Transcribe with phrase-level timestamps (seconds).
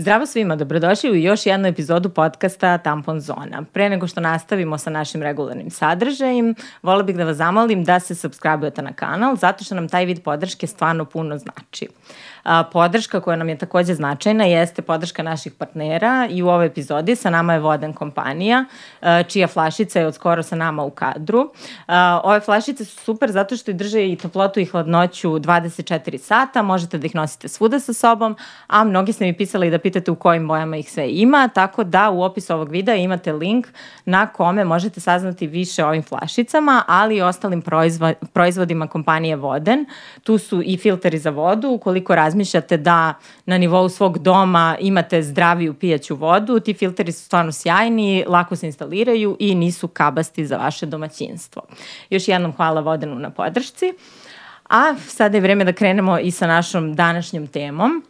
[0.00, 3.64] Zdravo svima, dobrodošli u još jednu epizodu podcasta Tampon Zona.
[3.72, 8.14] Pre nego što nastavimo sa našim regularnim sadržajem, vola bih da vas zamolim da se
[8.14, 11.88] subscribe-ujete na kanal, zato što nam taj vid podrške stvarno puno znači.
[12.42, 17.16] A, podrška koja nam je takođe značajna jeste podrška naših partnera i u ovoj epizodi
[17.16, 18.64] sa nama je Voden kompanija,
[19.28, 21.52] čija flašica je od skoro sa nama u kadru.
[22.22, 27.06] Ove flašice su super zato što drže i toplotu i hladnoću 24 sata, možete da
[27.06, 30.76] ih nosite svuda sa sobom, a mnogi ste mi pisali da pitate u kojim bojama
[30.76, 33.66] ih sve ima, tako da u opisu ovog videa imate link
[34.04, 37.62] na kome možete saznati više o ovim flašicama, ali i ostalim
[38.32, 39.86] proizvodima kompanije Voden.
[40.22, 43.14] Tu su i filteri za vodu, ukoliko razmišljate da
[43.46, 48.66] na nivou svog doma imate zdraviju pijaću vodu, ti filteri su stvarno sjajni, lako se
[48.66, 51.62] instaliraju i nisu kabasti za vaše domaćinstvo.
[52.10, 53.94] Još jednom hvala Vodenu na podršci.
[54.68, 58.02] A sada je vreme da krenemo i sa našom današnjom temom.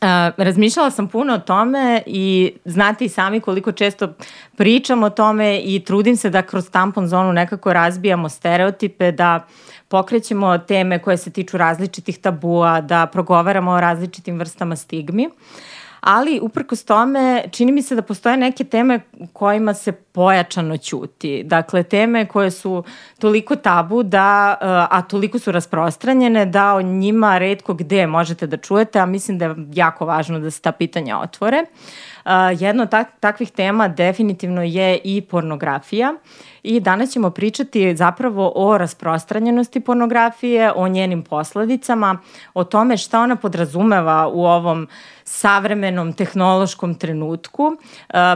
[0.00, 4.14] Uh, razmišljala sam puno o tome i znate i sami koliko često
[4.56, 9.46] pričam o tome i trudim se da kroz tampon zonu nekako razbijamo stereotipe, da
[9.90, 15.28] pokrećemo teme koje se tiču različitih tabua, da progovaramo o različitim vrstama stigmi.
[16.00, 19.00] Ali uprkos tome čini mi se da postoje neke teme
[19.32, 21.42] kojima se pojačano ćuti.
[21.44, 22.84] Dakle, teme koje su
[23.18, 28.56] toliko tabu da, eh, a toliko su rasprostranjene da o njima redko gde možete da
[28.56, 31.62] čujete, a mislim da je jako važno da se ta pitanja otvore.
[31.62, 32.19] Uh,
[32.58, 36.14] jedno od tak takvih tema definitivno je i pornografija
[36.62, 42.18] i danas ćemo pričati zapravo o rasprostranjenosti pornografije, o njenim posledicama,
[42.54, 44.88] o tome šta ona podrazumeva u ovom
[45.24, 47.76] savremenom tehnološkom trenutku.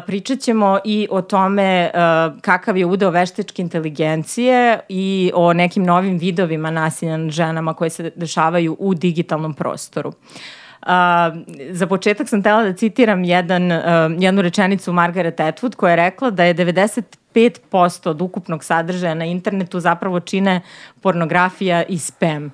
[0.06, 1.90] Pričat ćemo i o tome
[2.40, 8.10] kakav je udeo veštačke inteligencije i o nekim novim vidovima nasilja nad ženama koje se
[8.16, 10.08] dešavaju u digitalnom prostoru.
[10.08, 10.14] Uh,
[11.70, 13.78] za početak sam tela da citiram jedan, uh,
[14.18, 19.80] jednu rečenicu Margaret Atwood koja je rekla da je 95% od ukupnog sadržaja na internetu
[19.80, 20.60] zapravo čine
[21.00, 22.44] pornografija i spam.
[22.44, 22.52] Uh,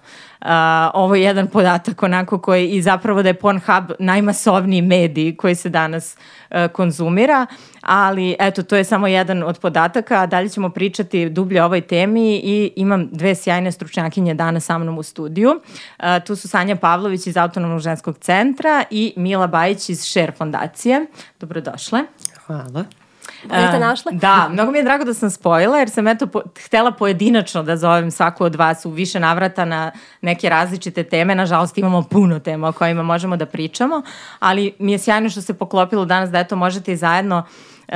[0.94, 5.68] ovo je jedan podatak onako koji i zapravo da je Pornhub najmasovniji medij koji se
[5.68, 6.16] danas
[6.50, 7.46] uh, konzumira,
[7.80, 11.80] ali eto to je samo jedan od podataka, a dalje ćemo pričati dublje o ovoj
[11.80, 15.50] temi i imam dve sjajne stručnjakinje danas sa mnom u studiju.
[15.50, 21.06] Uh, tu su Sanja Pavlović iz Autonomnog ženskog centra i Mila Bajić iz Share fondacije.
[21.40, 22.00] Dobrodošle.
[22.46, 22.99] Hvala.
[23.44, 24.12] Bolje te našla?
[24.12, 27.76] Da, mnogo mi je drago da sam spojila jer sam eto po, htela pojedinačno da
[27.76, 31.34] zovem svaku od vas u više navrata na neke različite teme.
[31.34, 34.02] Nažalost imamo puno tema o kojima možemo da pričamo,
[34.38, 37.94] ali mi je sjajno što se poklopilo danas da eto možete i zajedno uh,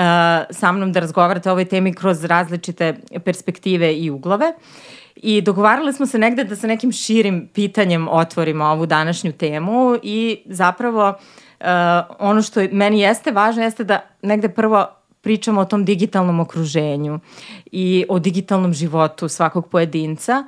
[0.50, 2.94] sa mnom da razgovarate o ovoj temi kroz različite
[3.24, 4.52] perspektive i uglove.
[5.16, 10.42] I dogovarali smo se negde da sa nekim širim pitanjem otvorimo ovu današnju temu i
[10.46, 11.66] zapravo uh,
[12.18, 14.86] ono što meni jeste važno jeste da negde prvo
[15.24, 17.20] pričamo o tom digitalnom okruženju
[17.72, 20.44] i o digitalnom životu svakog pojedinca.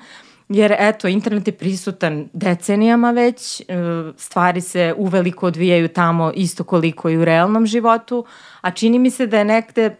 [0.49, 3.65] Jer eto, internet je prisutan decenijama već, e,
[4.17, 8.25] stvari se uveliko odvijaju tamo isto koliko i u realnom životu,
[8.61, 9.97] a čini mi se da je nekde e,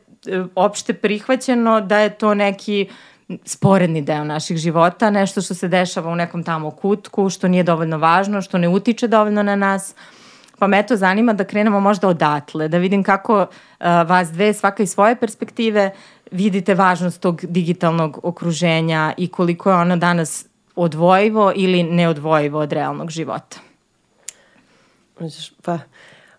[0.55, 2.87] opšte prihvaćeno da je to neki
[3.45, 7.99] sporedni deo naših života, nešto što se dešava u nekom tamo kutku, što nije dovoljno
[7.99, 9.95] važno, što ne utiče dovoljno na nas.
[10.59, 13.47] Pa me to zanima da krenemo možda odatle, da vidim kako uh,
[13.81, 15.91] vas dve, svaka iz svoje perspektive,
[16.31, 20.47] vidite važnost tog digitalnog okruženja i koliko je ono danas
[20.77, 23.59] odvojivo ili neodvojivo od realnog života.
[25.63, 25.79] Pa,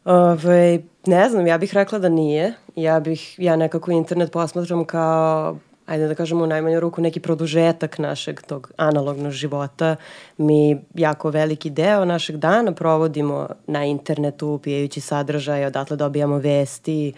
[0.05, 2.53] ovaj, ne znam, ja bih rekla da nije.
[2.75, 5.57] Ja bih, ja nekako internet posmatram kao
[5.87, 9.95] ajde da kažemo u najmanju ruku neki produžetak našeg tog analognog života.
[10.37, 17.13] Mi jako veliki deo našeg dana provodimo na internetu, pijajući sadržaje, odatle dobijamo vesti,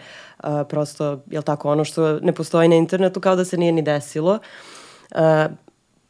[0.68, 4.38] prosto, je tako, ono što ne postoji na internetu kao da se nije ni desilo.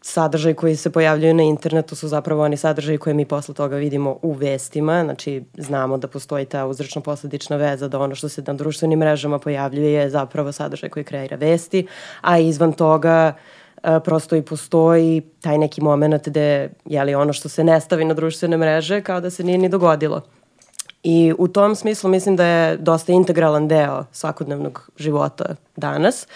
[0.00, 3.76] Uh, sadržaj koji se pojavljaju na internetu su zapravo oni sadržaji koje mi posle toga
[3.76, 8.54] vidimo u vestima, znači znamo da postoji ta uzročno-posledična veza da ono što se na
[8.54, 11.86] društvenim mrežama pojavljuje je zapravo sadržaj koji kreira vesti,
[12.20, 13.32] a izvan toga
[13.82, 18.04] a, prosto i postoji taj neki moment gde je li ono što se ne stavi
[18.04, 20.22] na društvene mreže kao da se nije ni dogodilo.
[21.02, 25.44] I u tom smislu mislim da je dosta integralan deo svakodnevnog života
[25.76, 26.26] danas.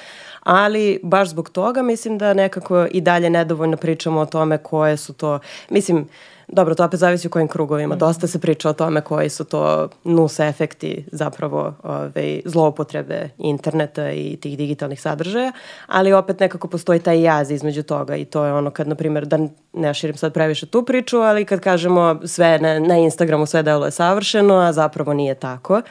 [0.45, 5.13] Ali baš zbog toga mislim da nekako i dalje nedovoljno pričamo o tome koje su
[5.13, 5.39] to,
[5.71, 6.09] mislim,
[6.49, 7.95] Dobro, to opet zavisi u kojim krugovima.
[7.95, 7.99] Mm.
[7.99, 14.37] Dosta se priča o tome koji su to nus efekti zapravo ove, zloupotrebe interneta i
[14.37, 15.53] tih digitalnih sadržaja,
[15.87, 19.27] ali opet nekako postoji taj jaz između toga i to je ono kad, na primjer,
[19.27, 19.39] da
[19.73, 23.85] ne širim sad previše tu priču, ali kad kažemo sve na, na Instagramu sve delo
[23.85, 25.83] je savršeno, a zapravo nije tako.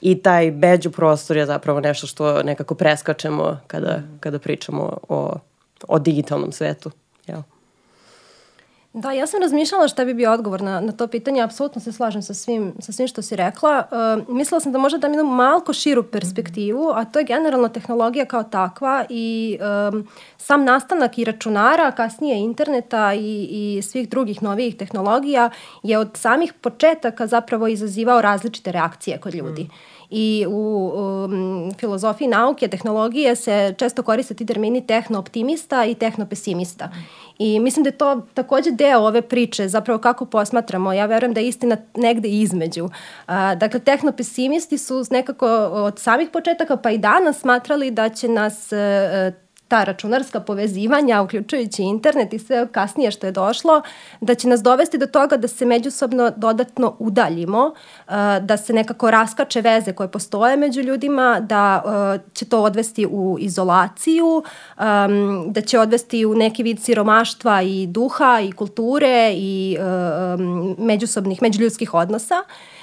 [0.00, 4.18] I taj beđu prostor je zapravo nešto što nekako preskačemo kada, mm.
[4.20, 5.34] kada pričamo o,
[5.88, 6.90] o digitalnom svetu.
[8.98, 12.22] Da, ja sam razmišljala šta bi bio odgovor na, na to pitanje, apsolutno se slažem
[12.22, 13.84] sa svim, sa svim što si rekla.
[13.90, 18.24] Uh, mislila sam da možda dam jednu malko širu perspektivu, a to je generalno tehnologija
[18.24, 19.58] kao takva i
[19.92, 20.08] um,
[20.38, 25.50] sam nastanak i računara, kasnije interneta i, i svih drugih novijih tehnologija
[25.82, 29.62] je od samih početaka zapravo izazivao različite reakcije kod ljudi.
[29.62, 36.90] Mm i u um, filozofiji nauke, tehnologije se često koriste ti termini tehnooptimista i tehnopesimista.
[37.38, 40.92] I mislim da je to takođe deo ove priče, zapravo kako posmatramo.
[40.92, 42.88] Ja verujem da je istina negde između.
[43.26, 48.72] A, dakle, tehnopesimisti su nekako od samih početaka pa i danas smatrali da će nas
[48.72, 49.32] e,
[49.68, 53.82] ta računarska povezivanja, uključujući internet i sve kasnije što je došlo,
[54.20, 59.10] da će nas dovesti do toga da se međusobno dodatno udaljimo, uh, da se nekako
[59.10, 64.42] raskače veze koje postoje među ljudima, da uh, će to odvesti u izolaciju,
[65.46, 71.42] da će odvesti u neki vid siromaštva i duha i kulture i uh, um, međusobnih,
[71.42, 72.34] međuljudskih odnosa.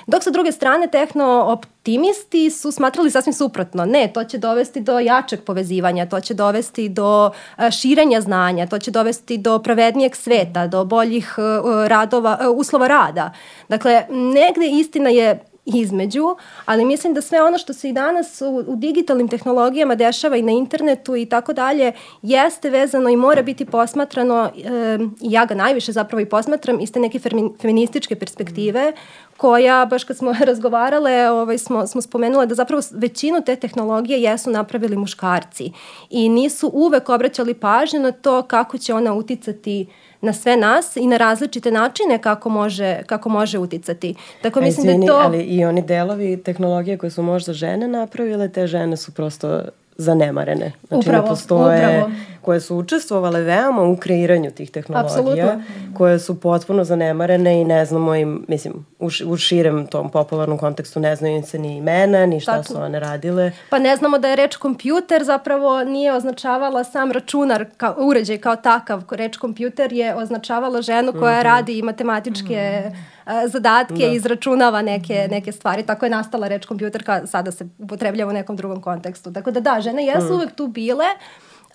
[0.08, 3.86] Dok sa druge strane tehno-optimisti su smatrali sasvim suprotno.
[3.86, 8.80] Ne, to će dovesti do jačeg povezivanja, to će dovesti do e, širenja znanja, to
[8.80, 11.42] će dovesti do pravednijeg sveta, do boljih e,
[11.88, 13.32] radova, e, uslova rada.
[13.70, 16.36] Dakle, negde istina je između,
[16.66, 20.42] ali mislim da sve ono što se i danas u, u digitalnim tehnologijama dešava i
[20.42, 21.92] na internetu i tako dalje,
[22.22, 27.20] jeste vezano i mora biti posmatrano, e, ja ga najviše zapravo i posmatram, iste neke
[27.62, 28.94] feminističke perspektive,
[29.38, 34.50] koja, baš kad smo razgovarale, ovaj, smo, smo spomenule da zapravo većinu te tehnologije jesu
[34.50, 35.72] napravili muškarci
[36.10, 39.88] i nisu uvek obraćali pažnju na to kako će ona uticati
[40.26, 44.16] na sve nas i na različite načine kako može, kako može uticati.
[44.42, 45.20] Tako mislim Izvini, da to...
[45.20, 49.62] ali i oni delovi tehnologije koje su možda žene napravile, te žene su prosto
[49.98, 50.72] zanemarene.
[50.88, 52.12] Znači upravo, ne postoje, upravo.
[52.46, 55.64] Koje su učestvovale veoma u kreiranju tih tehnologija, Apsolutno.
[55.98, 61.00] koje su potpuno zanemarene i ne znamo im, mislim, u, u širem tom popularnom kontekstu
[61.00, 62.68] ne znaju im se ni imena, ni šta Tako.
[62.68, 63.52] su one radile.
[63.70, 68.56] Pa ne znamo da je reč kompjuter zapravo nije označavala sam računar, kao, uređaj kao
[68.56, 69.04] takav.
[69.12, 71.44] Reč kompjuter je označavala ženu koja mm -hmm.
[71.44, 73.16] radi matematičke mm -hmm
[73.48, 74.06] zadatke da.
[74.06, 75.84] i izračunava neke, neke stvari.
[75.84, 79.34] Tako je nastala reč kompjuterka, sada se upotrebljava u nekom drugom kontekstu.
[79.34, 80.36] Tako da da, žene jesu mm.
[80.36, 81.06] uvek tu bile,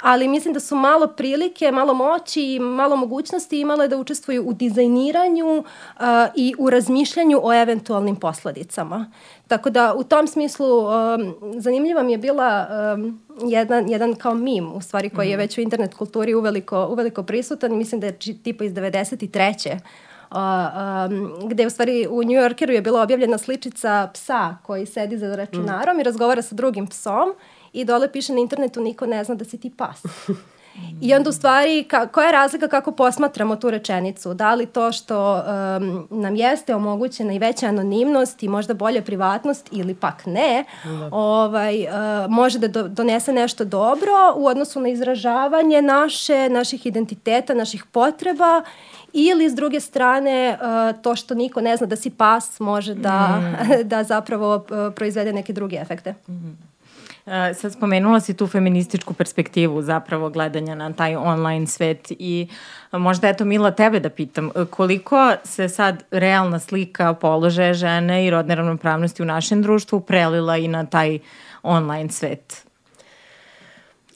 [0.01, 4.53] ali mislim da su malo prilike, malo moći i malo mogućnosti imale da učestvuju u
[4.53, 5.65] dizajniranju uh,
[6.37, 9.13] i u razmišljanju o eventualnim posledicama.
[9.49, 14.73] Tako da u tom smislu um, zanimljiva mi je bila um, jedan, jedan kao mim
[14.73, 15.41] u stvari koji je mhm.
[15.41, 17.77] već u internet kulturi uveliko, uveliko prisutan.
[17.77, 19.79] Mislim da je tipa iz 93
[20.31, 25.37] um, gde u stvari u New Yorkeru je bila objavljena sličica psa koji sedi za
[25.37, 26.01] računarom mm.
[26.01, 27.35] i razgovara sa drugim psom
[27.73, 30.03] i dole piše na internetu niko ne zna da si ti pas.
[31.01, 34.35] I onda u stvari, ka, koja je razlika kako posmatramo tu rečenicu?
[34.35, 39.69] Da li to što um, nam jeste omogućena i veća anonimnost i možda bolja privatnost
[39.73, 41.09] ili pak ne, da.
[41.13, 47.55] ovaj, uh, može da do, donese nešto dobro u odnosu na izražavanje naše, naših identiteta,
[47.55, 48.63] naših potreba
[49.13, 53.41] ili s druge strane uh, to što niko ne zna da si pas može da,
[53.41, 53.89] mm.
[53.89, 56.15] da zapravo uh, proizvede neke druge efekte.
[56.29, 56.70] Mm.
[57.27, 62.49] Uh, sad spomenula si tu feminističku perspektivu zapravo gledanja na taj online svet i
[62.93, 68.55] možda eto Mila tebe da pitam koliko se sad realna slika položaja žene i rodne
[68.55, 71.19] ravnopravnosti u našem društvu prelila i na taj
[71.63, 72.67] online svet?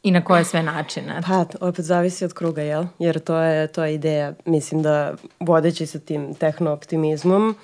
[0.03, 1.21] I na koje sve načine?
[1.27, 2.85] Pa, opet zavisi od kruga, jel?
[2.99, 4.33] Jer to je, to je ideja.
[4.45, 7.57] Mislim da vodeći sa tim tehnooptimizmom,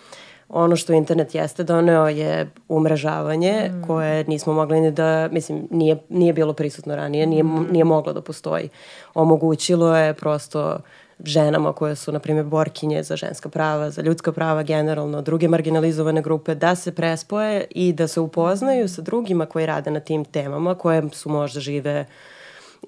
[0.52, 3.87] ono što internet jeste doneo je umrežavanje mm.
[3.87, 7.66] koje nismo mogli ni da, mislim, nije, nije bilo prisutno ranije, nije, mm.
[7.71, 8.69] nije moglo da postoji.
[9.14, 10.78] Omogućilo je prosto
[11.25, 16.23] ženama koje su, na primjer, borkinje za ženska prava, za ljudska prava generalno, druge marginalizovane
[16.23, 20.75] grupe, da se prespoje i da se upoznaju sa drugima koji rade na tim temama,
[20.75, 22.07] koje su možda žive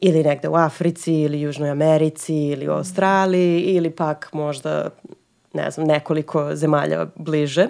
[0.00, 4.90] ili negde u Africi ili Južnoj Americi ili u Australiji ili pak možda
[5.54, 7.68] ne znam, nekoliko zemalja bliže.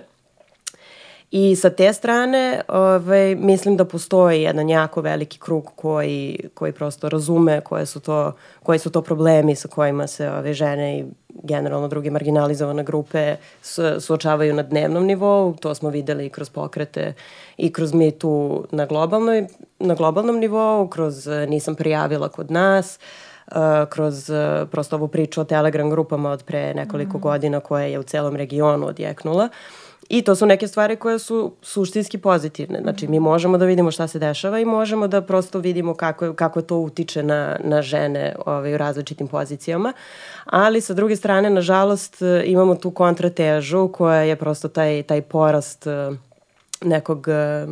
[1.32, 7.08] I sa te strane ovaj, mislim da postoji jedan jako veliki krug koji, koji prosto
[7.08, 11.88] razume koje su to, koji su to problemi sa kojima se ove žene i generalno
[11.88, 13.36] druge marginalizovane grupe
[14.00, 15.54] suočavaju na dnevnom nivou.
[15.60, 17.14] To smo videli i kroz pokrete
[17.56, 19.46] i kroz mi tu na, globalnoj,
[19.78, 23.31] na globalnom nivou, kroz Nisam prijavila kod nas, uh,
[23.88, 27.20] kroz uh, prosto ovu priču o Telegram grupama od pre nekoliko mm.
[27.20, 29.48] godina koja je u celom regionu odjeknula.
[30.08, 32.80] I to su neke stvari koje su suštinski pozitivne.
[32.82, 36.62] Znači, mi možemo da vidimo šta se dešava i možemo da prosto vidimo kako, kako
[36.62, 39.92] to utiče na, na žene ovaj, u različitim pozicijama.
[40.44, 46.10] Ali, sa druge strane, nažalost, imamo tu kontratežu koja je prosto taj, taj porast eh,
[46.82, 47.66] nekog eh,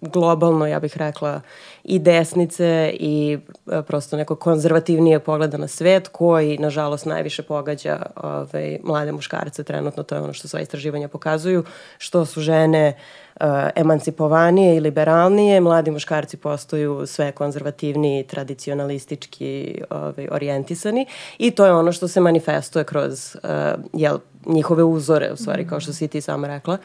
[0.00, 1.40] globalno, ja bih rekla,
[1.84, 3.38] i desnice i
[3.72, 10.02] e, prosto neko konzervativnije pogleda na svet koji, nažalost, najviše pogađa ovaj, mlade muškarce trenutno,
[10.02, 11.64] to je ono što sva istraživanja pokazuju,
[11.98, 12.92] što su žene
[13.40, 13.46] uh,
[13.76, 21.06] emancipovanije i liberalnije, mladi muškarci postaju sve konzervativniji, tradicionalistički ovaj, orijentisani.
[21.38, 23.50] I to je ono što se manifestuje kroz uh,
[23.92, 26.78] jel, njihove uzore, u stvari, kao što si ti sama rekla,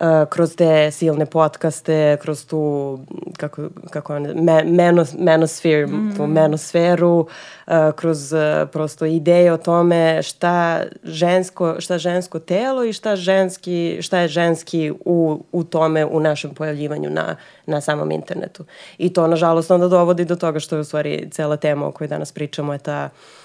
[0.00, 2.98] uh, kroz te silne podcaste, kroz tu,
[3.36, 6.14] kako, kako on, me, menos, menosfere, mm.
[6.16, 8.40] tu menosferu, uh, kroz uh,
[8.72, 14.92] prosto ideje o tome šta žensko, šta žensko telo i šta ženski, šta je ženski
[15.04, 17.36] u, u tome, u našem pojavljivanju na,
[17.66, 18.64] na samom internetu.
[18.98, 22.08] I to, nažalost, onda dovodi do toga što je u stvari cela tema o kojoj
[22.08, 23.37] danas pričamo je ta uh,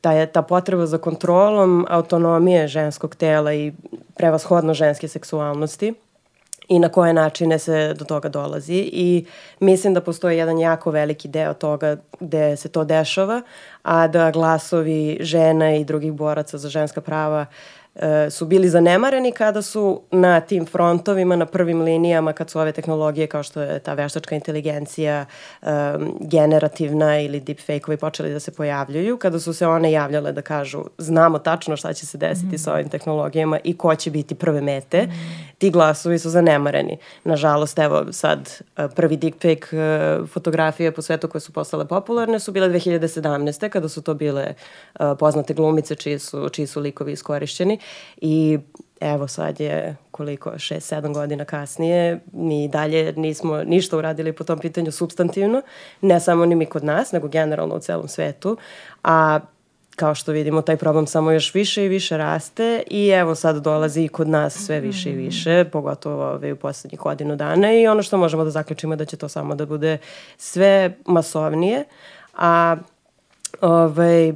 [0.00, 3.72] ta, ta potreba za kontrolom autonomije ženskog tela i
[4.16, 5.94] prevashodno ženske seksualnosti
[6.68, 8.90] i na koje načine se do toga dolazi.
[8.92, 9.26] I
[9.60, 13.42] mislim da postoji jedan jako veliki deo toga gde se to dešava,
[13.82, 17.46] a da glasovi žena i drugih boraca za ženska prava
[18.30, 23.26] su bili zanemareni kada su na tim frontovima, na prvim linijama, kad su ove tehnologije
[23.26, 25.26] kao što je ta veštačka inteligencija,
[25.62, 25.68] um,
[26.20, 31.38] generativna ili deepfake-ovi počeli da se pojavljuju, kada su se one javljale da kažu znamo
[31.38, 32.58] tačno šta će se desiti mm.
[32.58, 35.10] sa ovim tehnologijama i ko će biti prve mete, mm.
[35.58, 36.98] ti glasovi su zanemareni.
[37.24, 39.66] Nažalost, evo sad e, prvi deepfake
[40.32, 43.68] fotografije po svetu koje su postale popularne su bile 2017.
[43.68, 44.54] kada su to bile
[45.00, 47.78] uh, poznate glumice čiji su, čiji su likovi iskorišćeni
[48.16, 48.58] i
[49.00, 54.92] evo sad je koliko, 6-7 godina kasnije, mi dalje nismo ništa uradili po tom pitanju
[54.92, 55.62] substantivno,
[56.00, 58.56] ne samo ni mi kod nas, nego generalno u celom svetu,
[59.04, 59.40] a
[59.96, 64.04] kao što vidimo, taj problem samo još više i više raste i evo sad dolazi
[64.04, 68.02] i kod nas sve više i više, pogotovo ove, u poslednjih godinu dana i ono
[68.02, 69.98] što možemo da zaključimo je da će to samo da bude
[70.36, 71.84] sve masovnije,
[72.36, 72.76] a
[73.60, 74.32] ovaj,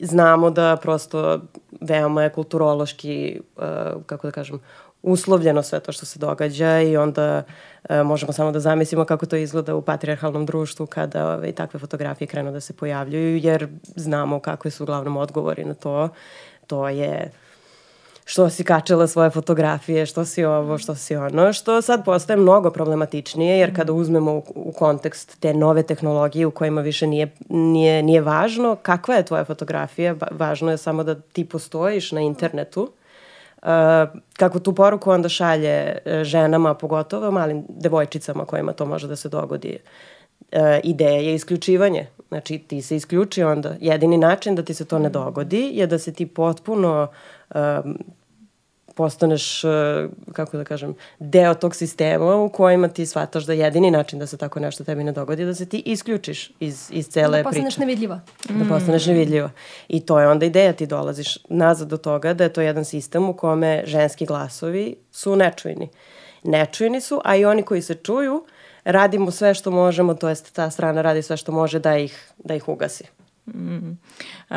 [0.00, 1.40] znamo da prosto
[1.82, 3.62] veoma je kulturološki, uh,
[4.06, 4.60] kako da kažem,
[5.02, 7.42] uslovljeno sve to što se događa i onda
[7.90, 12.28] uh, možemo samo da zamislimo kako to izgleda u patriarhalnom društvu kada ove, takve fotografije
[12.28, 16.08] krenu da se pojavljuju jer znamo kakve su uglavnom odgovori na to.
[16.66, 17.30] To je
[18.32, 22.70] što si kačela svoje fotografije, što si ovo, što si ono, što sad postaje mnogo
[22.70, 28.02] problematičnije, jer kada uzmemo u, u kontekst te nove tehnologije u kojima više nije, nije,
[28.02, 32.90] nije važno kakva je tvoja fotografija, važno je samo da ti postojiš na internetu,
[33.62, 33.68] Uh,
[34.36, 39.28] kako tu poruku onda šalje uh, ženama, pogotovo malim devojčicama kojima to može da se
[39.28, 39.78] dogodi.
[40.52, 42.06] Uh, ideja je isključivanje.
[42.28, 43.74] Znači ti se isključi onda.
[43.80, 47.08] Jedini način da ti se to ne dogodi je da se ti potpuno
[47.54, 47.98] um,
[48.94, 49.70] postaneš, uh,
[50.32, 54.36] kako da kažem, deo tog sistema u kojima ti shvataš da jedini način da se
[54.36, 57.42] tako nešto tebi ne dogodi je da se ti isključiš iz, iz cele priče.
[57.42, 57.80] Da postaneš priče.
[57.80, 58.20] nevidljiva.
[58.48, 59.50] Da postaneš nevidljiva.
[59.88, 63.28] I to je onda ideja, ti dolaziš nazad do toga da je to jedan sistem
[63.28, 65.88] u kome ženski glasovi su nečujni.
[66.42, 68.44] Nečujni su, a i oni koji se čuju,
[68.84, 72.54] radimo sve što možemo, to jest ta strana radi sve što može da ih, da
[72.54, 73.04] ih ugasi.
[73.46, 73.90] Mm.
[74.50, 74.56] Uh,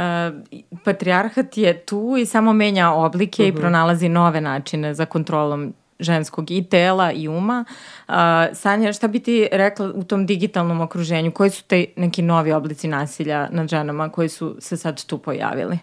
[0.84, 3.50] patrijarhat je tu i samo menja oblike uh -huh.
[3.50, 3.62] i mhm.
[3.62, 7.66] pronalazi nove načine za kontrolom ženskog i tela i uma.
[8.08, 8.16] Uh,
[8.54, 11.32] Sanja, šta bi ti rekla u tom digitalnom okruženju?
[11.32, 15.80] Koji su te neki novi oblici nasilja nad ženama koji su se sad tu pojavili?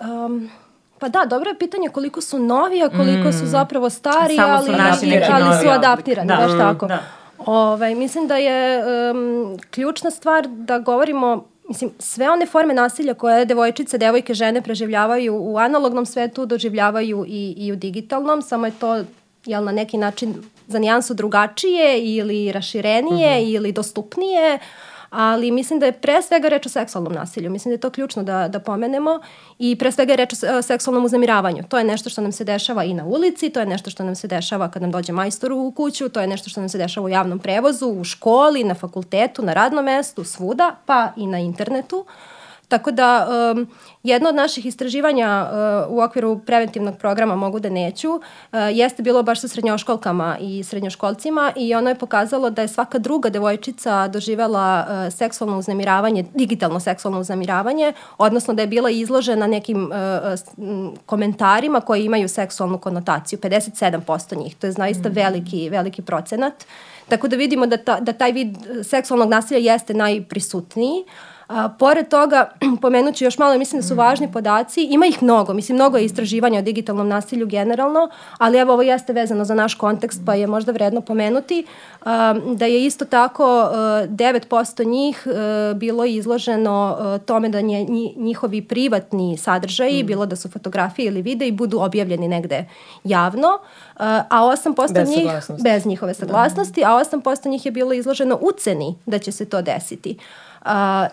[0.00, 0.50] Um,
[0.98, 3.32] Pa da, dobro je pitanje koliko su novi, a koliko mm.
[3.32, 6.36] su zapravo stari, Samo ali, su ali, ali su adaptirani, da.
[6.36, 6.86] baš tako.
[6.86, 7.02] Da.
[7.38, 13.44] Ovaj, mislim da je um, ključna stvar da govorimo mislim, sve one forme nasilja koje
[13.44, 19.04] devojčice, devojke, žene preživljavaju u analognom svetu, doživljavaju i, i u digitalnom, samo je to
[19.44, 20.34] jel, na neki način
[20.68, 23.56] za nijansu drugačije ili raširenije mm -hmm.
[23.56, 24.58] ili dostupnije,
[25.14, 27.50] ali mislim da je pre svega reč o seksualnom nasilju.
[27.50, 29.20] Mislim da je to ključno da, da pomenemo
[29.58, 31.62] i pre svega je reč o seksualnom uznemiravanju.
[31.68, 34.14] To je nešto što nam se dešava i na ulici, to je nešto što nam
[34.14, 37.06] se dešava kad nam dođe majstor u kuću, to je nešto što nam se dešava
[37.06, 41.96] u javnom prevozu, u školi, na fakultetu, na radnom mestu, svuda, pa i na internetu.
[41.96, 42.33] Uh,
[42.74, 43.66] Tako da um,
[44.02, 45.46] jedno od naših istraživanja
[45.86, 48.20] uh, u okviru preventivnog programa Mogu da neću uh,
[48.72, 53.30] jeste bilo baš sa srednjoškolkama i srednjoškolcima i ono je pokazalo da je svaka druga
[53.30, 59.92] devojčica doživela uh, seksualno uznemiravanje, digitalno seksualno uznemiravanje, odnosno da je bila izložena nekim uh,
[60.56, 65.12] uh komentarima koji imaju seksualnu konotaciju, 57% njih, to je zaista mm.
[65.12, 66.64] veliki, veliki procenat.
[67.08, 71.04] Tako da vidimo da, ta, da taj vid seksualnog nasilja jeste najprisutniji,
[71.48, 72.48] A, pored toga,
[72.82, 76.58] pomenuću još malo, mislim da su važni podaci, ima ih mnogo, mislim mnogo je istraživanja
[76.58, 78.08] o digitalnom nasilju generalno,
[78.38, 81.66] ali evo ovo jeste vezano za naš kontekst pa je možda vredno pomenuti,
[82.04, 87.86] a, da je isto tako a, 9% njih a, bilo izloženo a, tome da nje,
[88.16, 90.06] njihovi privatni sadržaji, mm.
[90.06, 92.68] bilo da su fotografije ili videi, budu objavljeni negde
[93.04, 93.58] javno,
[93.96, 95.30] a 8% bez njih
[95.62, 96.96] bez njihove saglasnosti, da.
[96.96, 100.16] a 8% njih je bilo izloženo uceni da će se to desiti.
[100.18, 100.53] Uh,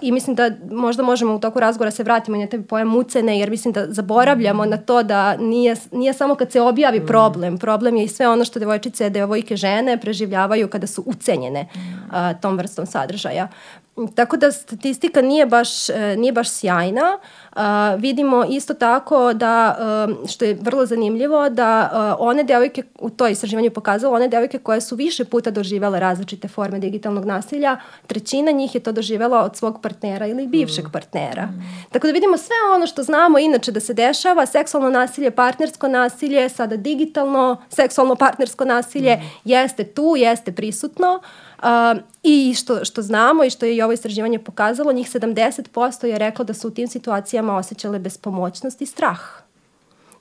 [0.01, 3.49] I mislim da možda možemo u toku razgovora se vratimo na taj pojam ucene, jer
[3.49, 7.05] mislim da zaboravljamo na to da nije, nije samo kad se objavi mm.
[7.07, 12.41] problem, problem je i sve ono što devojčice, devojke, žene preživljavaju kada su ucenjene uh,
[12.41, 13.47] tom vrstom sadržaja.
[14.15, 17.17] Tako da statistika nije baš, e, nije baš sjajna.
[17.55, 17.61] Uh,
[17.97, 19.77] vidimo isto tako da,
[20.09, 24.81] uh, što je vrlo zanimljivo, da one devojke, u to istraživanju pokazalo, one devojke koje
[24.81, 29.81] su više puta doživele različite forme digitalnog nasilja, trećina njih je to doživela od svog
[29.81, 30.91] partnera ili bivšeg mm.
[30.91, 31.45] partnera.
[31.45, 31.85] Mm.
[31.91, 36.49] Tako da vidimo sve ono što znamo inače da se dešava, seksualno nasilje, partnersko nasilje,
[36.49, 39.21] sada digitalno, seksualno partnersko nasilje, mm.
[39.45, 41.19] jeste tu, jeste prisutno.
[41.21, 41.50] Uh,
[42.23, 46.45] I što, što znamo i što je i ovo istraživanje pokazalo, njih 70% je reklo
[46.45, 49.19] da su u tim situacijama osjećale bespomoćnost i strah.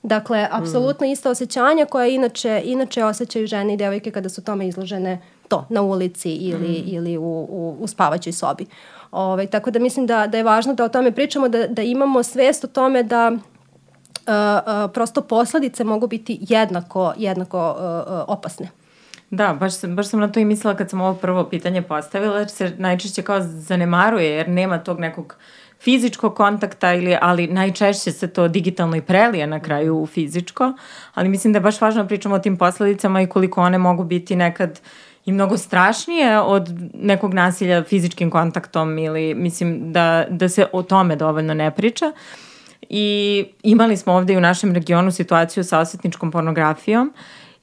[0.03, 1.09] Dakle, apsolutno mm.
[1.09, 5.81] ista osjećanja koja inače, inače osjećaju žene i devojke kada su tome izložene to, na
[5.81, 6.83] ulici ili, mm.
[6.85, 8.65] ili u, u, u spavaćoj sobi.
[9.11, 11.81] Ove, ovaj, tako da mislim da, da je važno da o tome pričamo, da, da
[11.81, 13.31] imamo svest o tome da
[14.21, 18.69] Uh, uh, prosto posledice mogu biti jednako, jednako uh, uh, opasne.
[19.31, 22.39] Da, baš sam, baš sam na to i mislila kad sam ovo prvo pitanje postavila,
[22.39, 25.35] jer se najčešće kao zanemaruje, jer nema tog nekog
[25.79, 30.73] fizičkog kontakta, ili, ali najčešće se to digitalno i prelije na kraju u fizičko,
[31.13, 34.03] ali mislim da je baš važno da pričamo o tim posledicama i koliko one mogu
[34.03, 34.79] biti nekad
[35.25, 41.15] i mnogo strašnije od nekog nasilja fizičkim kontaktom ili mislim da, da se o tome
[41.15, 42.11] dovoljno ne priča.
[42.89, 47.13] I imali smo ovde i u našem regionu situaciju sa osvetničkom pornografijom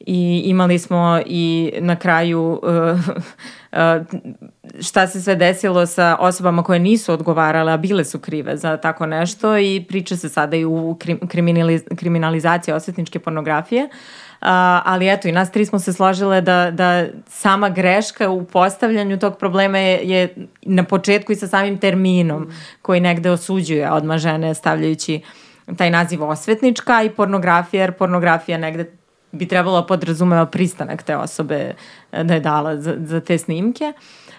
[0.00, 2.98] i imali smo i na kraju uh,
[3.72, 4.18] uh,
[4.88, 9.06] šta se sve desilo sa osobama koje nisu odgovarale, a bile su krive za tako
[9.06, 10.96] nešto i priča se sada i u
[11.28, 13.84] kriminaliz kriminalizaciji osvetničke pornografije.
[13.84, 14.48] Uh,
[14.84, 19.38] ali eto, i nas tri smo se složile da, da sama greška u postavljanju tog
[19.38, 25.20] problema je, je na početku i sa samim terminom koji negde osuđuje odma žene stavljajući
[25.76, 28.98] taj naziv osvetnička i pornografija, jer pornografija negde
[29.32, 31.74] bi trebalo podrazumeva pristanak te osobe
[32.12, 33.92] eh, da je dala za, za te snimke.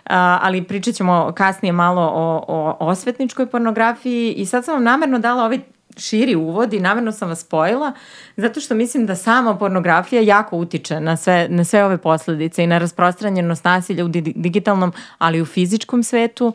[0.09, 5.19] Uh, ali pričat ćemo kasnije malo o, o osvetničkoj pornografiji i sad sam vam namerno
[5.19, 5.59] dala ovaj
[5.97, 7.93] širi uvod i namerno sam vas spojila
[8.37, 12.67] zato što mislim da sama pornografija jako utiče na sve, na sve ove posledice i
[12.67, 16.53] na rasprostranjenost nasilja u di digitalnom, ali i u fizičkom svetu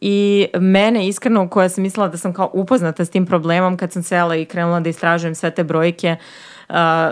[0.00, 4.02] i mene iskreno koja sam mislila da sam kao upoznata s tim problemom kad sam
[4.02, 6.53] sela i krenula da istražujem sve te brojke uh,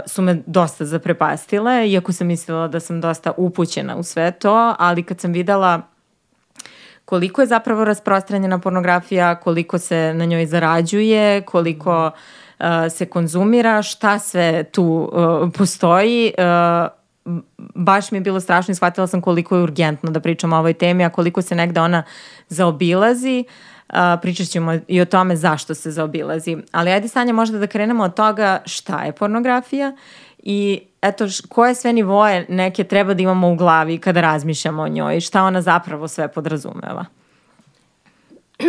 [0.07, 5.03] su me dosta zaprepastile, iako sam mislila da sam dosta upućena u sve to, ali
[5.03, 5.83] kad sam videla
[7.05, 12.11] koliko je zapravo rasprostranjena pornografija, koliko se na njoj zarađuje, koliko
[12.59, 17.35] uh, se konzumira, šta sve tu uh, postoji, uh,
[17.75, 20.73] baš mi je bilo strašno i shvatila sam koliko je urgentno da pričam o ovoj
[20.73, 22.03] temi, a koliko se negde ona
[22.49, 23.45] zaobilazi.
[23.49, 26.57] Uh, Uh, pričat ćemo i o tome zašto se zaobilazi.
[26.73, 29.93] Ali ajde Sanja možda da krenemo od toga šta je pornografija
[30.39, 35.21] i eto koje sve nivoje neke treba da imamo u glavi kada razmišljamo o njoj,
[35.21, 37.05] šta ona zapravo sve podrazumeva.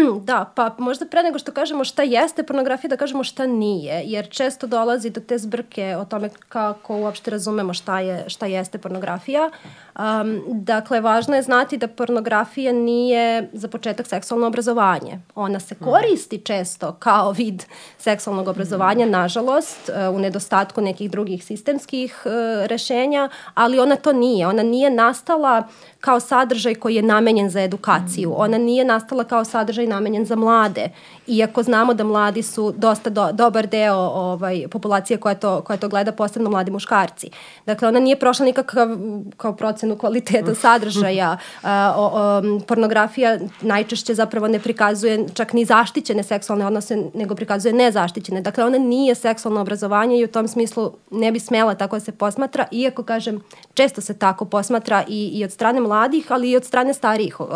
[0.30, 4.30] da, pa možda pre nego što kažemo šta jeste pornografija, da kažemo šta nije, jer
[4.30, 9.50] često dolazi do te zbrke o tome kako uopšte razumemo šta, je, šta jeste pornografija.
[10.00, 15.20] Um, dakle, važno je znati da pornografija nije za početak seksualno obrazovanje.
[15.36, 15.86] Ona se mhm.
[15.86, 17.64] koristi često kao vid
[17.98, 22.32] seksualnog obrazovanja, nažalost, uh, u nedostatku nekih drugih sistemskih uh,
[22.66, 24.48] rešenja, ali ona to nije.
[24.48, 25.68] Ona nije nastala
[26.00, 28.30] kao sadržaj koji je namenjen za edukaciju.
[28.30, 28.42] Mhm.
[28.42, 30.90] Ona nije nastala kao sadržaj namenjen za mlade.
[31.28, 35.90] Iako znamo da mladi su dosta do, dobar deo ovaj, populacije koja to, koja to
[35.90, 37.30] gleda, posebno mladi muškarci.
[37.66, 38.88] Dakle, ona nije prošla nikakav
[39.38, 41.38] kao procenu kvaliteta sadržaja.
[41.64, 47.74] A, o, o, pornografija najčešće zapravo ne prikazuje čak ni zaštićene seksualne odnose, nego prikazuje
[47.74, 48.42] nezaštićene.
[48.42, 52.12] Dakle, ona nije seksualno obrazovanje i u tom smislu ne bi smela tako da se
[52.12, 53.42] posmatra, iako, kažem,
[53.74, 57.48] često se tako posmatra i, i od strane mladih, ali i od strane starijih uh,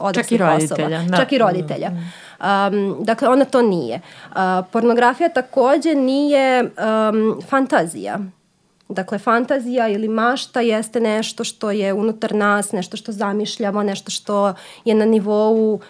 [0.00, 0.88] odraslih osoba.
[0.88, 1.16] Da.
[1.16, 1.90] Čak i roditelja.
[1.90, 4.00] Um, dakle, ona to nije.
[4.30, 4.36] Uh,
[4.72, 8.18] pornografija takođe nije um, fantazija.
[8.88, 14.54] Dakle, fantazija ili mašta jeste nešto što je unutar nas, nešto što zamišljamo, nešto što
[14.84, 15.80] je na nivou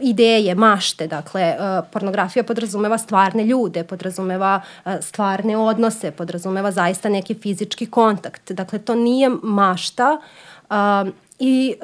[0.00, 1.56] ideje, mašte, dakle, e,
[1.92, 8.52] pornografija podrazumeva stvarne ljude, podrazumeva e, stvarne odnose, podrazumeva zaista neki fizički kontakt.
[8.52, 10.18] Dakle, to nije mašta
[11.38, 11.74] i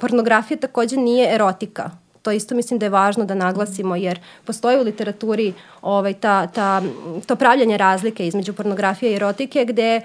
[0.00, 1.90] pornografija takođe nije erotika
[2.26, 6.82] to isto mislim da je važno da naglasimo jer postoji u literaturi ovaj, ta, ta,
[7.26, 10.00] to pravljanje razlike između pornografije i erotike gde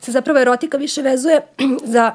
[0.00, 1.40] se zapravo erotika više vezuje
[1.94, 2.14] za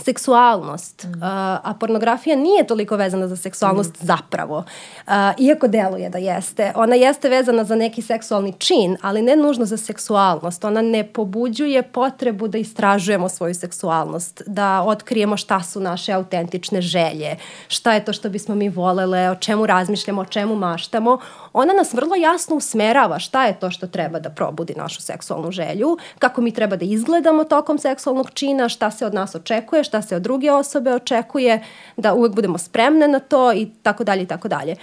[0.00, 1.08] seksualnost, mm.
[1.08, 1.22] uh,
[1.62, 4.06] a pornografija nije toliko vezana za seksualnost mm.
[4.06, 6.72] zapravo, uh, iako deluje da jeste.
[6.74, 10.64] Ona jeste vezana za neki seksualni čin, ali ne nužno za seksualnost.
[10.64, 17.36] Ona ne pobuđuje potrebu da istražujemo svoju seksualnost, da otkrijemo šta su naše autentične želje,
[17.68, 21.18] šta je to što bismo mi volele, o čemu razmišljamo, o čemu maštamo.
[21.52, 25.96] Ona nas vrlo jasno usmerava šta je to što treba da probudi našu seksualnu želju,
[26.18, 30.16] kako mi treba da izgledamo tokom seksualnog čina, šta se od nas očekuje, šta se
[30.16, 31.62] od druge osobe očekuje,
[31.96, 34.76] da uvek budemo spremne na to i tako dalje i tako dalje.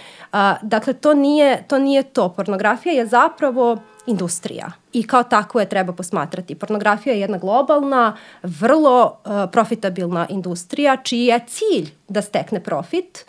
[0.62, 2.28] Dakle, to nije, to nije to.
[2.28, 6.54] Pornografija je zapravo industrija i kao takvo je treba posmatrati.
[6.54, 13.24] Pornografija je jedna globalna, vrlo uh, profitabilna industrija čiji je cilj da stekne profit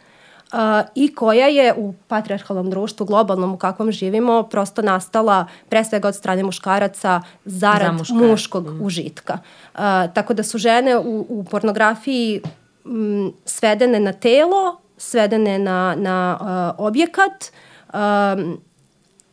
[0.54, 0.60] uh,
[0.96, 6.16] i koja je u patriarhalnom društvu, globalnom u kakvom živimo, prosto nastala pre svega od
[6.16, 8.82] strane muškaraca zarad Za muškog mm.
[8.82, 9.38] užitka.
[9.74, 9.80] Uh,
[10.14, 12.42] tako da su žene u, u pornografiji
[12.86, 16.38] m, svedene na telo, svedene na, na
[16.78, 17.52] uh, objekat,
[17.94, 18.62] um,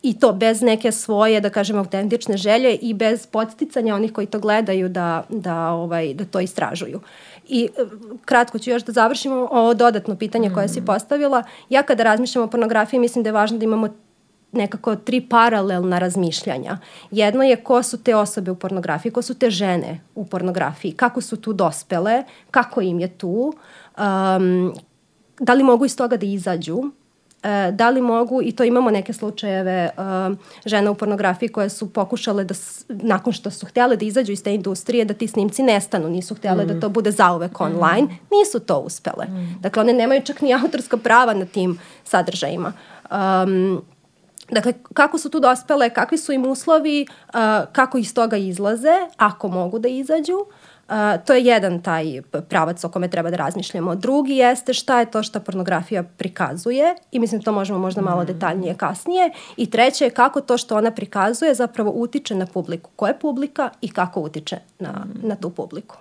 [0.01, 4.39] i to bez neke svoje, da kažem, autentične želje i bez podsticanja onih koji to
[4.39, 7.01] gledaju da, da, ovaj, da to istražuju.
[7.49, 7.85] I e,
[8.25, 10.85] kratko ću još da završimo ovo dodatno pitanje koje si mm.
[10.85, 11.43] postavila.
[11.69, 13.89] Ja kada razmišljam o pornografiji mislim da je važno da imamo
[14.51, 16.77] nekako tri paralelna razmišljanja.
[17.11, 21.21] Jedno je ko su te osobe u pornografiji, ko su te žene u pornografiji, kako
[21.21, 23.53] su tu dospele, kako im je tu,
[23.97, 24.73] um,
[25.39, 26.81] da li mogu iz toga da izađu,
[27.43, 29.91] e, da li mogu, i to imamo neke slučajeve e,
[30.65, 32.55] žena u pornografiji koje su pokušale da,
[32.87, 36.65] nakon što su htjele da izađu iz te industrije, da ti snimci nestanu, nisu htjele
[36.65, 36.75] da mm.
[36.75, 38.17] da to bude zauvek online, mm.
[38.31, 39.25] nisu to uspele.
[39.25, 39.59] Mm.
[39.59, 42.73] Dakle, one nemaju čak ni autorska prava na tim sadržajima.
[43.11, 43.81] Um,
[44.51, 47.39] Dakle, kako su tu dospele, kakvi su im uslovi, uh,
[47.71, 50.45] kako iz toga izlaze, ako mogu da izađu.
[50.89, 53.95] Uh, to je jedan taj pravac o kome treba da razmišljamo.
[53.95, 58.25] Drugi jeste šta je to što pornografija prikazuje i mislim to možemo možda malo mm.
[58.25, 59.31] detaljnije kasnije.
[59.57, 62.89] I treće je kako to što ona prikazuje zapravo utiče na publiku.
[62.95, 65.27] Ko je publika i kako utiče na, mm.
[65.27, 65.95] na tu publiku.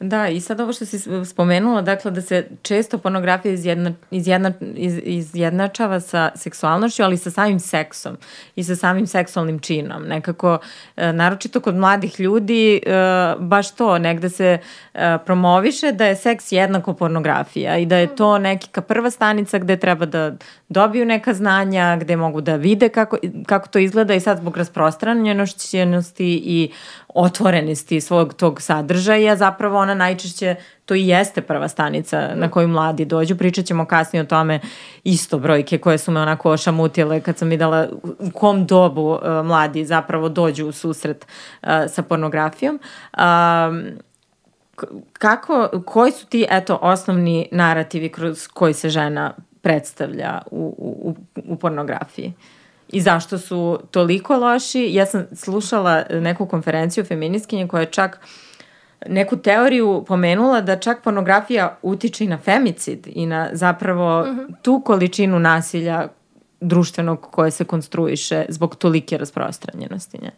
[0.00, 5.00] Da, i sad ovo što si spomenula, dakle da se često pornografija izjedna, izjedna, iz,
[5.04, 8.16] izjednačava sa seksualnošću, ali sa samim seksom
[8.56, 10.02] i sa samim seksualnim činom.
[10.02, 10.58] Nekako,
[10.96, 12.90] e, naročito kod mladih ljudi, e,
[13.38, 14.58] baš to, negde se
[14.94, 19.76] e, promoviše da je seks jednako pornografija i da je to neka prva stanica gde
[19.76, 20.32] treba da
[20.68, 26.42] dobiju neka znanja, gde mogu da vide kako, kako to izgleda i sad zbog rasprostranjenosti
[26.44, 26.70] i
[27.16, 33.04] otvorenosti svog tog sadržaja, zapravo ona najčešće to i jeste prva stanica na koju mladi
[33.04, 33.36] dođu.
[33.36, 34.60] Pričat ćemo kasnije o tome
[35.04, 39.84] isto brojke koje su me onako ošamutile kad sam videla u kom dobu uh, mladi
[39.84, 41.26] zapravo dođu u susret
[41.62, 42.80] uh, sa pornografijom.
[43.18, 43.84] Um,
[45.12, 51.16] kako, koji su ti eto osnovni narativi kroz koji se žena predstavlja u, u,
[51.48, 52.32] u pornografiji?
[52.88, 54.88] I zašto su toliko loši.
[54.92, 58.20] Ja sam slušala neku konferenciju feministkinje koja je čak
[59.06, 64.54] neku teoriju pomenula da čak pornografija utiče i na femicid i na zapravo uh -huh.
[64.62, 66.08] tu količinu nasilja
[66.60, 70.36] društvenog koje se konstruiše zbog tolike rasprostranjenosti njene.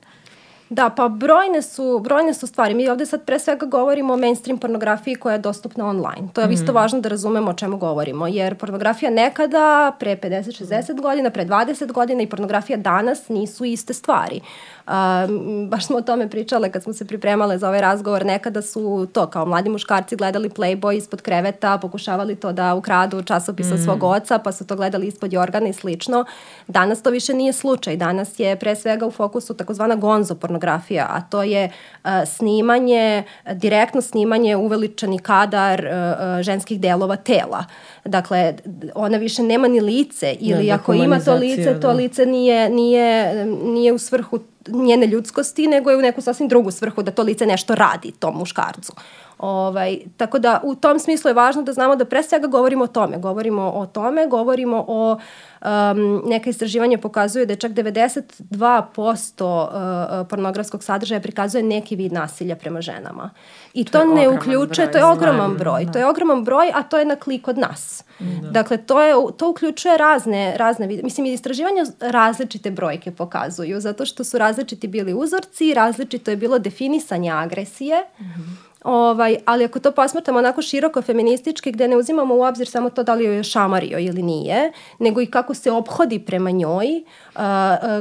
[0.71, 2.75] Da, pa brojne su, brojne su stvari.
[2.75, 6.29] Mi ovde sad pre svega govorimo o mainstream pornografiji koja je dostupna online.
[6.33, 6.53] To je mm.
[6.53, 11.93] isto važno da razumemo o čemu govorimo, jer pornografija nekada, pre 50-60 godina, pre 20
[11.93, 14.41] godina i pornografija danas nisu iste stvari.
[14.89, 18.27] Um, baš smo o tome pričale kad smo se pripremale za ovaj razgovor.
[18.27, 23.75] Nekada su to kao mladi muškarci gledali Playboy ispod kreveta, pokušavali to da ukradu časopisa
[23.75, 23.79] mm.
[23.79, 26.25] svog oca, pa su to gledali ispod jorgana i slično.
[26.67, 27.97] Danas to više nije slučaj.
[27.97, 31.71] Danas je pre svega u fokusu takozvana gonzo pornografija, a to je
[32.05, 37.65] uh, snimanje, direktno snimanje uveličani kadar uh, uh, ženskih delova tela.
[38.09, 38.55] Dakle,
[38.95, 41.93] ona više nema ni lice ili ne, ako ima to lice, to da.
[41.93, 47.03] lice nije, nije, nije u svrhu njene ljudskosti, nego je u neku sasvim drugu svrhu
[47.03, 48.93] da to lice nešto radi tom muškarcu.
[49.39, 52.87] Ovaj, tako da u tom smislu je važno da znamo da pre svega govorimo o
[52.87, 53.19] tome.
[53.19, 55.19] Govorimo o tome, govorimo o
[55.61, 62.57] um, neka istraživanja pokazuju da je čak 92% uh, pornografskog sadržaja prikazuje neki vid nasilja
[62.57, 63.31] prema ženama.
[63.75, 65.93] I to, to ne uključuje, to je ogroman broj, da.
[65.93, 68.05] to je ogroman broj, a to je na klik od nas.
[68.19, 68.51] Da.
[68.51, 71.03] Dakle, to, je, to uključuje razne, razne vide.
[71.03, 77.31] Mislim, istraživanja različite brojke pokazuju, zato što su različiti bili uzorci, različito je bilo definisanje
[77.31, 82.43] agresije, mm -hmm Ovaj, ali ako to posmatramo onako široko feministički gde ne uzimamo u
[82.43, 86.19] obzir samo to da li joj je šamario ili nije, nego i kako se obhodi
[86.19, 86.87] prema njoj,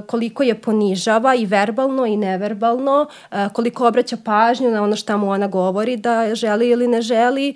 [0.07, 3.07] koliko je ponižava i verbalno i neverbalno,
[3.53, 7.55] koliko obraća pažnju na ono šta mu ona govori da želi ili ne želi,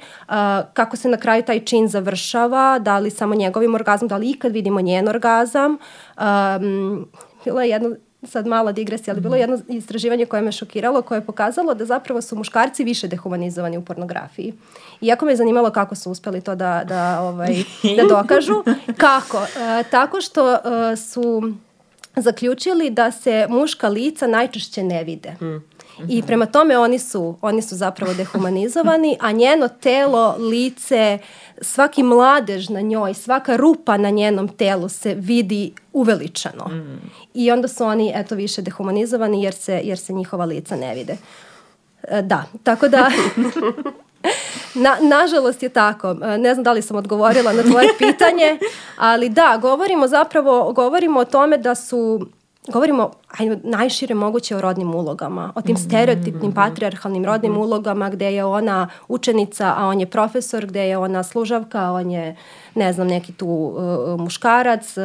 [0.74, 4.52] kako se na kraju taj čin završava, da li samo njegovim orgazmom, da li ikad
[4.52, 5.78] vidimo njen orgazam.
[6.18, 7.08] Um,
[7.46, 7.90] bila je jedna
[8.24, 11.86] sad mala digresija, ali bilo je jedno istraživanje koje me šokiralo, koje je pokazalo da
[11.86, 14.54] zapravo su muškarci više dehumanizovani u pornografiji.
[15.02, 17.56] Iako me je zanimalo kako su uspeli to da, da, ovaj,
[17.98, 18.64] da dokažu.
[18.98, 19.38] Kako?
[19.38, 20.60] E, tako što e,
[20.96, 21.54] su
[22.16, 25.36] zaključili da se muška lica najčešće ne vide.
[25.42, 25.71] Mm.
[26.10, 31.18] I prema tome oni su, oni su zapravo dehumanizovani, a njeno telo, lice,
[31.62, 36.66] svaki mladež na njoj, svaka rupa na njenom telu se vidi uveličano.
[36.68, 37.12] Mm.
[37.34, 41.18] I onda su oni eto više dehumanizovani jer se, jer se njihova lica ne vide.
[42.04, 43.12] E, da, tako da
[44.74, 46.16] Na, nažalost je tako.
[46.24, 48.60] E, ne znam da li sam odgovorila na tvoje pitanje,
[48.98, 52.28] ali da, govorimo zapravo, govorimo o tome da su
[52.68, 55.84] govorimo ajde, najšire moguće o rodnim ulogama, o tim mhm.
[55.84, 57.62] stereotipnim patriarhalnim rodnim mhm.
[57.62, 62.12] ulogama gde je ona učenica, a on je profesor, gde je ona služavka, a on
[62.12, 62.36] je
[62.76, 65.04] ne znam, neki tu uh, muškarac, uh,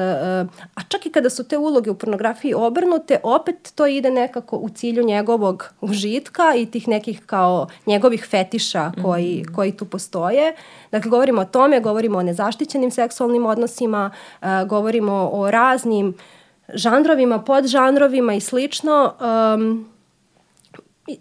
[0.75, 4.69] a čak i kada su te uloge u pornografiji obrnute, opet to ide nekako u
[4.69, 9.55] cilju njegovog užitka i tih nekih kao njegovih fetiša koji, mm.
[9.55, 10.55] koji tu postoje.
[10.90, 14.11] Dakle, govorimo o tome, govorimo o nezaštićenim seksualnim odnosima,
[14.42, 16.36] uh, govorimo o raznim uh,
[16.74, 19.12] žanrovima, podžanrovima i slično.
[19.20, 19.88] Um,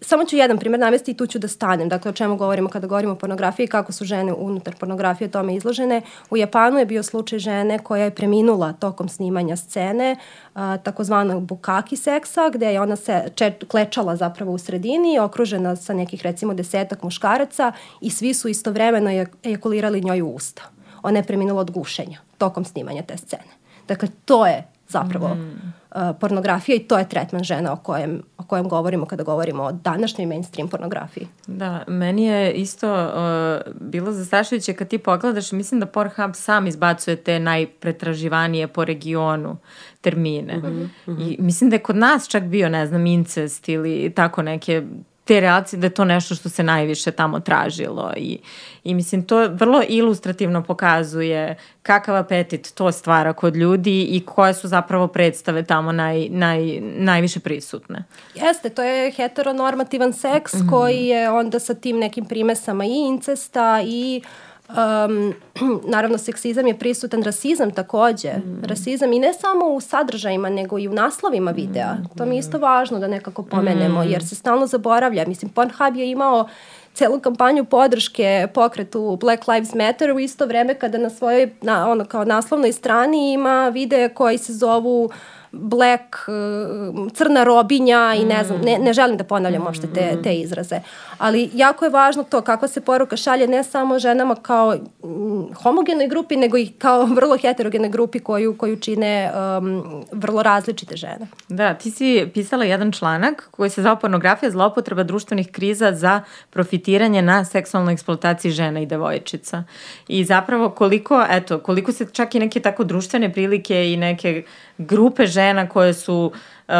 [0.01, 1.89] samo ću jedan primjer navesti i tu ću da stanem.
[1.89, 6.01] Dakle, o čemu govorimo kada govorimo o pornografiji, kako su žene unutar pornografije tome izložene.
[6.29, 10.15] U Japanu je bio slučaj žene koja je preminula tokom snimanja scene,
[10.55, 15.93] a, takozvanog bukaki seksa, gde je ona se če, klečala zapravo u sredini, okružena sa
[15.93, 20.62] nekih recimo desetak muškaraca i svi su istovremeno ejakulirali njoj u usta.
[21.03, 23.53] Ona je preminula od gušenja tokom snimanja te scene.
[23.88, 25.74] Dakle, to je zapravo mm.
[25.95, 29.71] uh, pornografija i to je tretman žena o kojem, o kojem govorimo kada govorimo o
[29.71, 31.28] današnjoj mainstream pornografiji.
[31.48, 37.15] Da, meni je isto uh, bilo zastrašujuće kad ti pogledaš, mislim da Pornhub sam izbacuje
[37.15, 39.58] te najpretraživanije po regionu
[40.02, 40.58] termine.
[40.58, 41.32] Mm -hmm.
[41.32, 44.84] I mislim da je kod nas čak bio, ne znam, incest ili tako neke
[45.26, 48.40] te reakcije da je to nešto što se najviše tamo tražilo i,
[48.84, 54.68] i mislim to vrlo ilustrativno pokazuje kakav apetit to stvara kod ljudi i koje su
[54.68, 58.04] zapravo predstave tamo naj, naj, najviše prisutne.
[58.36, 60.70] Jeste, to je heteronormativan seks mm -hmm.
[60.70, 65.34] koji je onda sa tim nekim primesama i incesta i uh, Um,
[65.93, 68.34] naravno, seksizam je prisutan, rasizam takođe.
[68.34, 68.63] Mm.
[68.63, 71.93] Rasizam i ne samo u sadržajima, nego i u naslovima videa.
[71.93, 72.17] Mm.
[72.17, 74.08] To mi je isto važno da nekako pomenemo, mm.
[74.08, 75.28] jer se stalno zaboravlja.
[75.28, 76.47] Mislim, Pornhub je imao
[76.93, 82.06] celu kampanju podrške pokretu Black Lives Matter u isto vreme kada na svojoj, na, ono,
[82.06, 85.10] kao naslovnoj strani ima videe koji se zovu
[85.56, 89.65] black, uh, crna robinja i ne znam, ne, ne želim da ponavljam mm.
[89.65, 90.80] uopšte te, te izraze.
[91.18, 96.08] Ali jako je važno to kako se poruka šalje ne samo ženama kao mm, homogenoj
[96.08, 101.28] grupi, nego i kao vrlo heterogenoj grupi koju, koju čine um, vrlo različite žene.
[101.50, 107.22] Da, ti si pisala jedan članak koji se zove pornografija zloupotreba društvenih kriza za profitiranje
[107.22, 109.63] na seksualnoj eksploataciji žena i devojčica.
[110.08, 114.44] I zapravo koliko, eto, koliko se čak i neke tako društvene prilike i neke
[114.78, 116.32] grupe žena koje su
[116.68, 116.74] uh,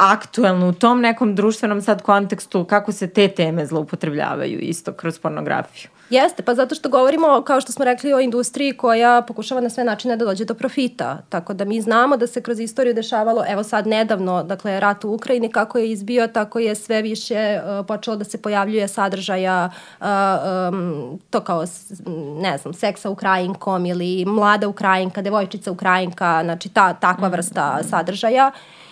[0.00, 5.90] aktuelno u tom nekom društvenom sad kontekstu, kako se te teme zloupotrebljavaju isto kroz pornografiju.
[6.10, 9.84] Jeste, pa zato što govorimo, kao što smo rekli, o industriji koja pokušava na sve
[9.84, 11.18] načine da dođe do profita.
[11.28, 15.12] Tako da mi znamo da se kroz istoriju dešavalo, evo sad nedavno, dakle, rat u
[15.12, 20.06] Ukrajini, kako je izbio, tako je sve više uh, počelo da se pojavljuje sadržaja, uh,
[20.72, 21.64] um, to kao,
[22.42, 28.50] ne znam, seksa Ukrajinkom ili mlada Ukrajinka, devojčica Ukrajinka, znači ta, takva vrsta sadržaja.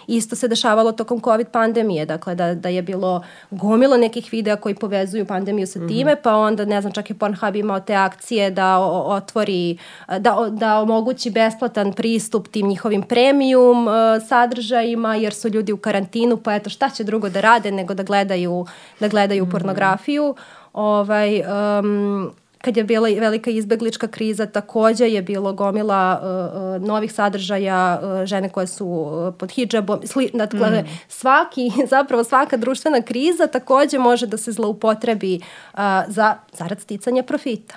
[0.09, 4.75] Isto se dešavalo tokom COVID pandemije, dakle da, da je bilo gomilo nekih videa koji
[4.75, 5.89] povezuju pandemiju sa mhm.
[5.89, 6.23] time, mm -hmm.
[6.23, 9.79] pa onda ne znam čak je Pornhub imao te akcije da otvori,
[10.19, 13.95] da, da omogući besplatan pristup tim njihovim premium uh,
[14.29, 18.03] sadržajima jer su ljudi u karantinu, pa eto šta će drugo da rade nego da
[18.03, 18.67] gledaju,
[19.01, 19.53] da gledaju mm -hmm.
[19.53, 20.35] pornografiju.
[20.73, 21.43] Ovaj,
[21.81, 22.33] um,
[22.69, 28.25] kad je bila velika izbeglička kriza, takođe je bilo gomila uh, uh, novih sadržaja, uh,
[28.25, 30.87] žene koje su uh, pod hijabom, sli, dakle, mm.
[31.09, 35.41] svaki, zapravo svaka društvena kriza takođe može da se zloupotrebi
[35.73, 35.79] uh,
[36.09, 37.77] za zarad sticanja profita.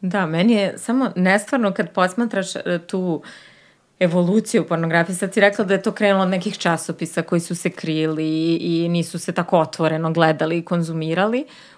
[0.00, 3.22] Da, meni je samo nestvarno kad posmatraš uh, tu
[4.00, 5.16] evoluciju pornografije.
[5.16, 8.58] Sad si rekla da je to krenulo od nekih časopisa koji su se krili i,
[8.62, 11.44] i nisu se tako otvoreno gledali i konzumirali.
[11.46, 11.71] Uh,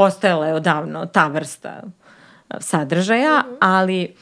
[0.00, 1.82] postojala je odavno ta vrsta
[2.60, 3.56] sadržaja, mm -hmm.
[3.60, 4.14] ali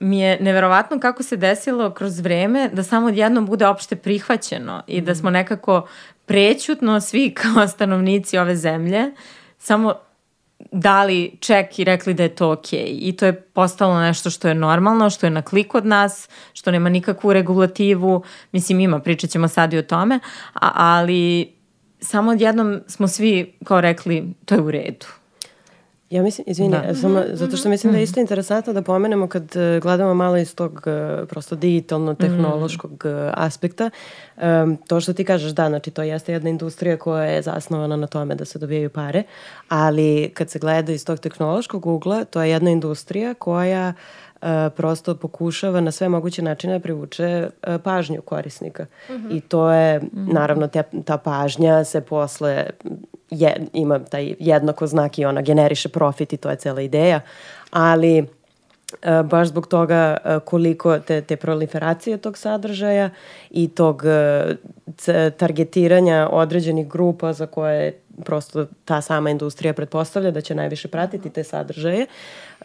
[0.00, 5.00] mi je neverovatno kako se desilo kroz vreme da samo odjednom bude opšte prihvaćeno i
[5.00, 5.32] da smo mhm.
[5.32, 5.88] nekako
[6.26, 9.12] prećutno svi kao stanovnici ove zemlje
[9.58, 9.94] samo
[10.72, 12.80] dali ček i rekli da je to okej.
[12.80, 12.98] Okay.
[13.00, 16.70] I to je postalo nešto što je normalno, što je na klik od nas, što
[16.70, 18.22] nema nikakvu regulativu.
[18.52, 20.20] Mislim, ima, pričat ćemo sad i o tome,
[20.54, 21.52] a, ali
[22.02, 25.06] samo odjednom smo svi kao rekli to je u redu.
[26.10, 26.94] Ja mislim, izvini, da.
[26.94, 28.10] samo, mhm, zato što mislim da je mhm.
[28.10, 33.30] isto interesantno da pomenemo kad e, gledamo malo iz tog e, prosto digitalno-tehnološkog mm.
[33.34, 33.90] aspekta,
[34.36, 38.06] um, to što ti kažeš, da, znači to jeste jedna industrija koja je zasnovana na
[38.06, 39.22] tome da se dobijaju pare,
[39.68, 44.31] ali kad se gleda iz tog tehnološkog ugla, to je jedna industrija koja uh,
[44.76, 47.48] prosto pokušava na sve moguće načine da privuče
[47.82, 48.86] pažnju korisnika.
[49.08, 49.36] Mm -hmm.
[49.36, 52.66] I to je, naravno, te, ta pažnja se posle
[53.30, 57.20] je, ima taj jednako znak i ona generiše profit i to je cela ideja,
[57.70, 58.26] ali
[59.24, 63.10] baš zbog toga koliko te, te proliferacije tog sadržaja
[63.50, 64.02] i tog
[65.36, 71.44] targetiranja određenih grupa za koje prosto ta sama industrija pretpostavlja da će najviše pratiti te
[71.44, 72.06] sadržaje.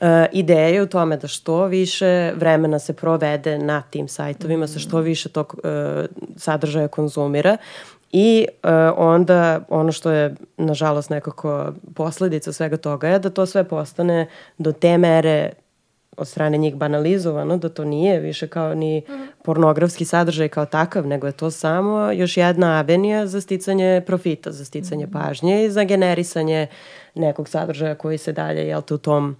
[0.02, 4.68] E, ideja je u tome da što više vremena se provede na tim sajtovima, mm.
[4.68, 6.06] sa što više tog e,
[6.38, 7.58] sadržaja konzumira
[8.12, 13.64] I e, onda ono što je nažalost nekako posledica svega toga je da to sve
[13.64, 15.52] postane do te mere
[16.18, 19.28] od strane njih banalizovano, da to nije više kao ni mm -hmm.
[19.44, 24.66] pornografski sadržaj kao takav, nego je to samo još jedna avenija za sticanje profita, za
[24.66, 25.28] sticanje mm -hmm.
[25.28, 26.68] pažnje i za generisanje
[27.16, 29.36] nekog sadržaja koji se dalje, jel te, u tom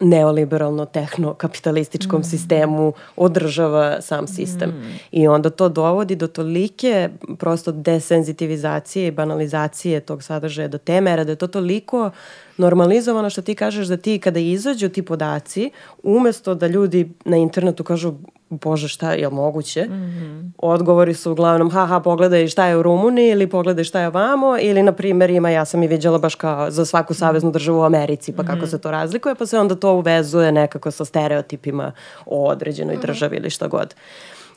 [0.00, 2.24] neoliberalno tehno-kapitalističkom mm.
[2.24, 4.70] sistemu održava sam sistem.
[4.70, 4.98] Mm.
[5.12, 11.24] I onda to dovodi do tolike prosto desenzitivizacije i banalizacije tog sadržaja do te mere
[11.24, 12.10] da je to toliko
[12.56, 15.70] normalizovano što ti kažeš da ti kada izađu ti podaci,
[16.02, 18.12] umesto da ljudi na internetu kažu
[18.50, 20.50] bože šta je moguće, mm -hmm.
[20.58, 24.82] odgovori su uglavnom haha pogledaj šta je u Rumuniji ili pogledaj šta je vamo ili
[24.82, 28.32] na primjer ima ja sam i vidjela baš kao za svaku saveznu državu u Americi
[28.32, 28.48] pa mm -hmm.
[28.48, 28.70] kako mhm.
[28.70, 31.92] se to razlikuje pa se onda to uvezuje nekako sa stereotipima
[32.26, 33.06] o određenoj mm -hmm.
[33.06, 33.94] državi ili šta god.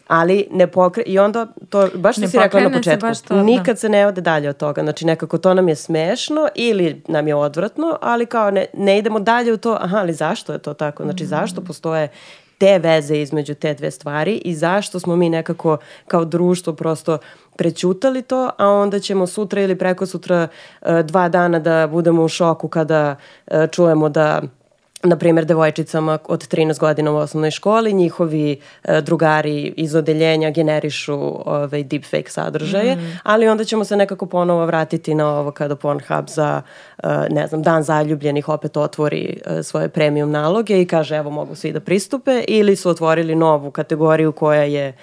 [0.08, 1.04] Ali ne pokre...
[1.06, 3.44] I onda, to, baš što si rekla na početku, se to, da.
[3.44, 3.80] nikad da.
[3.80, 4.84] se ne ode dalje od toga.
[4.84, 9.20] Znači nekako to nam je smešno ili nam je odvratno, ali kao ne, ne idemo
[9.20, 11.04] dalje u to, aha, ali zašto je to tako?
[11.04, 12.10] Znači mm zašto postoje
[12.58, 17.18] te veze između te dve stvari i zašto smo mi nekako kao društvo prosto
[17.56, 20.48] prećutali to, a onda ćemo sutra ili preko sutra
[20.82, 23.16] e, dva dana da budemo u šoku kada
[23.48, 24.42] e, čujemo da
[25.06, 31.14] na primjer, devojčicama od 13 godina u osnovnoj školi, njihovi e, drugari iz odeljenja generišu
[31.46, 33.20] ovaj, deepfake sadržaje, mm.
[33.24, 36.62] ali onda ćemo se nekako ponovo vratiti na ovo kada Pornhub za,
[37.04, 41.56] e, ne znam, dan zaljubljenih opet otvori e, svoje premium naloge i kaže evo mogu
[41.56, 44.94] svi da pristupe ili su otvorili novu kategoriju koja je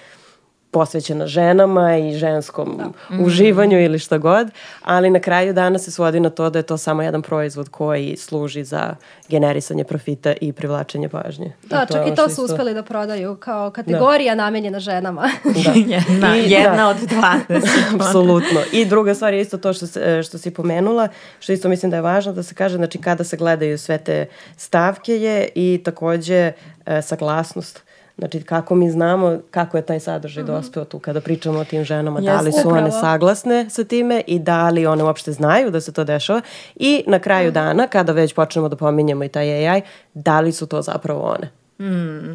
[0.73, 3.15] posvećena ženama i ženskom da.
[3.15, 3.25] Mm.
[3.25, 4.47] uživanju ili šta god,
[4.81, 8.17] ali na kraju dana se svodi na to da je to samo jedan proizvod koji
[8.17, 8.95] služi za
[9.29, 11.53] generisanje profita i privlačenje pažnje.
[11.63, 12.43] Da, I čak i to su isto...
[12.43, 14.43] uspeli da prodaju kao kategorija da.
[14.43, 15.29] namenjena ženama.
[15.43, 15.71] Da.
[15.95, 16.87] jedna, I, jedna da.
[16.87, 17.95] od 20.
[17.95, 18.61] Apsolutno.
[18.71, 21.07] I druga stvar je isto to što, se, što si pomenula,
[21.39, 24.25] što isto mislim da je važno da se kaže, znači kada se gledaju sve te
[24.57, 26.51] stavke je i takođe
[26.85, 27.83] e, saglasnost
[28.17, 30.55] Znači, kako mi znamo kako je taj sadržaj mm -hmm.
[30.55, 32.77] dospeo tu kada pričamo o tim ženama, yes, da li su upravo.
[32.77, 36.41] one saglasne sa time i da li one uopšte znaju da se to dešava
[36.75, 37.53] i na kraju mm.
[37.53, 39.81] dana, kada već počnemo da pominjemo i taj AI,
[40.13, 41.51] da li su to zapravo one.
[41.79, 42.29] Mm.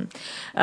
[0.55, 0.61] Uh,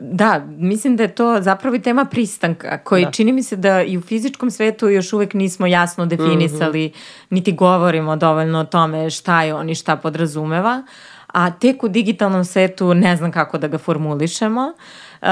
[0.00, 3.10] da, mislim da je to zapravo i tema pristanka, koji da.
[3.10, 7.26] čini mi se da i u fizičkom svetu još uvek nismo jasno definisali, mm -hmm.
[7.30, 10.82] niti govorimo dovoljno o tome šta je on i šta podrazumeva.
[10.86, 10.92] Uh,
[11.32, 14.72] a tek u digitalnom svetu ne znam kako da ga formulišemo.
[15.22, 15.28] Uh,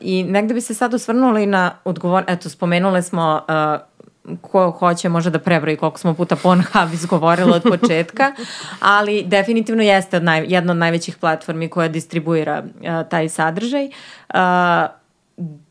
[0.00, 5.30] I negde bi se sad osvrnuli na odgovor, eto, spomenule smo uh, ko hoće može
[5.30, 8.32] da prebroji koliko smo puta Pornhub izgovorila od početka,
[8.80, 13.86] ali definitivno jeste od naj, jedna od najvećih platformi koja distribuira uh, taj sadržaj.
[13.86, 14.40] Uh,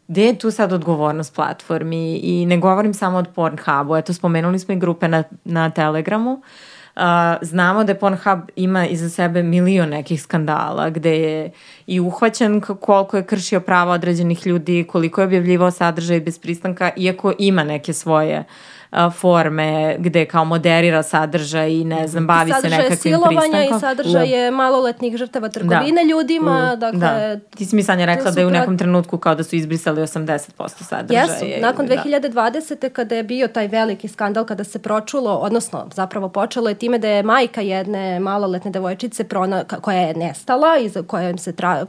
[0.08, 4.74] gde je tu sad odgovornost platformi i ne govorim samo od Pornhubu, eto spomenuli smo
[4.74, 6.40] i grupe na, na Telegramu, uh,
[7.42, 11.52] Znamo da Pornhub ima iza sebe milion nekih skandala gde je
[11.88, 17.34] i uhvaćen koliko je kršio prava određenih ljudi, koliko je objavljivao sadržaj bez pristanka, iako
[17.40, 18.46] ima neke svoje uh,
[19.20, 23.40] forme gde kao moderira sadržaj i ne znam, bavi se nekakvim pristankom.
[23.40, 24.52] Sadržaj silovanja i sadržaj da.
[24.52, 26.10] maloletnih žrtava trgovine da.
[26.10, 26.74] ljudima.
[26.76, 26.80] Mm.
[26.80, 27.40] Dakle, da.
[27.56, 30.50] Ti si mi Sanja rekla da je u nekom trenutku kao da su izbrisali 80%
[30.68, 31.22] sadržaja.
[31.22, 32.82] Jesu, nakon 2020.
[32.82, 32.90] Da.
[32.90, 37.08] kada je bio taj veliki skandal, kada se pročulo, odnosno zapravo počelo je time da
[37.08, 41.86] je majka jedne maloletne devojčice prona, koja je nestala i za kojom, se tra,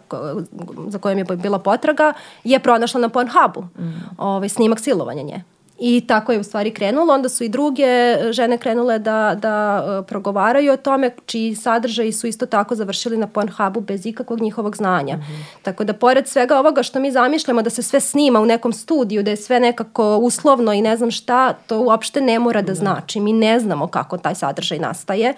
[0.89, 2.13] za kojom je bila potraga,
[2.45, 4.01] je pronašla na Pornhubu mm.
[4.19, 5.43] ovaj, snimak silovanja nje.
[5.79, 7.15] I tako je u stvari krenulo.
[7.15, 12.27] Onda su i druge žene krenule da, da uh, progovaraju o tome, čiji sadržaji su
[12.27, 15.17] isto tako završili na Pornhubu bez ikakvog njihovog znanja.
[15.17, 15.63] Mm -hmm.
[15.63, 19.23] Tako da pored svega ovoga što mi zamišljamo da se sve snima u nekom studiju,
[19.23, 23.21] da je sve nekako uslovno i ne znam šta, to uopšte ne mora da znači.
[23.21, 25.35] Mi ne znamo kako taj sadržaj nastaje.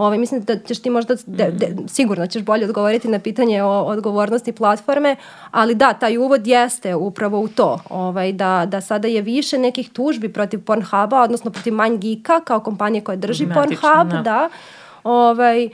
[0.00, 3.82] Ovaj, mislim da ćeš ti možda, de, de, sigurno ćeš bolje odgovoriti na pitanje o
[3.82, 5.16] odgovornosti platforme,
[5.50, 9.90] ali da, taj uvod jeste upravo u to, ovaj, da, da sada je više nekih
[9.90, 14.22] tužbi protiv Pornhuba, odnosno protiv MindGeeka kao kompanije koja drži Matično, Pornhub, da.
[14.22, 14.48] da
[15.04, 15.68] ovaj,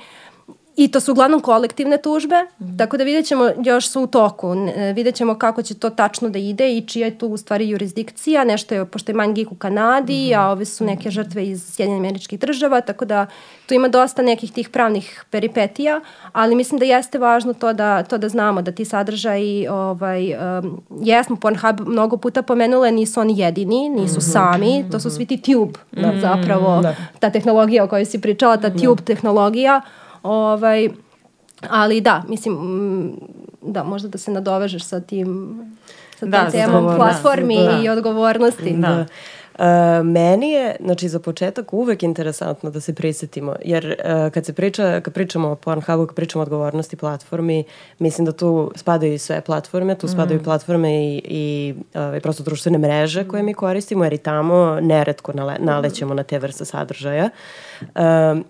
[0.76, 2.76] I to su uglavnom kolektivne tužbe, mm.
[2.78, 4.54] tako da vidjet ćemo, još su u toku,
[4.94, 8.44] vidjet ćemo kako će to tačno da ide i čija je tu u stvari jurisdikcija,
[8.44, 10.38] nešto je, pošto je Mangik u Kanadi, mm.
[10.38, 13.26] a ove su neke žrtve iz Sjedinjenih američkih država, tako da
[13.66, 16.00] tu ima dosta nekih tih pravnih peripetija,
[16.32, 20.82] ali mislim da jeste važno to da, to da znamo, da ti sadržaji, ovaj, um,
[21.00, 24.32] jesmo Pornhub mnogo puta pomenule, nisu oni jedini, nisu mm -hmm.
[24.32, 26.20] sami, to su svi ti tube, mm -hmm.
[26.20, 26.94] zapravo, da.
[27.18, 29.04] ta tehnologija o kojoj si pričala, ta tube da.
[29.04, 29.80] tehnologija,
[30.26, 30.88] Ovaj,
[31.70, 33.12] ali da, mislim, mm,
[33.62, 35.60] da, možda da se nadovežeš sa tim
[36.18, 37.80] sa da, temom platformi da.
[37.82, 38.70] i odgovornosti.
[38.76, 38.88] Da.
[38.88, 39.06] da.
[39.58, 44.52] Uh, meni je, znači za početak uvek interesantno da se prisetimo, jer uh, kad se
[44.52, 47.64] priča, kad pričamo o Pornhubu, kad pričamo o odgovornosti platformi,
[47.98, 50.44] mislim da tu spadaju i sve platforme, tu spadaju mm.
[50.44, 55.56] platforme i, i uh, prosto društvene mreže koje mi koristimo, jer i tamo neretko nale,
[55.58, 57.30] nalećemo na te vrste sadržaja.
[57.80, 57.88] Uh,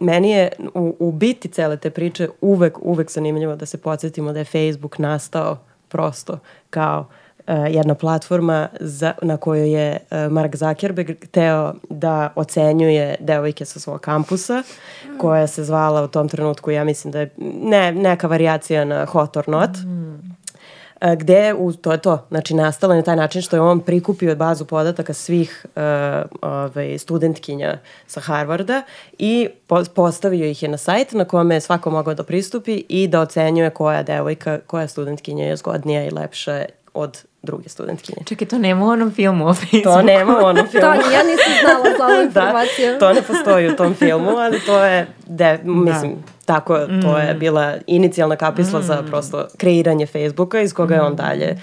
[0.01, 4.39] meni je u, u biti cele te priče uvek, uvek zanimljivo da se podsjetimo da
[4.39, 6.39] je Facebook nastao prosto
[6.71, 7.26] kao uh,
[7.71, 14.01] jedna platforma za, na kojoj je uh, Mark Zuckerberg teo da ocenjuje devojke sa svog
[14.01, 14.63] kampusa,
[15.19, 17.31] koja se zvala u tom trenutku, ja mislim da je
[17.63, 19.71] ne, neka variacija na Hot or Not.
[19.71, 20.37] Mm
[21.01, 24.65] gde u, to je to, znači nastalo na taj način što je on prikupio bazu
[24.65, 25.83] podataka svih uh,
[26.43, 28.83] ovaj, studentkinja sa Harvarda
[29.19, 33.09] i po, postavio ih je na sajt na kome je svako mogao da pristupi i
[33.09, 38.25] da ocenjuje koja devojka, koja studentkinja je zgodnija i lepša od druge studentkinje.
[38.25, 39.83] Čekaj, to nema u onom filmu o Facebooku.
[39.85, 40.87] To nema u onom filmu.
[40.87, 42.93] Da, ni ja nisam znala za ovu informaciju.
[42.93, 47.35] da, to ne postoji u tom filmu, ali to je, de, mislim, tako, to je
[47.35, 51.57] bila inicijalna kapisla za prosto kreiranje Facebooka iz koga je on dalje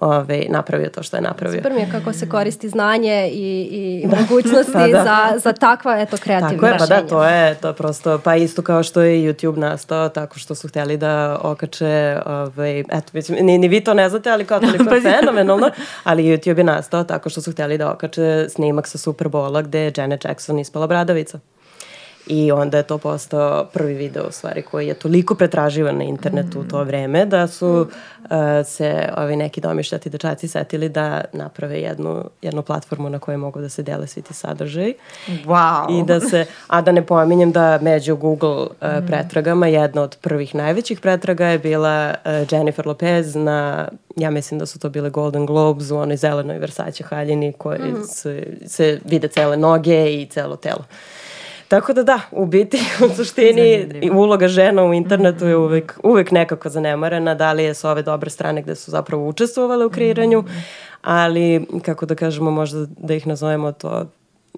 [0.00, 1.58] ove, napravio to što je napravio.
[1.58, 5.04] Super mi je kako se koristi znanje i, i mogućnosti Pa da.
[5.04, 8.36] za, za takva, eto, kreativna Tako je, pa da, to je to je prosto, pa
[8.36, 13.46] isto kao što je YouTube nastao, tako što su htjeli da okače, ovaj, eto, mislim,
[13.46, 15.08] ni, ni vi to ne znate, ali kao toliko je Pazi.
[15.20, 15.70] Fenomenalno,
[16.04, 19.92] ali YouTube je nastao tako što su htjeli da okače snimak sa Superbola gde je
[19.96, 21.38] Janet Jackson ispala bradavica.
[22.26, 26.60] I onda je to postao prvi video u stvari koji je toliko pretraživan na internetu
[26.60, 28.30] u to vreme da su uh,
[28.64, 33.68] se ovi neki domišljati dečaci setili da naprave jednu, jednu platformu na kojoj mogu da
[33.68, 34.94] se dele svi ti sadržaji.
[35.46, 36.00] Wow.
[36.00, 38.68] I da se, a da ne pominjem da među Google uh,
[39.06, 44.66] pretragama jedna od prvih najvećih pretraga je bila uh, Jennifer Lopez na, ja mislim da
[44.66, 49.56] su to bile Golden Globes u onoj zelenoj Versace haljini koji se, se vide cele
[49.56, 50.84] noge i celo telo.
[51.70, 54.20] Tako da da, u biti, u suštini Zanimljivo.
[54.20, 58.30] uloga žena u internetu je uvek, uvek nekako zanemarena, da li je s ove dobre
[58.30, 60.44] strane gde su zapravo učestvovale u kreiranju,
[61.02, 64.06] ali kako da kažemo možda da ih nazovemo to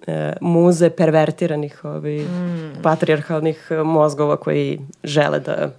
[0.06, 2.26] e, muze pervertiranih ovi,
[2.82, 5.70] patrijarhalnih e, mozgova koji žele da,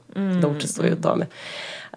[0.42, 1.26] da učestvuju u tome.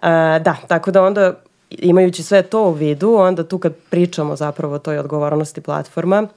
[0.01, 0.09] E,
[0.39, 1.33] da, tako da onda
[1.69, 6.27] imajući sve to u vidu, onda tu kad pričamo zapravo o toj odgovornosti platforma,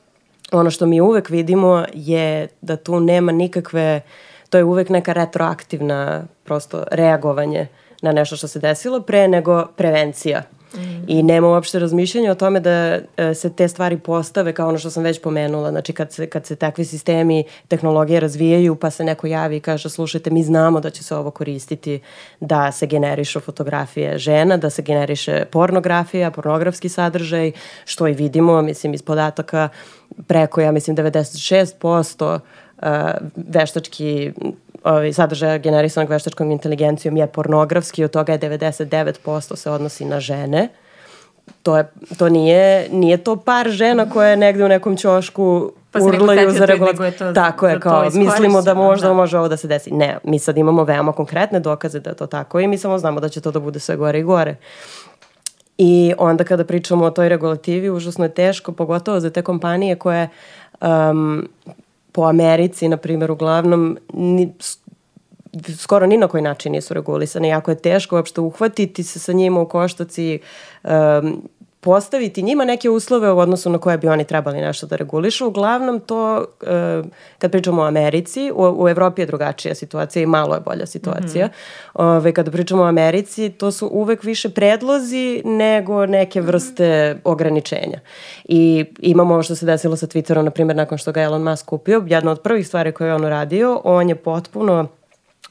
[0.53, 4.01] ono što mi uvek vidimo je da tu nema nikakve,
[4.51, 7.66] to je uvek neka retroaktivna prosto reagovanje
[8.03, 10.42] na nešto što se desilo pre nego prevencija.
[11.07, 14.91] I nema uopšte razmišljanja o tome da e, se te stvari postave kao ono što
[14.91, 15.71] sam već pomenula.
[15.71, 19.91] Znači kad se, kad se takvi sistemi tehnologije razvijaju pa se neko javi i kaže
[19.91, 22.01] slušajte mi znamo da će se ovo koristiti
[22.41, 27.53] da se generišu fotografije žena, da se generiše pornografija, pornografski sadržaj,
[27.85, 29.68] što i vidimo, mislim iz podataka
[30.27, 32.87] preko, ja mislim 96% uh,
[33.37, 34.33] veštački
[34.85, 40.68] ovaj, sadržaja generisanog veštačkom inteligencijom je pornografski, od toga je 99% se odnosi na žene.
[41.62, 45.99] To, je, to nije, nije to par žena koje je negde u nekom ćošku Pa
[45.99, 49.14] urlaju za je to Tako je, kao mislimo da iskorišćeno, možda da.
[49.14, 49.91] može ovo da se desi.
[49.91, 53.20] Ne, mi sad imamo veoma konkretne dokaze da je to tako i mi samo znamo
[53.20, 54.57] da će to da bude sve gore i gore.
[55.78, 60.28] I onda kada pričamo o toj regulativi, užasno je teško, pogotovo za te kompanije koje
[60.81, 61.49] um,
[62.13, 64.53] po Americi, na primjer, uglavnom ni,
[65.79, 67.49] skoro ni na koji način nisu regulisane.
[67.49, 70.39] Jako je teško uopšte uhvatiti se sa njima u koštac i
[70.85, 71.49] um,
[71.81, 75.47] postaviti njima neke uslove u odnosu na koje bi oni trebali nešto da regulišu.
[75.47, 77.03] Uglavnom to, e,
[77.39, 81.49] kad pričamo o Americi, u, u Evropi je drugačija situacija i malo je bolja situacija.
[81.95, 88.01] Ove, kada pričamo o Americi, to su uvek više predlozi nego neke vrste ograničenja.
[88.45, 91.66] I imamo ovo što se desilo sa Twitterom, na primjer, nakon što ga Elon Musk
[91.66, 92.05] kupio.
[92.07, 94.89] Jedna od prvih stvari koje je on uradio, on je potpuno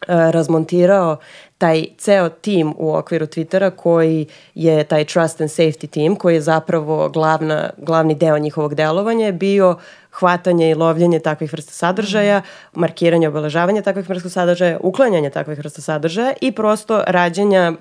[0.07, 1.17] razmontirao
[1.57, 4.25] taj ceo tim u okviru Twittera koji
[4.55, 9.33] je taj trust and safety team koji je zapravo glavna, glavni deo njihovog delovanja je
[9.33, 9.77] bio
[10.11, 12.41] hvatanje i lovljenje takvih vrsta sadržaja,
[12.73, 17.73] markiranje, obeležavanje takvih vrsta sadržaja, uklanjanje takvih vrsta sadržaja i prosto rađenja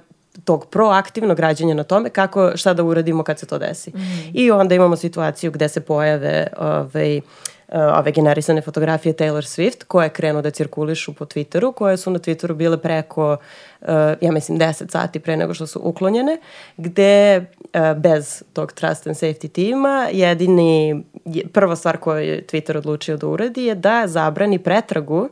[0.44, 3.92] tog proaktivnog rađenja na tome kako, šta da uradimo kad se to desi.
[4.32, 7.24] I onda imamo situaciju gde se pojave ovaj, uh,
[7.72, 12.54] ove generisane fotografije Taylor Swift koje krenu da cirkulišu po Twitteru, koje su na Twitteru
[12.54, 13.36] bile preko,
[13.80, 13.88] uh,
[14.20, 16.38] ja mislim, 10 sati pre nego što su uklonjene,
[16.76, 22.76] gde uh, bez tog trust and safety tima jedini, je- prva stvar koju je Twitter
[22.76, 25.28] odlučio da uradi je da zabrani pretragu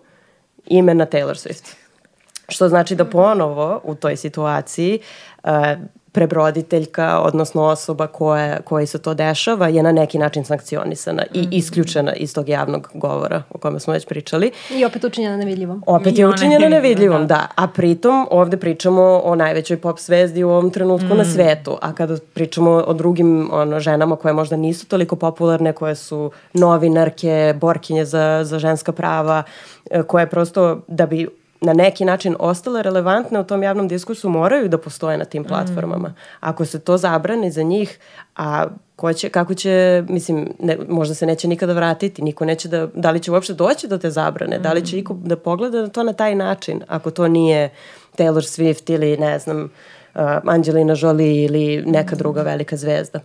[0.66, 1.74] imena Taylor Swift.
[2.48, 5.00] Što znači da ponovo u toj situaciji
[6.16, 12.14] prebroditeljka, odnosno osoba koja, koji se to dešava, je na neki način sankcionisana i isključena
[12.14, 14.50] iz tog javnog govora o kome smo već pričali.
[14.70, 15.82] I opet učinjena nevidljivom.
[15.86, 17.46] Opet I je je nevidljivom, nevidljiva, da.
[17.54, 21.78] A pritom ovde pričamo o najvećoj pop zvezdi u ovom trenutku na svetu.
[21.82, 27.54] A kada pričamo o drugim ono, ženama koje možda nisu toliko popularne, koje su novinarke,
[27.60, 29.42] borkinje za, za ženska prava,
[29.90, 31.28] e, koje prosto da bi
[31.60, 36.14] na neki način ostale relevantne u tom javnom diskursu moraju da postoje na tim platformama.
[36.40, 37.98] Ako se to zabrani za njih,
[38.36, 42.86] a ko će, kako će, mislim, ne, možda se neće nikada vratiti, niko neće da,
[42.94, 45.88] da li će uopšte doći do te zabrane, da li će iko da pogleda na
[45.88, 47.70] to na taj način, ako to nije
[48.18, 53.20] Taylor Swift ili, ne znam, uh, Angelina Jolie ili neka druga velika zvezda.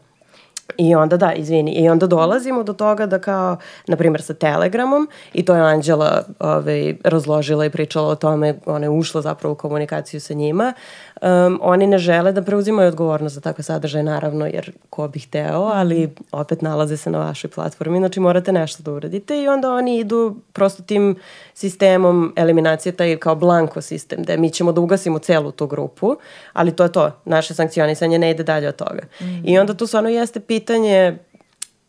[0.78, 3.58] I onda da, izvini, i onda dolazimo do toga da kao,
[3.88, 8.86] na primjer sa Telegramom, i to je Anđela ovaj, razložila i pričala o tome, ona
[8.86, 10.74] je ušla zapravo u komunikaciju sa njima,
[11.22, 15.62] um, oni ne žele da preuzimaju odgovornost za takve sadržaje, naravno, jer ko bi hteo,
[15.74, 20.00] ali opet nalaze se na vašoj platformi, znači morate nešto da uradite i onda oni
[20.00, 21.16] idu prosto tim
[21.54, 26.16] sistemom eliminacije, taj kao blanko sistem, gde mi ćemo da ugasimo celu tu grupu,
[26.54, 29.02] ali to je to, naše sankcionisanje ne ide dalje od toga.
[29.22, 29.48] Mm.
[29.48, 30.61] I onda tu stvarno jeste pitanje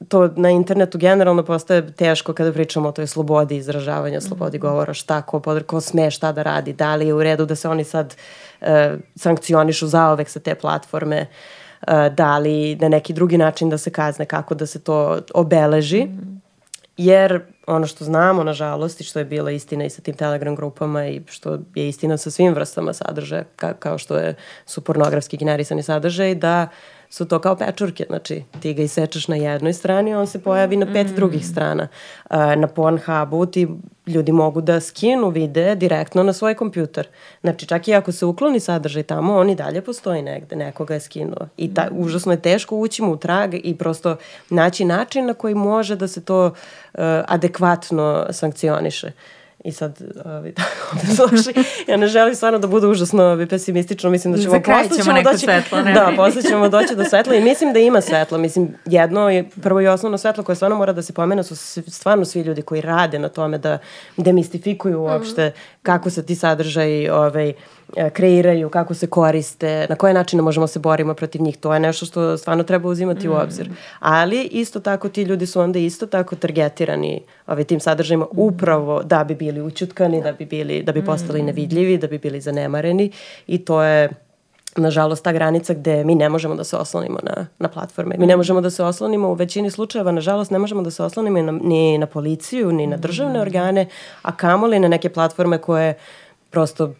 [0.09, 4.67] to na internetu generalno postaje teško kada pričamo o toj slobodi izražavanja, slobodi mhm.
[4.67, 7.69] govora, šta, ko, ko sme šta da radi, da li je u redu da se
[7.69, 8.17] oni sad
[8.61, 8.67] uh,
[9.17, 14.25] sankcionišu zaovek sa te platforme, uh, da li na neki drugi način da se kazne,
[14.25, 16.05] kako da se to obeleži.
[16.05, 16.43] Mm.
[16.97, 21.07] Jer ono što znamo, nažalost, i što je bila istina i sa tim telegram grupama
[21.07, 24.35] i što je istina sa svim vrstama sadržaja, ka, kao što je,
[24.67, 29.37] su pornografski generisani sadržaj, da uh, su to kao pečurke, znači ti ga isečeš na
[29.37, 31.15] jednoj strani, on se pojavi na pet mm.
[31.15, 31.89] drugih strana.
[32.31, 33.69] Uh, na Pornhubu ti
[34.07, 37.09] ljudi mogu da skinu vide direktno na svoj kompjuter.
[37.41, 41.01] Znači čak i ako se ukloni sadržaj tamo, on i dalje postoji negde, nekoga je
[41.01, 41.49] skinuo.
[41.57, 44.17] I ta, užasno je teško ući mu u trag i prosto
[44.51, 49.07] naći način na koji može da se to uh, adekvatno sankcioniše.
[49.07, 50.55] Uh, I sad, ovi,
[51.17, 51.53] slušaj,
[51.89, 55.39] ja ne želim stvarno da bude užasno ovi, pesimistično, mislim da ćemo, posle ćemo doći,
[55.39, 55.93] svetlo, ne?
[55.93, 59.81] Da, posle ćemo doći do svetla i mislim da ima svetla, mislim, jedno je, prvo
[59.81, 61.57] i osnovno svetlo koje stvarno mora da se pomene su
[61.91, 63.79] stvarno svi ljudi koji rade na tome da
[64.17, 65.53] demistifikuju uopšte mm.
[65.83, 67.53] kako se ti sadržaji ovaj,
[68.13, 71.57] kreiraju, kako se koriste, na koje načine možemo se borimo protiv njih.
[71.57, 73.33] To je nešto što stvarno treba uzimati mm.
[73.33, 73.71] u obzir.
[73.99, 78.39] Ali isto tako ti ljudi su onda isto tako targetirani ovaj, tim sadržajima mm.
[78.39, 81.47] upravo da bi bili učutkani, da bi, bili, da bi postali mm.
[81.47, 83.11] nevidljivi, da bi bili zanemareni
[83.47, 84.09] i to je
[84.77, 88.17] nažalost ta granica gde mi ne možemo da se oslonimo na, na platforme.
[88.19, 91.39] Mi ne možemo da se oslonimo u većini slučajeva, nažalost ne možemo da se oslonimo
[91.39, 93.87] ni na, ni na policiju, ni na državne organe,
[94.23, 95.95] a kamoli na neke platforme koje
[96.51, 96.95] prosto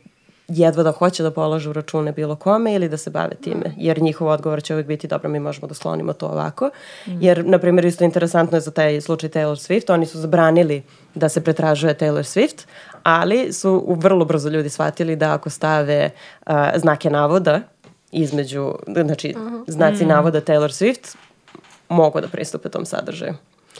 [0.49, 4.29] jedva da hoće da polažu račune bilo kome ili da se bave time, jer njihov
[4.29, 6.71] odgovor će uvijek biti dobro, mi možemo da sklonimo to ovako.
[7.07, 7.11] Mm.
[7.21, 10.83] Jer, na primjer, isto interesantno je za taj slučaj Taylor Swift, oni su zabranili
[11.15, 12.67] da se pretražuje Taylor Swift,
[13.03, 16.11] ali su vrlo brzo ljudi shvatili da ako stave
[16.47, 17.61] uh, znake navoda
[18.13, 19.65] između, znači, mm -hmm.
[19.67, 20.09] znaci mm.
[20.09, 21.17] navoda Taylor Swift,
[21.89, 23.33] mogu da pristupe tom sadržaju.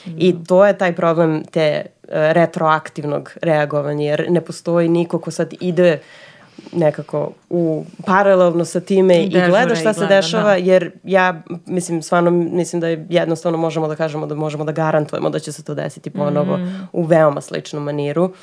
[0.05, 0.11] Mm.
[0.17, 5.53] I to je taj problem te uh, retroaktivnog reagovanja, jer ne postoji niko ko sad
[5.59, 6.32] ide uh,
[6.71, 10.55] nekako u paralelno sa time i, i gleda šta i gleda, se dešava, da.
[10.55, 15.29] jer ja mislim, stvarno mislim da je jednostavno možemo da kažemo da možemo da garantujemo
[15.29, 16.87] da će se to desiti ponovo mm.
[16.93, 18.33] u veoma sličnom maniru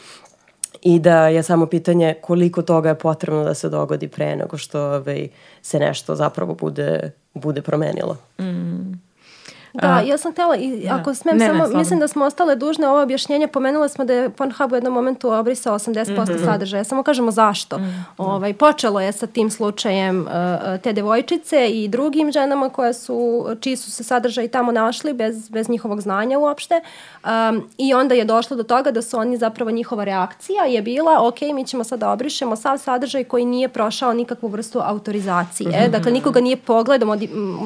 [0.83, 4.81] i da je samo pitanje koliko toga je potrebno da se dogodi pre nego što
[4.83, 5.29] ovaj,
[5.63, 8.17] se nešto zapravo bude, bude promenilo.
[8.41, 9.10] Mm.
[9.73, 10.95] Da, ja sam htjela, i da.
[10.95, 14.13] ako smem ne, samo, ne, mislim da smo ostale dužne ovo objašnjenje, pomenula smo da
[14.13, 16.45] je Pornhub u jednom momentu obrisao 80% mm -hmm.
[16.45, 17.79] sadržaja, samo kažemo zašto.
[17.79, 18.03] Mm -hmm.
[18.19, 23.77] ovaj, počelo je sa tim slučajem uh, te devojčice i drugim ženama koje su, čiji
[23.77, 26.81] su se sadržaji tamo našli bez, bez njihovog znanja uopšte
[27.25, 31.29] um, i onda je došlo do toga da su oni zapravo njihova reakcija je bila,
[31.29, 35.69] ok, mi ćemo sada da obrišemo sav sadržaj koji nije prošao nikakvu vrstu autorizacije.
[35.69, 35.91] Mm -hmm.
[35.91, 37.17] Dakle, nikoga nije pogledao,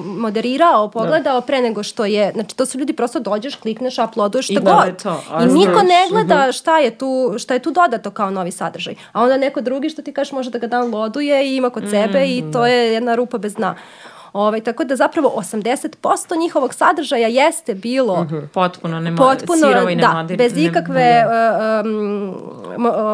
[0.06, 1.46] moderirao, pogledao da.
[1.46, 4.64] pre nego što što je, znači to su ljudi prosto dođeš, klikneš, uploaduješ šta I
[4.64, 5.02] god.
[5.02, 6.52] To, I niko ne gleda mhm.
[6.52, 8.94] šta je tu, šta je tu dodato kao novi sadržaj.
[9.12, 12.20] A onda neko drugi što ti kažeš može da ga downloaduje i ima kod sebe
[12.20, 12.66] mm, i to da.
[12.66, 13.76] je jedna rupa bez dna.
[14.34, 18.34] Ovaj, tako da zapravo 80% njihovog sadržaja jeste bilo uh mhm.
[18.34, 18.46] -huh.
[18.48, 21.24] potpuno, ne potpuno sirovo i da, bez ikakve
[21.84, 22.34] um,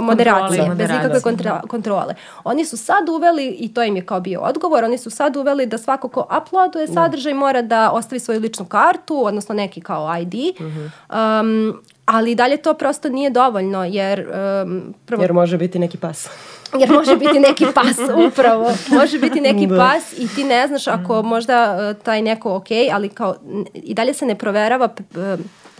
[0.03, 2.15] moderacije, kontrole, bez ikakve kontra, kontrole.
[2.45, 5.67] Oni su sad uveli, i to im je kao bio odgovor, oni su sad uveli
[5.67, 6.93] da svako ko uploaduje da.
[6.93, 11.41] sadržaj mora da ostavi svoju ličnu kartu, odnosno neki kao ID, uh -huh.
[11.41, 14.29] um, ali dalje to prosto nije dovoljno, jer...
[14.65, 16.29] Um, prvo, jer može biti neki pas.
[16.79, 17.99] Jer može biti neki pas
[18.29, 18.73] upravo.
[18.89, 19.77] Može biti neki da.
[19.77, 23.37] pas i ti ne znaš ako možda uh, taj neko ok, ali kao
[23.75, 24.89] i dalje se ne proverava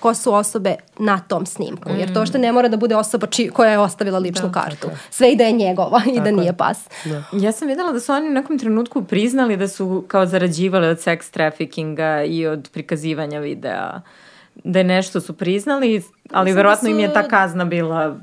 [0.01, 1.91] ko su osobe na tom snimku.
[1.99, 4.87] Jer to što ne mora da bude osoba či, koja je ostavila ličnu da, kartu.
[4.89, 4.99] Tako.
[5.11, 6.79] Sve i da je njegova i da nije pas.
[7.05, 7.23] Da.
[7.33, 10.99] Ja sam videla da su oni u nekom trenutku priznali da su kao zarađivali od
[10.99, 14.01] sex traffickinga i od prikazivanja videa
[14.65, 16.91] da je nešto su priznali, ali da verovatno su...
[16.91, 18.17] im je ta kazna bila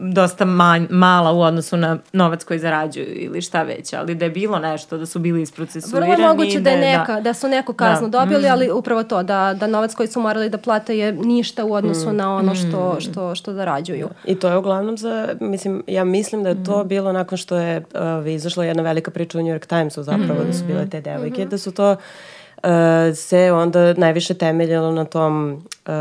[0.00, 4.30] dosta manj, mala u odnosu na novac koji zarađuju ili šta već, ali da je
[4.30, 6.12] bilo nešto, da su bili isprocesuirani.
[6.12, 8.18] Vrlo moguće da, je da- neka, da, da su neku kaznu da.
[8.18, 8.52] dobili, mm.
[8.52, 12.12] ali upravo to, da, da novac koji su morali da plate je ništa u odnosu
[12.12, 12.16] mm.
[12.16, 13.00] na ono što, mm.
[13.00, 14.08] što, što zarađuju.
[14.24, 16.88] I to je uglavnom za, mislim, ja mislim da je to mm.
[16.88, 20.46] bilo nakon što je uh, izašla jedna velika priča u New York Timesu zapravo, mm.
[20.46, 21.50] da su bile te devojke, mm -hmm.
[21.50, 21.96] da su to
[23.14, 25.92] se onda najviše temeljilo na tom uh,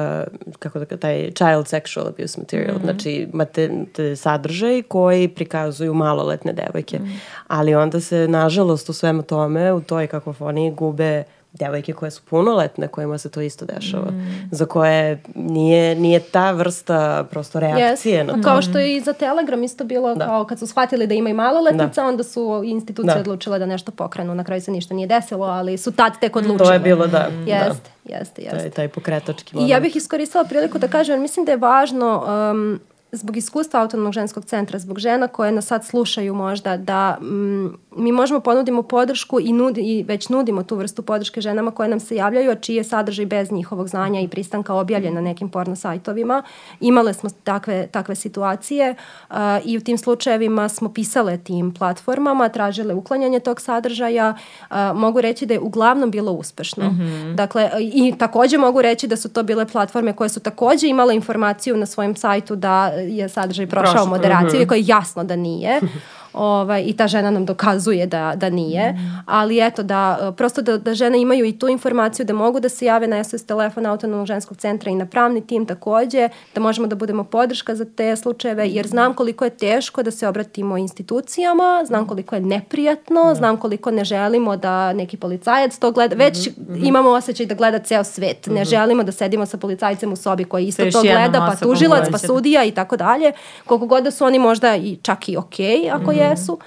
[0.60, 2.84] kako da taj child sexual abuse material, mm -hmm.
[2.84, 7.00] znači mate, te sadržaj koji prikazuju maloletne devojke.
[7.00, 7.18] Mm -hmm.
[7.48, 11.24] Ali onda se, nažalost, u svemu tome, u toj kakofoniji gube
[11.54, 14.12] devojke koje su punoletne, kojima se to isto dešava.
[14.12, 14.50] Mm.
[14.52, 18.28] Za koje nije, nije ta vrsta prosto reakcije yes.
[18.28, 18.42] na to.
[18.42, 20.26] Kao što je i za Telegram isto bilo, da.
[20.26, 22.08] kao kad su shvatili da ima i maloletnica, da.
[22.08, 23.20] onda su institucije da.
[23.20, 24.36] odlučile da nešto pokrenu.
[24.36, 26.68] Na kraju se ništa nije desilo, ali su tad tek odlučile.
[26.68, 27.28] To je bilo, da.
[27.46, 28.16] Jeste, da.
[28.18, 28.58] jeste, jeste.
[28.58, 29.70] Taj, taj pokretački moment.
[29.70, 32.80] I ja bih iskoristila priliku da kažem, mislim da je važno um,
[33.12, 38.12] zbog iskustva autonomnog ženskog centra, zbog žena koje nas sad slušaju možda, da mm, mi
[38.12, 42.16] možemo ponudimo podršku i, nudi, i već nudimo tu vrstu podrške ženama koje nam se
[42.16, 46.44] javljaju, a čiji je sadržaj bez njihovog znanja i pristanka objavljen na nekim porno sajtovima.
[46.80, 48.96] Imale smo takve, takve situacije
[49.30, 49.36] uh,
[49.66, 54.36] i u tim slučajevima smo pisale tim platformama, tražile uklanjanje tog sadržaja.
[54.70, 56.90] Uh, mogu reći da je uglavnom bilo uspešno.
[56.90, 57.36] Mm -hmm.
[57.36, 61.78] Dakle, i takođe mogu reći da su to bile platforme koje su takođe imale informaciju
[61.78, 64.10] na svojim sajtu da je sadržaj prošao Prošlo.
[64.10, 64.68] moderaciju, mm -hmm.
[64.68, 65.80] koje je jasno da nije.
[66.34, 69.24] ovaj, i ta žena nam dokazuje da, da nije, mm.
[69.26, 72.86] ali eto da prosto da, da žene imaju i tu informaciju da mogu da se
[72.86, 76.96] jave na SOS telefon autonomnog ženskog centra i na pravni tim takođe, da možemo da
[76.96, 82.08] budemo podrška za te slučajeve, jer znam koliko je teško da se obratimo institucijama, znam
[82.08, 83.36] koliko je neprijatno, mm.
[83.36, 86.88] znam koliko ne želimo da neki policajac to gleda, već mm -hmm.
[86.88, 88.70] imamo osjećaj da gleda ceo svet, ne mm -hmm.
[88.70, 92.64] želimo da sedimo sa policajcem u sobi koji isto to gleda, pa tužilac, pa sudija
[92.64, 93.32] i tako dalje,
[93.66, 96.60] koliko god da su oni možda i čak i okej okay, ako mm -hmm jesu.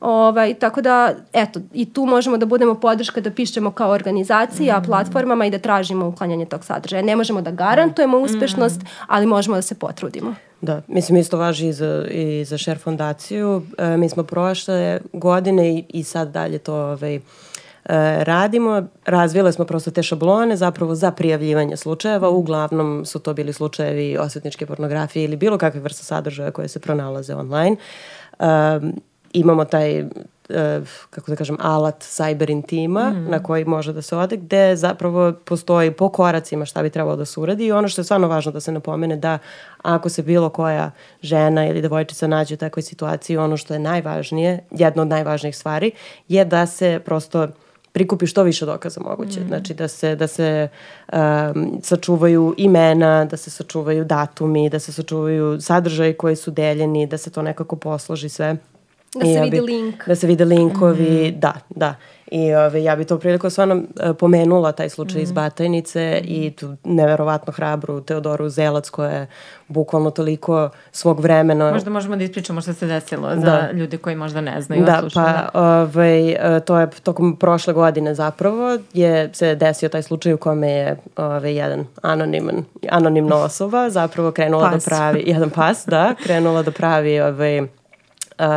[0.00, 4.84] Ovaj, tako da, eto, i tu možemo da budemo podrška da pišemo kao organizacija, mm.
[4.84, 7.02] platformama i da tražimo uklanjanje tog sadržaja.
[7.02, 8.86] Ne možemo da garantujemo uspešnost, mm.
[9.06, 10.34] ali možemo da se potrudimo.
[10.60, 13.62] Da, mislim isto važi i za, i za Share fondaciju.
[13.78, 17.20] E, mi smo prošle godine i, i sad dalje to ovaj,
[18.22, 18.82] radimo.
[19.04, 22.28] Razvile smo prosto te šablone zapravo za prijavljivanje slučajeva.
[22.28, 27.34] Uglavnom su to bili slučajevi osvetničke pornografije ili bilo kakve vrste sadržaja koje se pronalaze
[27.34, 27.76] online.
[28.38, 28.92] Um,
[29.32, 30.08] imamo taj uh,
[31.10, 33.30] kako da kažem, alat cyber intima mm.
[33.30, 37.24] na koji može da se ode, gde zapravo postoji po koracima šta bi trebalo da
[37.24, 39.38] se uradi i ono što je stvarno važno da se napomene da
[39.82, 40.90] ako se bilo koja
[41.22, 45.90] žena ili devojčica nađe u takvoj situaciji, ono što je najvažnije, jedna od najvažnijih stvari,
[46.28, 47.48] je da se prosto
[47.98, 49.40] prikupi što više dokaza moguće.
[49.40, 49.48] Mm.
[49.48, 50.68] Znači da se, da se
[51.12, 57.18] um, sačuvaju imena, da se sačuvaju datumi, da se sačuvaju sadržaji koji su deljeni, da
[57.18, 58.56] se to nekako posloži sve.
[59.14, 60.06] Da se vidi link.
[60.06, 61.40] Da se vide linkovi, mm.
[61.40, 61.94] da, da.
[62.30, 65.22] I ove, ja bi to priliku stvarno uh, pomenula taj slučaj mm.
[65.22, 66.26] iz Batajnice mm.
[66.28, 69.26] i tu neverovatno hrabru Teodoru Zelac koja je
[69.68, 71.72] bukvalno toliko svog vremena...
[71.72, 73.40] Možda možemo da ispričamo što se desilo da.
[73.40, 74.84] za ljude koji možda ne znaju.
[74.84, 80.32] Da, pa ovaj, e, to je tokom prošle godine zapravo je se desio taj slučaj
[80.32, 84.84] u kome je ovaj, jedan anoniman, anonimna osoba zapravo krenula da pas.
[84.84, 87.62] da pravi, jedan pas, da, krenula da pravi ovaj,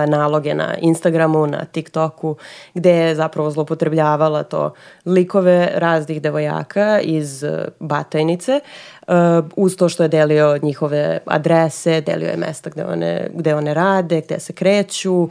[0.07, 2.36] naloge na Instagramu, na TikToku,
[2.73, 4.73] gde je zapravo zlopotrebljavala to
[5.05, 8.59] likove raznih devojaka iz e, Batajnice,
[9.07, 9.15] uh,
[9.55, 14.21] uz to što je delio njihove adrese, delio je mesta gde one, gde one rade,
[14.21, 15.29] gde se kreću, uh,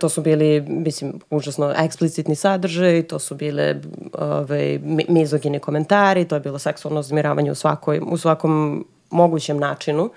[0.00, 3.76] to su bili, mislim, užasno eksplicitni sadržaj, to su bile
[4.12, 4.78] ove,
[5.08, 10.04] mizogini komentari, to je bilo seksualno uzmiravanje u, svakoj, u svakom mogućem načinu.
[10.04, 10.10] Uh,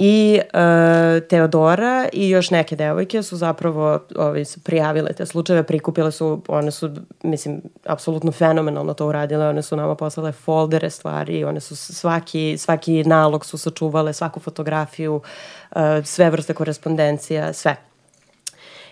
[0.00, 6.12] I uh, Teodora i još neke devojke su zapravo ovaj, su prijavile te slučajeve, prikupile
[6.12, 6.90] su, one su,
[7.22, 13.04] mislim, apsolutno fenomenalno to uradile, one su nama poslale foldere stvari, one su svaki, svaki
[13.04, 17.76] nalog su sačuvale, svaku fotografiju, uh, sve vrste korespondencija, sve.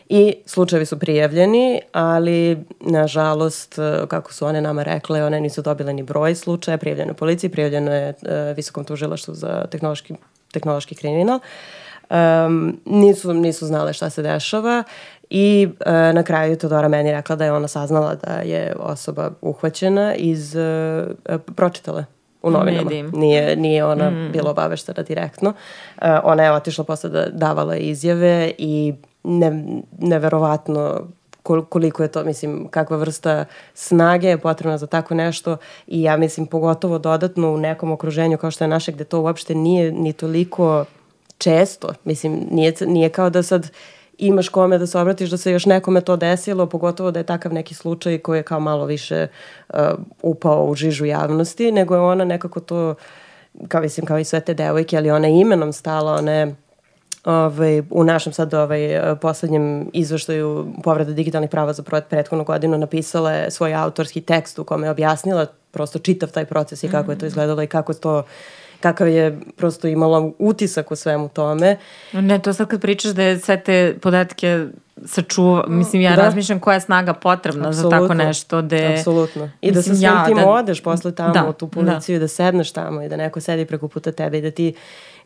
[0.08, 3.78] I slučajevi su prijavljeni, ali nažalost,
[4.08, 7.94] kako su one nama rekle, one nisu dobile ni broj slučaja, prijavljeno je policiji, prijavljeno
[7.94, 10.14] je uh, Visokom tužilaštvu za tehnološki
[10.56, 11.40] tehnološki kriminal.
[12.10, 14.82] Um, nisu, nisu znale šta se dešava
[15.30, 20.14] i uh, na kraju Todora meni rekla da je ona saznala da je osoba uhvaćena
[20.14, 22.04] iz, uh, pročitale
[22.42, 22.82] u novinama.
[22.82, 23.10] Medijim.
[23.14, 24.32] Nije, nije ona mm.
[24.32, 25.48] bila obaveštena direktno.
[25.96, 28.94] Uh, ona je otišla posle da davala izjave i
[29.24, 31.00] ne, neverovatno
[31.68, 33.44] koliko je to, mislim, kakva vrsta
[33.74, 38.50] snage je potrebna za tako nešto i ja mislim pogotovo dodatno u nekom okruženju kao
[38.50, 40.84] što je naše gde to uopšte nije ni toliko
[41.38, 41.92] često.
[42.04, 43.70] Mislim, nije, nije kao da sad
[44.18, 47.52] imaš kome da se obratiš da se još nekome to desilo, pogotovo da je takav
[47.52, 49.26] neki slučaj koji je kao malo više
[49.68, 49.80] uh,
[50.22, 52.94] upao u žižu javnosti, nego je ona nekako to,
[53.68, 56.54] kao mislim, kao i sve te devojke, ali ona imenom stala, ona je
[57.26, 63.50] ovaj, u našem sad ovaj, poslednjem izveštaju povreda digitalnih prava za prethodnu godinu napisala je
[63.50, 67.24] svoj autorski tekst u kome je objasnila prosto čitav taj proces i kako je to
[67.24, 67.26] mhm.
[67.26, 68.22] izgledalo i kako to
[68.86, 71.76] kakav je prosto imala utisak u svemu tome.
[72.12, 74.66] Ne, to sad kad pričaš da je sve te podatke
[75.04, 76.22] sačuva, mislim ja da.
[76.22, 77.98] razmišljam koja je snaga potrebna Absolutno.
[77.98, 78.62] za tako nešto.
[78.62, 79.50] De, Apsolutno.
[79.60, 82.20] I da sa svim ja, tim da, odeš posle tamo da, u tu policiju da.
[82.20, 84.74] da sedneš tamo i da neko sedi preko puta tebe i da ti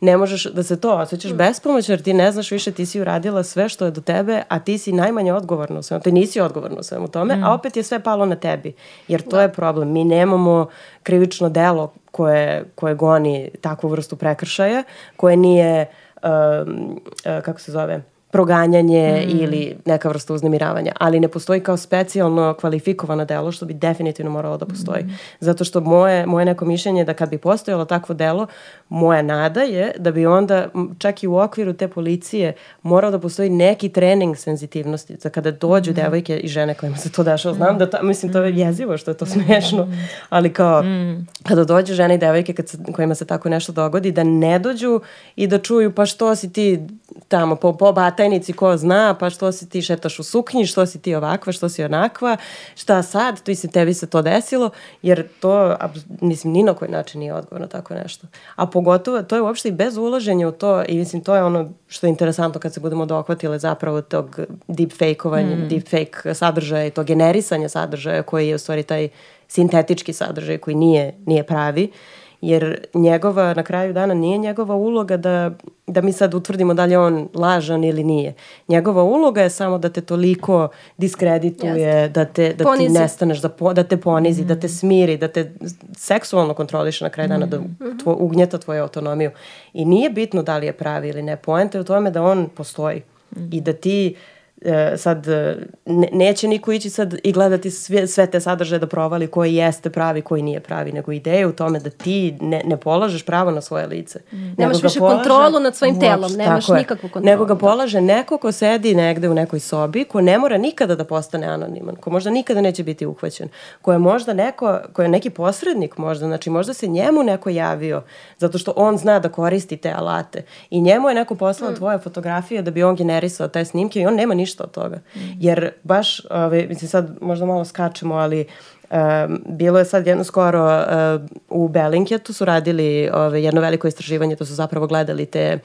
[0.01, 3.43] ne možeš da se to osjećaš bespomoćno jer ti ne znaš više, ti si uradila
[3.43, 6.81] sve što je do tebe, a ti si najmanje odgovorna u svemu, ti nisi odgovorna
[6.81, 7.45] u svemu tome, mm.
[7.45, 8.73] a opet je sve palo na tebi,
[9.09, 9.43] jer to da.
[9.43, 9.93] je problem.
[9.93, 10.69] Mi nemamo
[11.03, 14.83] krivično delo koje, koje goni takvu vrstu prekršaja,
[15.17, 15.87] koje nije,
[16.23, 19.39] um, uh, kako se zove, proganjanje mm.
[19.41, 24.57] ili neka vrsta uznemiravanja, ali ne postoji kao specijalno kvalifikovano delo što bi definitivno moralo
[24.57, 25.05] da postoji.
[25.05, 25.19] Mm.
[25.41, 28.47] Zato što moje, moje neko mišljenje je da kad bi postojalo takvo delo,
[28.89, 30.69] moja nada je da bi onda
[30.99, 32.53] čak i u okviru te policije
[32.83, 35.95] morao da postoji neki trening senzitivnosti za kada dođu mm.
[35.95, 37.55] devojke i žene kojima se to dešava.
[37.55, 39.89] Znam da to, mislim to je jezivo što je to smešno,
[40.29, 41.27] ali kao mm.
[41.49, 45.01] kada dođu žene i devojke kad se, kojima se tako nešto dogodi da ne dođu
[45.37, 46.81] i da čuju pa što si ti
[47.29, 50.99] tamo po, po batajnici ko zna, pa što si ti šetaš u suknji, što si
[50.99, 52.37] ti ovakva, što si onakva,
[52.77, 54.71] šta sad, tu se tebi se to desilo,
[55.03, 55.77] jer to,
[56.21, 58.27] mislim, ni na koji način nije odgovor na tako nešto.
[58.57, 61.71] A pogotovo, to je uopšte i bez ulaženja u to, i mislim, to je ono
[61.89, 65.69] što je interesantno kad se budemo dohvatile zapravo tog deepfake-ovanja, mm.
[65.69, 69.09] deepfake sadržaja i to generisanja sadržaja koji je u stvari taj
[69.49, 71.85] sintetički sadržaj koji nije, nije pravi.
[71.85, 75.51] Uh, jer njegova, na kraju dana, nije njegova uloga da,
[75.87, 78.35] da mi sad utvrdimo da li je on lažan ili nije.
[78.69, 83.73] Njegova uloga je samo da te toliko diskredituje, da, te, da ti nestaneš, da, po,
[83.73, 84.75] da te ponizi, mm da te mhm.
[84.75, 85.53] smiri, da te
[85.97, 87.99] seksualno kontroliše na kraju dana, mm da mhm.
[88.03, 89.31] tvo, ugnjeta tvoju autonomiju.
[89.73, 91.37] I nije bitno da li je pravi ili ne.
[91.37, 93.03] Poenta je u tome da on postoji
[93.37, 95.57] mm i da ti uh, e, sad e,
[95.87, 99.91] ne, neće niko ići sad i gledati sve, sve te sadržaje da provali koji jeste
[99.91, 103.61] pravi, koji nije pravi, nego ideja u tome da ti ne, ne polažeš pravo na
[103.61, 104.21] svoje lice.
[104.33, 104.55] Mm.
[104.59, 107.27] Nemaš više polaže, kontrolu nad svojim telom, nemaš nikakvu kontrolu.
[107.27, 111.05] Nego ga polaže neko ko sedi negde u nekoj sobi, ko ne mora nikada da
[111.05, 113.49] postane anoniman, ko možda nikada neće biti uhvaćen,
[113.83, 118.03] ko je možda neko, ko je neki posrednik možda, znači možda se njemu neko javio
[118.39, 121.75] zato što on zna da koristi te alate i njemu je neko poslao mm.
[121.75, 124.97] tvoje fotografije da bi on generisao te snimke i on nema ništa ništa od toga.
[124.97, 125.19] Mm.
[125.39, 128.47] Jer baš, ove, mislim sad možda malo skačemo, ali
[128.91, 134.37] Um, bilo je sad jedno skoro uh, u Bellinghetu su radili ove, jedno veliko istraživanje,
[134.37, 135.59] to su zapravo gledali te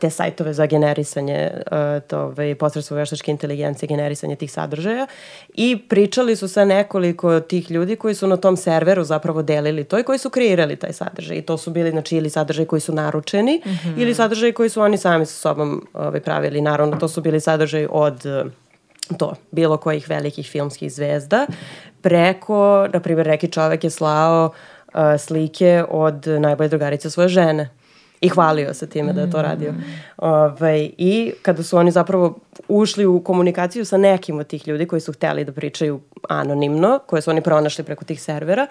[0.00, 5.06] te sajtove za generisanje uh, to, ove, posredstvo veštačke inteligencije, generisanje tih sadržaja
[5.54, 9.98] i pričali su sa nekoliko tih ljudi koji su na tom serveru zapravo delili to
[9.98, 12.94] i koji su kreirali taj sadržaj i to su bili znači ili sadržaj koji su
[12.94, 14.02] naručeni mm -hmm.
[14.02, 16.60] ili sadržaj koji su oni sami sa sobom ove, pravili.
[16.60, 18.24] Naravno, to su bili sadržaj od
[19.18, 21.46] to, bilo kojih velikih filmskih zvezda,
[22.02, 24.50] preko, na primjer, neki čovek je slao
[24.94, 27.79] uh, slike od najbolje drugarice svoje žene
[28.20, 29.74] i hvalio se time da je to radio.
[30.16, 34.86] Ove, ovaj, I kada su oni zapravo ušli u komunikaciju sa nekim od tih ljudi
[34.86, 38.66] koji su hteli da pričaju anonimno, koje su oni pronašli preko tih servera,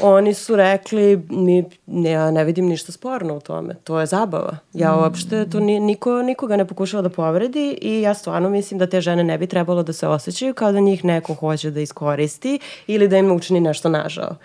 [0.00, 4.56] oni su rekli, mi, ja ne vidim ništa sporno u tome, to je zabava.
[4.72, 4.98] Ja mm.
[4.98, 9.00] uopšte, to ni, niko, nikoga ne pokušava da povredi i ja stvarno mislim da te
[9.00, 13.08] žene ne bi trebalo da se osjećaju kao da njih neko hoće da iskoristi ili
[13.08, 14.36] da im učini nešto nažao.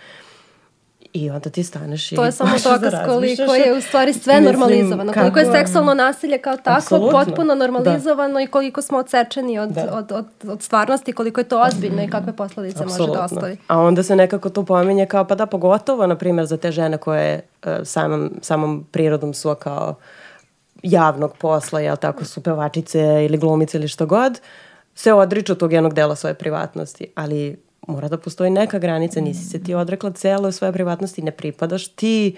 [1.13, 2.15] I onda ti staneš i...
[2.15, 5.13] To je samo dokaz da koliko je u stvari sve Mislim, normalizovano.
[5.13, 8.41] Koliko je seksualno nasilje kao takvo potpuno normalizovano da.
[8.41, 9.89] i koliko smo odsečeni od, da.
[9.93, 13.05] od, od, od stvarnosti, koliko je to ozbiljno i kakve posledice Absolutno.
[13.07, 13.57] može da ostavi.
[13.67, 16.97] A onda se nekako to pominje kao, pa da, pogotovo, na primjer, za te žene
[16.97, 19.95] koje uh, samom, samom prirodom su kao
[20.83, 24.39] javnog posla, jel tako, su pevačice ili glumice ili što god,
[24.95, 27.57] se odriču tog jednog dela svoje privatnosti, ali
[27.87, 32.37] mora da postoji neka granica, nisi se ti odrekla celo svoje privatnosti, ne pripadaš ti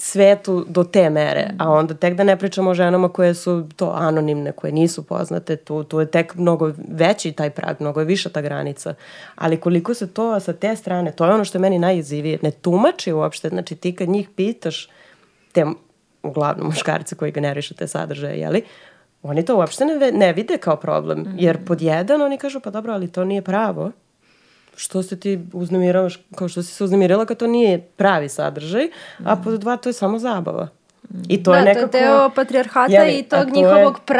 [0.00, 3.92] svetu do te mere, a onda tek da ne pričamo o ženama koje su to
[3.96, 8.28] anonimne, koje nisu poznate, tu, tu je tek mnogo veći taj prag, mnogo je viša
[8.28, 8.94] ta granica.
[9.34, 12.50] Ali koliko se to sa te strane, to je ono što je meni najizivije, ne
[12.50, 14.88] tumači uopšte, znači ti kad njih pitaš,
[15.52, 15.66] te
[16.22, 18.62] uglavnom muškarce koji generišu te sadržaje, jeli,
[19.22, 22.92] oni to uopšte ne, ne vide kao problem, jer pod jedan oni kažu pa dobro,
[22.92, 23.90] ali to nije pravo,
[24.78, 29.26] što se ti uznemiravaš, kao što si se uznemirala kad to nije pravi sadržaj, mm.
[29.26, 30.68] a pod dva to je samo zabava.
[31.28, 31.88] I to da, je nekako...
[31.88, 34.14] to je deo patrijarhata Jeli, i tog to njihovog je-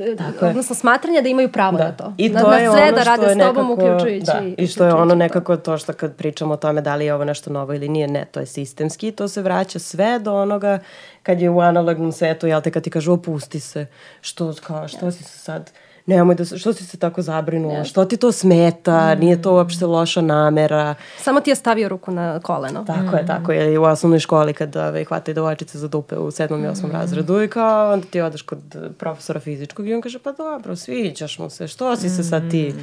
[0.00, 0.16] je.
[0.42, 1.84] odnosno smatranja da imaju pravo Da.
[1.84, 2.14] na to.
[2.18, 4.26] I na, to na je sve ono da rade je s tobom nekako- uključujući.
[4.26, 7.14] Da, I što je ono nekako to što kad pričamo o tome da li je
[7.14, 10.78] ovo nešto novo ili nije, ne, to je sistemski, to se vraća sve do onoga
[11.22, 13.86] kad je u analognom svetu, jel te, kad ti kažu opusti se,
[14.20, 15.70] što, kao, što si se sad,
[16.08, 19.20] nemoj da, što si se tako zabrinula, što ti to smeta, Mm.
[19.20, 22.84] nije to uopšte loša namera, Samo ti je stavio ruku na koleno.
[22.84, 23.72] Tako je, tako je.
[23.72, 27.42] I u osnovnoj školi kad ove, hvataju devojčice za dupe u sedmom i osmom razredu
[27.42, 28.58] i kao onda ti odeš kod
[28.98, 32.74] profesora fizičkog i on kaže pa dobro, sviđaš mu se, što si se sad ti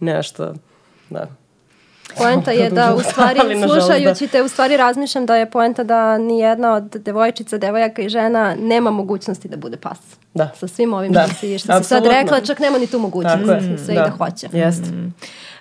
[0.00, 0.54] nešto,
[1.10, 1.26] da.
[2.18, 6.18] Poenta je da u stvari, nažalost, slušajući te, u stvari razmišljam da je poenta da
[6.18, 9.98] ni jedna od devojčica, devojaka i žena nema mogućnosti da bude pas.
[10.34, 10.52] Da.
[10.58, 11.24] Sa svim ovim Da.
[11.26, 13.84] što si, što si sad rekla, čak nema ni tu mogućnost.
[13.84, 14.48] Sve i da hoće.
[14.52, 14.88] Jeste.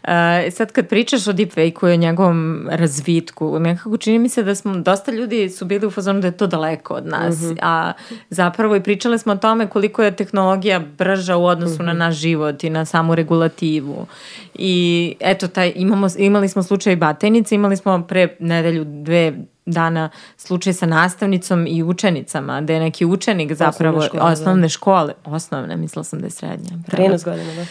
[0.03, 0.09] Uh,
[0.51, 4.73] sad kad pričaš o deepfake-u i o njegovom razvitku, nekako čini mi se da smo,
[4.73, 7.93] dosta ljudi su bili u fazonu da je to daleko od nas, a
[8.29, 12.63] zapravo i pričale smo o tome koliko je tehnologija brža u odnosu na naš život
[12.63, 14.07] i na samu regulativu.
[14.53, 19.33] I eto, taj, imamo, imali smo slučaj batajnice, imali smo pre nedelju, dve
[19.65, 24.27] dana slučaj sa nastavnicom i učenicama, da je neki učenik zapravo škole, da.
[24.27, 26.71] osnovne škole, osnovne, mislila sam da je srednja.
[26.87, 27.09] pravo.
[27.09, 27.65] 13 godina, da.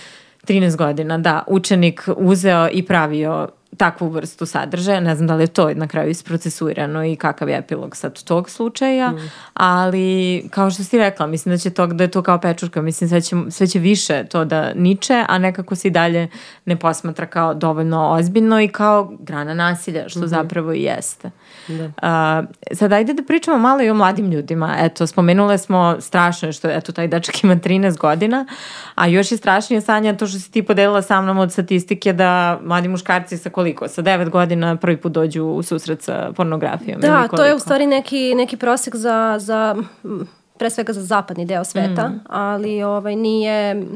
[0.47, 5.47] 13 godina, da, učenik uzeo i pravio takvu vrstu sadržaja, ne znam da li je
[5.47, 9.13] to na kraju isprocesuirano i kakav je epilog sad tog slučaja,
[9.55, 13.09] ali kao što si rekla, mislim da će to, da je to kao pečurka, mislim
[13.09, 16.29] sve će, sve će više to da niče, a nekako se i dalje
[16.65, 21.31] ne posmatra kao dovoljno ozbiljno i kao grana nasilja, što zapravo i jeste.
[22.03, 22.43] A,
[22.73, 24.77] sad ajde da pričamo malo i o mladim ljudima.
[24.79, 28.47] Eto, spomenule smo strašno što eto, taj dečak ima 13 godina,
[28.95, 32.59] a još je strašnije Sanja to što si ti podelila sa mnom od statistike da
[32.63, 33.89] mladi muškarci sa koliko?
[33.89, 37.01] Sa 9 godina prvi put dođu u susret sa pornografijom.
[37.01, 39.77] Da, to je u stvari neki, neki prosek za, za
[40.59, 43.87] pre svega za zapadni deo sveta, ali ovaj nije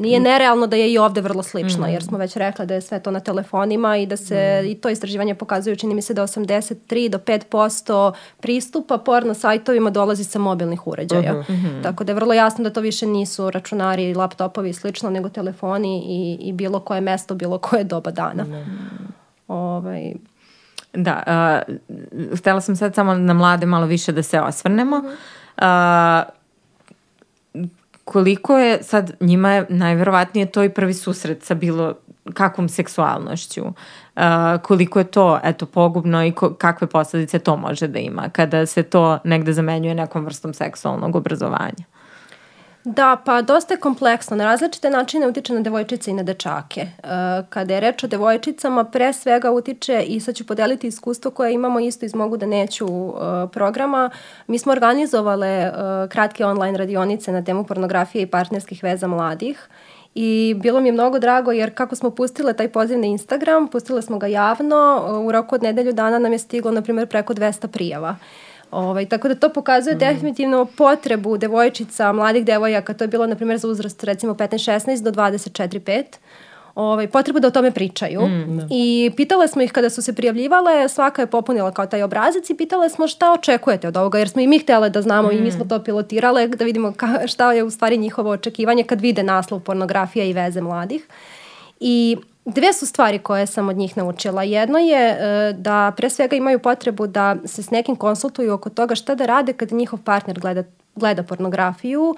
[0.00, 3.00] nije nerealno da je i ovde vrlo slično, jer smo već rekli da je sve
[3.00, 7.08] to na telefonima i da se i to istraživanje pokazuje, čini mi se da 83
[7.08, 11.44] do 5% pristupa porno sajtovima dolazi sa mobilnih uređaja.
[11.82, 16.02] Tako da je vrlo jasno da to više nisu računari, laptopovi i slično, nego telefoni
[16.06, 18.46] i, i bilo koje mesto, bilo koje doba dana.
[19.48, 20.14] Ovaj,
[20.92, 21.22] Da,
[21.68, 24.96] uh, htela sam sad samo na mlade malo više da se osvrnemo.
[25.56, 25.64] Uh,
[28.04, 31.94] koliko je sad, njima je najverovatnije to i prvi susret sa bilo
[32.34, 33.64] kakvom seksualnošću.
[33.64, 33.72] Uh,
[34.62, 38.82] koliko je to eto pogubno i ko, kakve posledice to može da ima kada se
[38.82, 41.84] to negde zamenjuje nekom vrstom seksualnog obrazovanja.
[42.88, 44.36] Da, pa dosta je kompleksno.
[44.36, 46.80] Na različite načine utiče na devojčice i na dečake.
[46.80, 46.88] E,
[47.48, 51.80] kada je reč o devojčicama, pre svega utiče i sad ću podeliti iskustvo koje imamo
[51.80, 54.10] isto iz Mogu da neću e, programa.
[54.46, 55.72] Mi smo organizovale e,
[56.08, 59.68] kratke online radionice na temu pornografije i partnerskih veza mladih.
[60.14, 64.02] I bilo mi je mnogo drago jer kako smo pustile taj poziv na Instagram, pustile
[64.02, 67.66] smo ga javno, u roku od nedelju dana nam je stiglo, na primjer, preko 200
[67.66, 68.16] prijava.
[68.70, 69.98] Ovaj, tako da to pokazuje Mm.
[69.98, 75.10] definitivno potrebu devojčica, mladih devojaka, to je bilo na primjer za uzrast recimo 15-16 do
[75.12, 76.02] 24-5,
[76.74, 78.20] ovaj, potrebu da o tome pričaju.
[78.22, 82.50] Mm, I pitale smo ih kada su se prijavljivale, svaka je popunila kao taj obrazac
[82.50, 85.40] i pitale smo šta očekujete od ovoga, jer smo i mi htjele da znamo i
[85.40, 85.52] mi Mm.
[85.52, 89.60] smo to pilotirale, da vidimo ka, šta je u stvari njihovo očekivanje kad vide naslov
[89.60, 91.06] pornografija i veze mladih.
[91.80, 92.16] I
[92.48, 94.42] dve su stvari koje sam od njih naučila.
[94.42, 98.94] Jedno je e, da pre svega imaju potrebu da se s nekim konsultuju oko toga
[98.94, 100.62] šta da rade kada njihov partner gleda,
[100.94, 102.14] gleda pornografiju,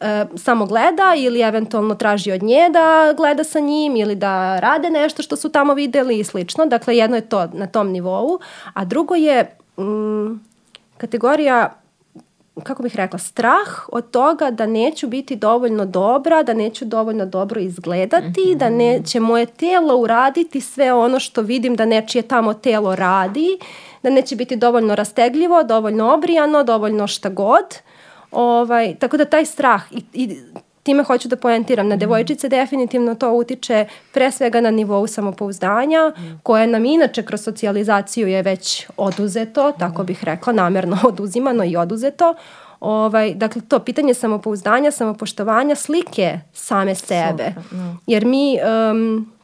[0.00, 4.90] e, samo gleda ili eventualno traži od nje da gleda sa njim ili da rade
[4.90, 6.66] nešto što su tamo videli i slično.
[6.66, 8.38] Dakle, jedno je to na tom nivou,
[8.74, 10.40] a drugo je mm,
[10.98, 11.79] kategorija
[12.62, 17.60] kako bih rekla, strah od toga da neću biti dovoljno dobra, da neću dovoljno dobro
[17.60, 23.58] izgledati, da neće moje telo uraditi sve ono što vidim da nečije tamo telo radi,
[24.02, 27.78] da neće biti dovoljno rastegljivo, dovoljno obrijano, dovoljno šta god.
[28.30, 30.38] Ovaj, tako da taj strah i, i
[30.82, 31.88] time hoću da poentiram.
[31.88, 36.12] Na devojčice definitivno to utiče pre svega na nivou samopouzdanja,
[36.42, 42.34] koje nam inače kroz socijalizaciju je već oduzeto, tako bih rekla, namjerno oduzimano i oduzeto.
[42.80, 47.54] Ovaj, dakle, to pitanje samopouzdanja, samopoštovanja, slike same sebe.
[48.06, 48.56] Jer mi...
[48.56, 49.39] em,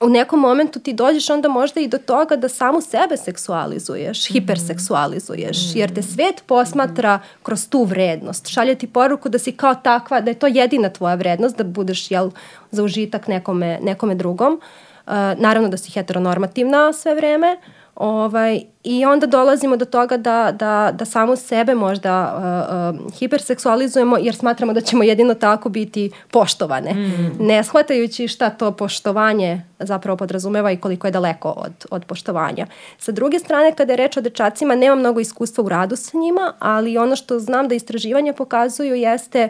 [0.00, 5.56] u nekom momentu ti dođeš onda možda i do toga da samu sebe seksualizuješ, hiperseksualizuješ,
[5.74, 8.48] jer te svet posmatra kroz tu vrednost.
[8.48, 12.10] Šalje ti poruku da si kao takva, da je to jedina tvoja vrednost, da budeš
[12.10, 12.30] jel,
[12.70, 14.60] za užitak nekome, nekome drugom.
[15.06, 17.56] Uh, naravno da si heteronormativna sve vreme,
[18.02, 24.18] Ovaj, I onda dolazimo do toga da, da, da samo sebe možda uh, uh, hiperseksualizujemo
[24.18, 26.94] jer smatramo da ćemo jedino tako biti poštovane.
[26.94, 27.36] Mm.
[27.40, 32.66] Ne shvatajući šta to poštovanje zapravo podrazumeva i koliko je daleko od, od poštovanja.
[32.98, 36.52] Sa druge strane, kada je reč o dečacima, nemam mnogo iskustva u radu sa njima,
[36.58, 39.48] ali ono što znam da istraživanja pokazuju jeste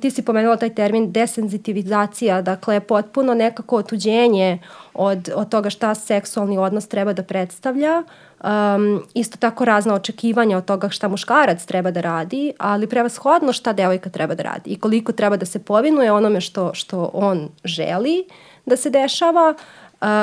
[0.00, 4.58] ti si pomenula taj termin desenzitivizacija, dakle potpuno nekako otuđenje
[4.94, 10.64] od, od toga šta seksualni odnos treba da predstavlja, um, isto tako razna očekivanja od
[10.64, 15.12] toga šta muškarac treba da radi, ali prevashodno šta devojka treba da radi i koliko
[15.12, 18.24] treba da se povinuje onome što, što on želi
[18.66, 19.54] da se dešava,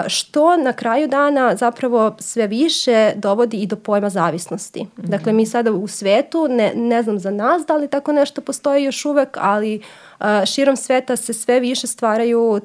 [0.07, 4.83] što na kraju dana zapravo sve više dovodi i do pojma zavisnosti.
[4.83, 5.09] Mm -hmm.
[5.09, 8.83] Dakle, mi sada u svetu, ne, ne znam za nas da li tako nešto postoji
[8.83, 9.81] još uvek, ali
[10.19, 12.61] uh, širom sveta se sve više stvaraju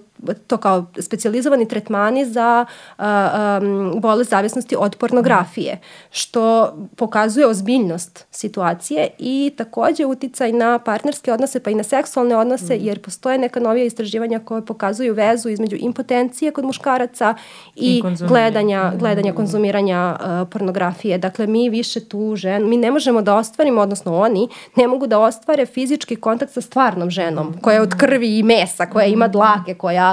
[0.46, 2.66] to kao specializovani tretmani za
[2.98, 5.78] um, bolest zavisnosti od pornografije,
[6.10, 12.74] što pokazuje ozbiljnost situacije i takođe uticaj na partnerske odnose pa i na seksualne odnose,
[12.74, 12.78] mm.
[12.80, 17.34] jer postoje neka novija istraživanja koje pokazuju vezu između impotencije kod muškaraca
[17.76, 21.18] i, I gledanja, gledanja, konzumiranja uh, pornografije.
[21.18, 25.18] Dakle, mi više tu žen, mi ne možemo da ostvarimo, odnosno oni ne mogu da
[25.18, 29.74] ostvare fizički kontakt sa stvarnom ženom, koja je od krvi i mesa, koja ima dlake,
[29.74, 30.07] koja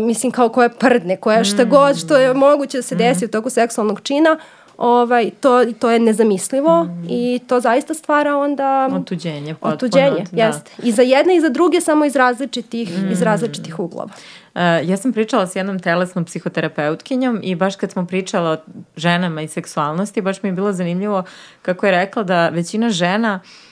[0.00, 1.68] mislim kao koje prdne, koja šta mm.
[1.68, 3.28] god što je moguće da se desi mm.
[3.28, 4.38] u toku seksualnog čina,
[4.78, 7.06] ovaj, to, to je nezamislivo mm.
[7.08, 8.90] i to zaista stvara onda...
[8.92, 9.54] Otuđenje.
[9.54, 10.46] Potpuno, otuđenje, da.
[10.46, 10.70] jeste.
[10.82, 13.12] I za jedne i za druge samo iz različitih, mm.
[13.12, 14.08] iz različitih uglova.
[14.54, 18.56] Uh, ja sam pričala s jednom telesnom psihoterapeutkinjom i baš kad smo pričala o
[18.96, 21.24] ženama i seksualnosti, baš mi je bilo zanimljivo
[21.62, 23.65] kako je rekla da većina žena uh,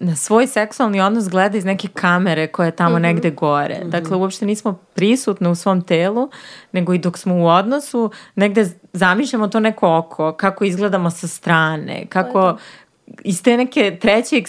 [0.00, 3.02] na svoj seksualni odnos gleda iz neke kamere koja je tamo mm -hmm.
[3.02, 3.78] negde gore.
[3.78, 3.90] Mm -hmm.
[3.90, 6.30] Dakle, uopšte nismo prisutne u svom telu,
[6.72, 12.06] nego i dok smo u odnosu, negde zamišljamo to neko oko, kako izgledamo sa strane,
[12.08, 12.56] kako,
[13.24, 14.42] iz te neke treće e,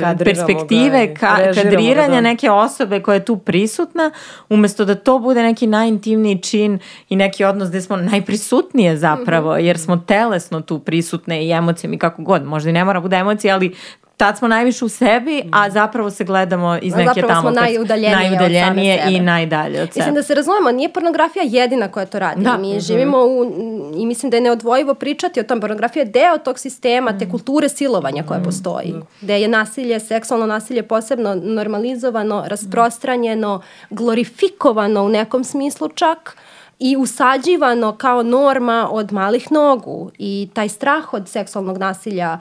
[0.00, 2.20] Kadriramo perspektive ka, kadriranja da.
[2.20, 4.10] neke osobe koja je tu prisutna,
[4.48, 6.78] umesto da to bude neki najintimniji čin
[7.08, 9.64] i neki odnos gde smo najprisutnije zapravo, mm -hmm.
[9.64, 13.16] jer smo telesno tu prisutne i emocijama i kako god, možda i ne mora bude
[13.16, 13.74] emocija, ali
[14.18, 15.72] tad smo najviše u sebi, a mhm.
[15.72, 17.42] zapravo se gledamo iz neke zapravo tamo.
[17.42, 20.00] Zapravo smo najudaljenije, najudaljenije i najdalje od sebe.
[20.00, 22.44] Mislim da se razumemo, nije pornografija jedina koja to radi.
[22.44, 22.58] Da.
[22.58, 22.86] Mi mm -hmm.
[22.86, 23.52] živimo u,
[23.96, 25.60] i mislim da je neodvojivo pričati o tom.
[25.60, 27.30] Pornografija je deo tog sistema, te mhm.
[27.30, 28.44] kulture silovanja koja -hmm.
[28.44, 28.94] postoji.
[29.20, 36.36] Gde je nasilje, seksualno nasilje posebno normalizovano, rasprostranjeno, glorifikovano u nekom smislu čak
[36.78, 42.38] i usađivano kao norma od malih nogu i taj strah od seksualnog nasilja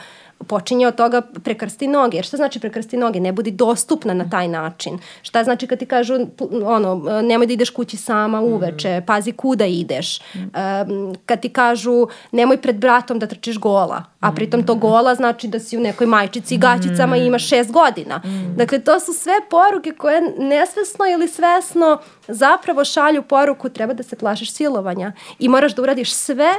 [0.47, 2.17] počinje od toga prekrsti noge.
[2.17, 3.19] Jer šta znači prekrsti noge?
[3.19, 4.99] Ne budi dostupna na taj način.
[5.21, 6.13] Šta znači kad ti kažu
[6.65, 10.19] ono, nemoj da ideš kući sama uveče, pazi kuda ideš.
[10.19, 15.47] Um, kad ti kažu nemoj pred bratom da trčiš gola, a pritom to gola znači
[15.47, 18.21] da si u nekoj majčici i gaćicama i imaš šest godina.
[18.55, 24.15] Dakle, to su sve poruke koje nesvesno ili svesno zapravo šalju poruku treba da se
[24.15, 26.53] plašiš silovanja i moraš da uradiš sve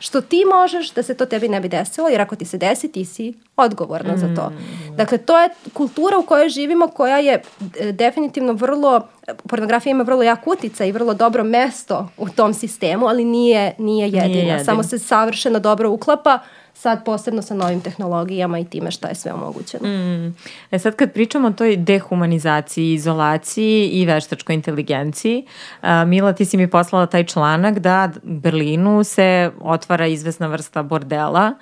[0.00, 2.92] što ti možeš da se to tebi ne bi desilo, jer ako ti se desi,
[2.92, 4.18] ti si odgovorna mm.
[4.18, 4.50] za to.
[4.50, 4.96] Mm.
[4.96, 7.42] Dakle, to je kultura u kojoj živimo koja je
[7.80, 9.08] e, definitivno vrlo,
[9.48, 14.06] pornografija ima vrlo jak utica i vrlo dobro mesto u tom sistemu, ali nije, nije
[14.06, 14.26] jedina.
[14.26, 14.64] Nije jedin.
[14.64, 16.38] Samo se savršeno dobro uklapa
[16.80, 19.88] sad posebno sa novim tehnologijama i time šta je sve omogućeno.
[19.88, 20.36] Mm.
[20.70, 25.46] E sad kad pričamo o toj dehumanizaciji, izolaciji i veštačkoj inteligenciji,
[25.82, 30.82] a, Mila ti si mi poslala taj članak da u Berlinu se otvara izvesna vrsta
[30.82, 31.52] bordela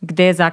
[0.00, 0.50] gde za,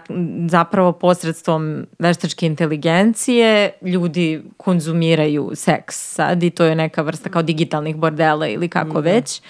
[0.50, 7.96] zapravo posredstvom veštačke inteligencije ljudi konzumiraju seks sad i to je neka vrsta kao digitalnih
[7.96, 9.04] bordela ili kako mm.
[9.04, 9.42] već.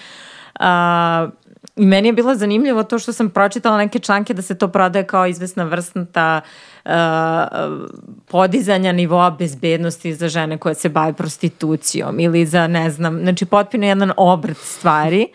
[0.54, 1.28] A,
[1.76, 5.26] meni je bilo zanimljivo to što sam pročitala neke članke da se to prodaje kao
[5.26, 6.40] izvesna vrsta
[6.84, 6.92] uh,
[8.26, 13.86] podizanja nivoa bezbednosti za žene koje se bave prostitucijom ili za, ne znam, znači potpuno
[13.86, 15.28] jedan obrt stvari,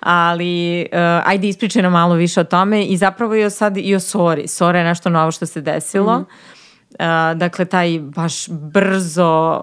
[0.00, 3.94] ali uh, ajde ispričaj nam malo više o tome i zapravo i o sad i
[3.94, 4.48] o Sori.
[4.48, 6.18] Sora je nešto novo što se desilo.
[6.18, 6.26] Mm
[6.98, 7.32] -hmm.
[7.32, 9.62] uh, dakle, taj baš brzo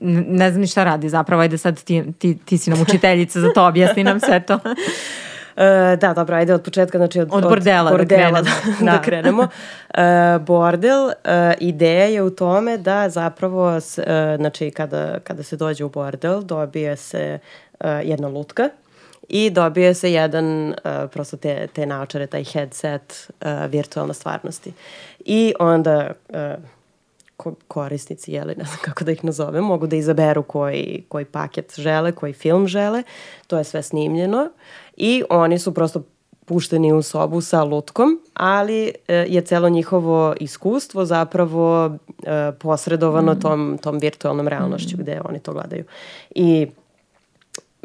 [0.00, 3.52] ne znam ni šta radi zapravo, ajde sad ti, ti, ti si nam učiteljica za
[3.54, 4.54] to, objasni nam sve to.
[4.54, 4.60] Uh,
[6.00, 8.76] da, dobro, ajde od početka, znači od, od bordela, od bordela da krenemo.
[8.86, 9.42] Da, da krenemo.
[9.42, 11.12] Uh, bordel, uh,
[11.60, 13.80] ideja je u tome da zapravo,
[14.36, 17.38] znači kada, kada se dođe u bordel, dobije se
[18.04, 18.68] jedna lutka
[19.28, 20.74] i dobije se jedan, uh,
[21.12, 24.72] prosto te, te naočare, taj headset uh, virtualne stvarnosti.
[25.18, 26.36] I onda uh,
[27.68, 32.12] korisnici, jeli, ne znam kako da ih nazovem, mogu da izaberu koji, koji paket žele,
[32.12, 33.02] koji film žele,
[33.46, 34.48] to je sve snimljeno
[34.96, 36.02] i oni su prosto
[36.50, 43.40] pušteni u sobu sa lutkom, ali e, je celo njihovo iskustvo zapravo e, posredovano mm.
[43.40, 45.00] tom, tom virtualnom realnošću mm.
[45.00, 45.84] gde oni to gledaju.
[46.30, 46.66] I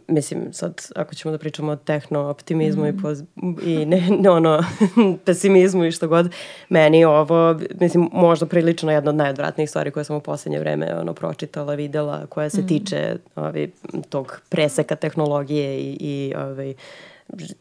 [0.07, 2.87] mislim, sad, ako ćemo da pričamo o tehno-optimizmu mm.
[2.87, 3.23] i, poz,
[3.63, 4.63] i ne, ne, ono,
[5.25, 6.31] pesimizmu i što god,
[6.69, 11.13] meni ovo, mislim, možda prilično jedna od najodvratnijih stvari koje sam u poslednje vreme ono,
[11.13, 12.67] pročitala, videla, koja se mm.
[12.67, 13.71] tiče ovi,
[14.09, 16.73] tog preseka tehnologije i, i ovaj,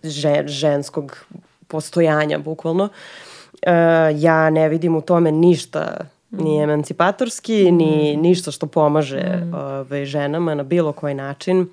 [0.03, 1.27] žen, ženskog
[1.67, 2.85] postojanja, bukvalno.
[2.85, 3.71] Uh,
[4.17, 5.97] ja ne vidim u tome ništa
[6.31, 6.63] ni mm.
[6.63, 7.77] emancipatorski, mm.
[7.77, 9.55] ni ništa što pomaže mm.
[9.55, 11.69] ove, ženama na bilo koji način.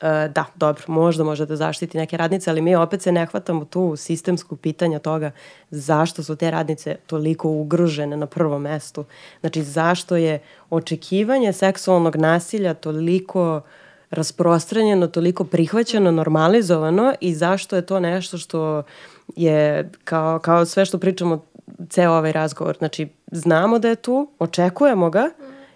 [0.00, 3.64] E, da, dobro, možda može da zaštiti neke radnice, ali mi opet se ne hvatamo
[3.64, 5.30] tu sistemsku pitanja toga
[5.70, 9.04] zašto su te radnice toliko ugrožene na prvom mestu.
[9.40, 10.38] Znači, zašto je
[10.70, 13.60] očekivanje seksualnog nasilja toliko
[14.10, 18.82] rasprostranjeno, toliko prihvaćeno, normalizovano i zašto je to nešto što
[19.36, 21.44] je kao, kao sve što pričamo
[21.88, 22.76] ceo ovaj razgovor.
[22.78, 25.30] Znači, znamo da je tu, očekujemo ga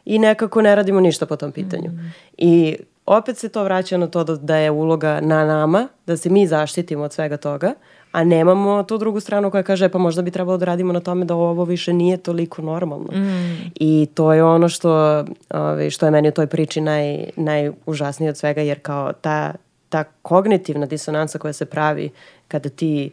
[0.05, 1.91] i nekako ne radimo ništa po tom pitanju.
[1.91, 2.13] Mm.
[2.37, 2.77] I
[3.17, 6.47] opet se to vraća na to da, da je uloga na nama, da se mi
[6.47, 7.75] zaštitimo od svega toga,
[8.13, 11.25] a nemamo tu drugu stranu koja kaže pa možda bi trebalo da radimo na tome
[11.25, 13.13] da ovo više nije toliko normalno.
[13.13, 13.73] Mm.
[13.75, 18.37] I to je ono što, ovaj, što je meni u toj priči naj, najužasnije od
[18.37, 19.53] svega jer kao ta,
[19.89, 22.11] ta kognitivna disonanca koja se pravi
[22.49, 23.11] kada ti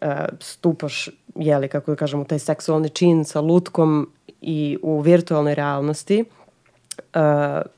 [0.00, 0.08] uh,
[0.40, 4.10] stupaš, jeli, kako da kažem, u taj seksualni čin sa lutkom
[4.40, 6.24] i u virtualnoj realnosti,
[7.14, 7.20] uh,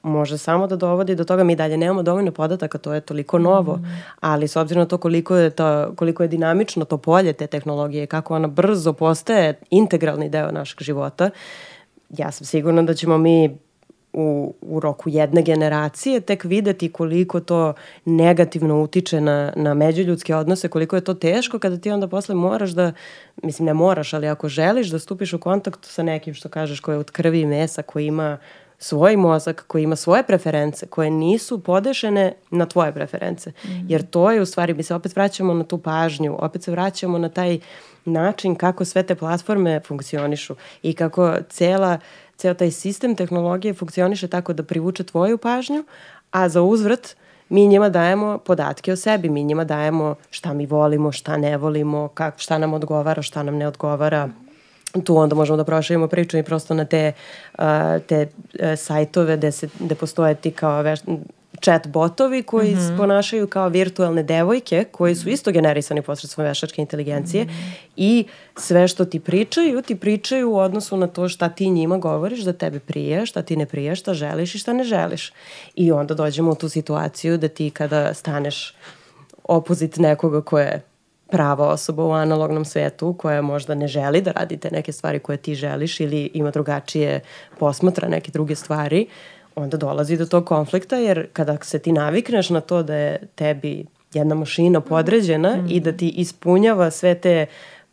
[0.02, 3.76] može samo da dovodi do toga mi dalje nemamo dovoljno podataka, to je toliko novo,
[3.76, 4.02] mm.
[4.20, 8.06] ali s obzirom na to koliko je, to, koliko je dinamično to polje te tehnologije,
[8.06, 11.30] kako ona brzo postaje integralni deo našeg života,
[12.08, 13.58] ja sam sigurna da ćemo mi
[14.12, 17.72] u, u roku jedne generacije tek videti koliko to
[18.04, 22.70] negativno utiče na, na međuljudske odnose, koliko je to teško kada ti onda posle moraš
[22.70, 22.92] da,
[23.42, 26.94] mislim ne moraš, ali ako želiš da stupiš u kontakt sa nekim što kažeš koji
[26.94, 28.38] je od krvi i mesa, koji ima
[28.82, 33.50] svoj mozak koji ima svoje preference koje nisu podešene na tvoje preference.
[33.50, 33.68] Mm.
[33.88, 37.18] Jer to je u stvari, mi se opet vraćamo na tu pažnju, opet se vraćamo
[37.18, 37.58] na taj
[38.04, 41.98] način kako sve te platforme funkcionišu i kako cela,
[42.36, 45.84] ceo taj sistem tehnologije funkcioniše tako da privuče tvoju pažnju,
[46.30, 47.16] a za uzvrat
[47.48, 52.08] mi njima dajemo podatke o sebi, mi njima dajemo šta mi volimo, šta ne volimo,
[52.08, 54.28] kak, šta nam odgovara, šta nam ne odgovara,
[55.04, 57.12] tu onda možemo da proširimo priču i prosto na te,
[57.58, 57.64] uh,
[58.06, 61.00] te uh, sajtove gde, se, gde postoje ti kao veš,
[61.60, 62.96] chat botovi koji mm -hmm.
[62.96, 67.90] ponašaju kao virtualne devojke koji su isto generisani posredstvom veštačke inteligencije mm -hmm.
[67.96, 68.24] i
[68.56, 72.52] sve što ti pričaju, ti pričaju u odnosu na to šta ti njima govoriš da
[72.52, 75.32] tebe prije, šta ti ne prije, šta želiš i šta ne želiš.
[75.74, 78.74] I onda dođemo u tu situaciju da ti kada staneš
[79.44, 80.82] opozit nekoga ko je
[81.30, 85.54] prava osoba u analognom svetu koja možda ne želi da radite neke stvari koje ti
[85.54, 87.20] želiš ili ima drugačije
[87.58, 89.06] posmatra neke druge stvari,
[89.56, 93.84] onda dolazi do tog konflikta jer kada se ti navikneš na to da je tebi
[94.12, 95.66] jedna mašina podređena mm.
[95.70, 97.46] i da ti ispunjava sve te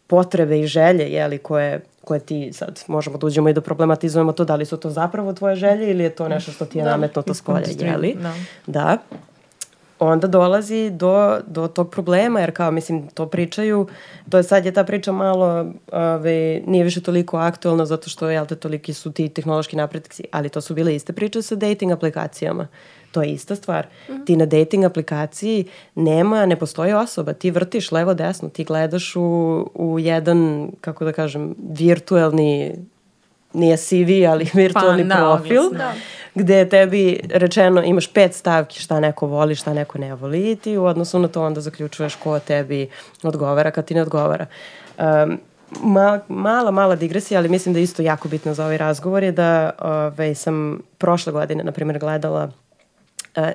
[0.07, 4.45] potrebe i želje jeli, koje, koje ti sad možemo da uđemo i da problematizujemo to
[4.45, 6.89] da li su to zapravo tvoje želje ili je to nešto što ti je da,
[6.89, 8.15] nametnuto s polja, jeli?
[8.21, 8.33] Da.
[8.67, 8.97] da
[9.99, 13.87] onda dolazi do, do tog problema, jer kao, mislim, to pričaju,
[14.29, 18.45] to je sad je ta priča malo, ove, nije više toliko aktualna zato što, jel
[18.45, 22.67] te, toliki su ti tehnološki napredci, ali to su bile iste priče sa dating aplikacijama.
[23.11, 23.87] To je ista stvar.
[23.87, 24.25] Mm -hmm.
[24.25, 25.65] Ti na dating aplikaciji
[25.95, 29.21] nema, ne postoji osoba, ti vrtiš levo desno, ti gledaš u,
[29.73, 32.75] u jedan, kako da kažem, virtuelni
[33.53, 35.61] nije CV, ali virtualni pa, profil.
[35.71, 35.93] Da
[36.37, 40.55] gde je tebi rečeno imaš pet stavki šta neko voli, šta neko ne voli i
[40.55, 42.89] ti u odnosu na to onda zaključuješ ko tebi
[43.23, 44.45] odgovara kad ti ne odgovara.
[44.97, 45.39] Um,
[45.83, 49.31] ma, mala, mala digresija, ali mislim da je isto jako bitno za ovaj razgovor je
[49.31, 52.51] da ove, ovaj, sam prošle godine, na primjer, gledala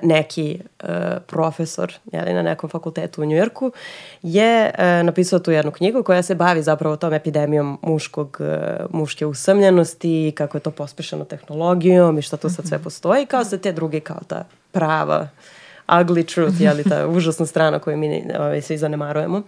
[0.01, 0.89] neki uh,
[1.27, 3.71] profesor jeli, na nekom fakultetu u Njujorku
[4.21, 8.41] je uh, napisao tu jednu knjigu koja se bavi zapravo tom epidemijom muškog,
[8.89, 12.83] muške usamljenosti, kako je to pospešeno tehnologijom i šta tu sad sve mhm.
[12.83, 15.27] postoji, kao se te druge kao ta prava
[15.87, 19.41] ugly truth, jeli, ta užasna strana koju mi ovaj, svi zanemarujemo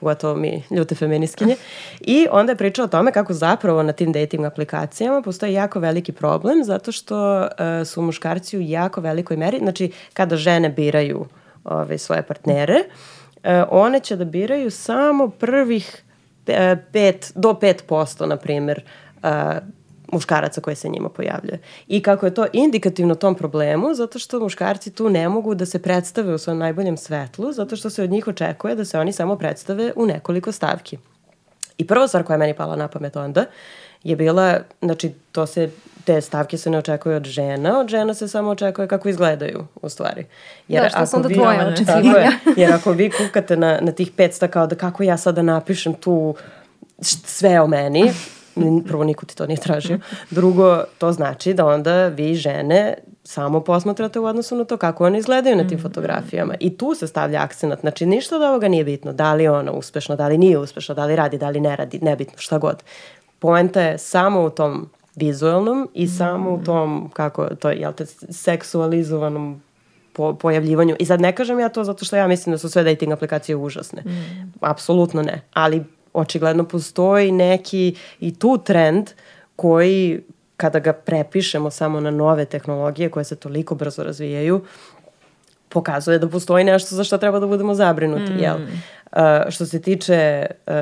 [0.00, 1.56] pogotovo mi ljute feminiskinje.
[2.00, 6.12] I onda je pričao o tome kako zapravo na tim dating aplikacijama postoji jako veliki
[6.12, 7.46] problem zato što uh,
[7.86, 11.26] su muškarci u jako velikoj meri, znači kada žene biraju
[11.64, 16.02] ove, svoje partnere, uh, one će da biraju samo prvih
[16.46, 17.52] 5 uh, do
[17.88, 18.82] 5% na primjer
[19.22, 19.30] uh,
[20.12, 21.58] muškaraca koji se njima pojavljuje.
[21.88, 25.82] I kako je to indikativno tom problemu, zato što muškarci tu ne mogu da se
[25.82, 29.36] predstave u svom najboljem svetlu, zato što se od njih očekuje da se oni samo
[29.36, 30.98] predstave u nekoliko stavki.
[31.78, 33.44] I prva stvar koja je meni pala na pamet onda
[34.04, 35.70] je bila, znači to se,
[36.04, 39.88] te stavke se ne očekuje od žena, od žena se samo očekuje kako izgledaju u
[39.88, 40.26] stvari.
[40.68, 42.32] Jer da, što su onda vi, tvoje očekivanja.
[42.56, 46.34] Jer ako vi kukate na, na tih 500 kao da kako ja sada napišem tu
[47.02, 48.12] sve o meni,
[48.86, 49.98] prvo niko ti to nije tražio.
[50.30, 52.94] Drugo, to znači da onda vi žene
[53.24, 55.82] samo posmatrate u odnosu na to kako one izgledaju na tim mm.
[55.82, 56.54] fotografijama.
[56.60, 57.80] I tu se stavlja akcenat.
[57.80, 59.12] Znači, ništa od ovoga nije bitno.
[59.12, 61.76] Da li je ona uspešna, da li nije uspešna, da li radi, da li ne
[61.76, 62.82] radi, nebitno, šta god.
[63.38, 68.06] Poenta je samo u tom vizualnom i samo u tom, kako, to je, jel te,
[68.30, 69.62] seksualizovanom
[70.12, 70.96] po, pojavljivanju.
[70.98, 73.56] I sad ne kažem ja to zato što ja mislim da su sve dating aplikacije
[73.56, 74.02] užasne.
[74.02, 74.52] Mm.
[74.60, 75.40] Apsolutno ne.
[75.52, 79.10] Ali očigledno postoji neki i tu trend
[79.56, 80.20] koji
[80.56, 84.64] kada ga prepišemo samo na nove tehnologije koje se toliko brzo razvijaju,
[85.68, 88.32] pokazuje da postoji nešto za što treba da budemo zabrinuti.
[88.32, 88.38] Mm.
[88.38, 88.56] Jel?
[88.56, 90.74] Uh, što se tiče uh,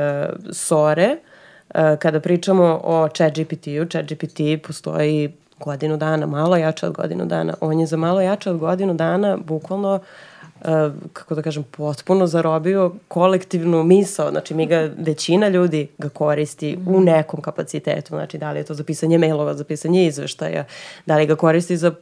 [0.52, 1.16] Sore,
[1.74, 7.54] uh, kada pričamo o ChatGPT-u, ChatGPT postoji godinu dana, malo jače od godinu dana.
[7.60, 10.27] On je za malo jače od godinu dana bukvalno uh, Uh,
[11.12, 14.30] kako da kažem, potpuno zarobio kolektivnu misao.
[14.30, 17.04] Znači, mi ga, većina ljudi ga koristi u mhm.
[17.04, 18.08] nekom kapacitetu.
[18.08, 20.64] Znači, da li je to za pisanje mailova, za pisanje izveštaja,
[21.06, 21.92] da li ga koristi za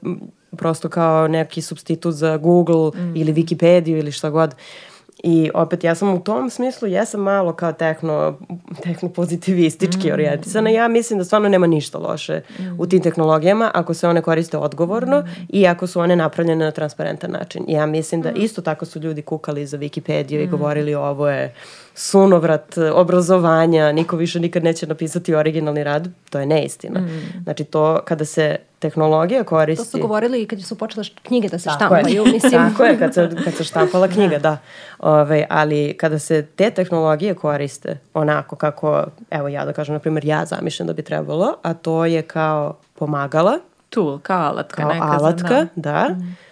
[0.56, 3.16] prosto kao neki substitut za Google mm.
[3.16, 4.50] ili Wikipediju ili šta god.
[4.50, 8.38] Uh, I opet ja sam u tom smislu, ja sam malo kao tehno,
[8.82, 10.12] tehno pozitivistički mm.
[10.12, 10.70] orijentisana.
[10.70, 12.80] Ja mislim da stvarno nema ništa loše mm.
[12.80, 15.47] u tim tehnologijama ako se one koriste odgovorno mm.
[15.48, 17.64] i ako su one napravljene na transparentan način.
[17.68, 18.34] Ja mislim da mm.
[18.36, 20.43] isto tako su ljudi kukali za Wikipediju mm.
[20.43, 21.55] i govorili ovo je
[21.98, 27.01] sunovrat obrazovanja, niko više nikad neće napisati originalni rad, to je neistina.
[27.01, 27.43] Mm.
[27.44, 29.85] Znači to kada se tehnologija koristi...
[29.85, 32.32] To su govorili i kad su počele knjige da se Tako štampaju, je.
[32.32, 32.52] mislim.
[32.52, 34.59] Tako je, kad se, kad se štampala knjiga, da.
[34.98, 40.24] Ove, ali kada se te tehnologije koriste onako kako, evo ja da kažem, na primjer,
[40.24, 43.59] ja zamišljam da bi trebalo, a to je kao pomagala.
[43.90, 44.82] Tool, kao alatka.
[44.82, 45.93] Kao neka alatka, da.
[45.93, 46.09] da.
[46.09, 46.45] Mm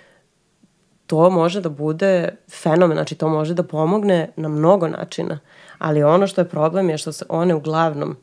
[1.07, 5.39] to može da bude fenomen, znači to može da pomogne na mnogo načina.
[5.79, 8.17] Ali ono što je problem je što se one uglavnom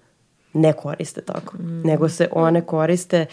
[0.54, 1.58] ne koriste tako.
[1.58, 1.82] Mm.
[1.84, 3.26] Nego se one koriste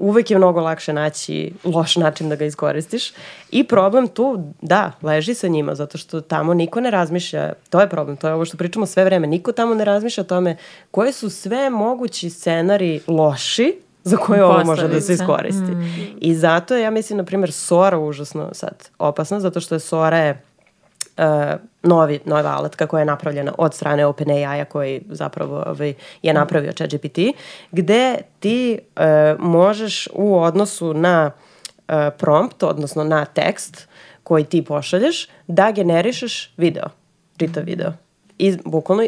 [0.00, 3.12] uvek je mnogo lakše naći loš način da ga iskoristiš.
[3.50, 7.88] I problem tu, da, leži sa njima, zato što tamo niko ne razmišlja, to je
[7.88, 10.56] problem, to je ovo što pričamo sve vreme, niko tamo ne razmišlja o tome
[10.90, 15.72] koje su sve mogući scenari loši za koje ovo može da se iskoristi.
[15.72, 16.18] Mm.
[16.20, 20.18] I zato je, ja mislim, na primjer, Sora užasno sad opasna, zato što je Sora
[20.18, 20.42] je
[21.16, 21.24] uh,
[21.82, 27.18] novi, nova alatka koja je napravljena od strane OpenAI-a koji zapravo ovaj, je napravio ChatGPT,
[27.72, 29.04] gde ti uh,
[29.38, 33.88] možeš u odnosu na uh, prompt, odnosno na tekst
[34.22, 36.84] koji ti pošalješ, da generišeš video,
[37.36, 37.92] čitav video.
[38.38, 39.04] I bukvalno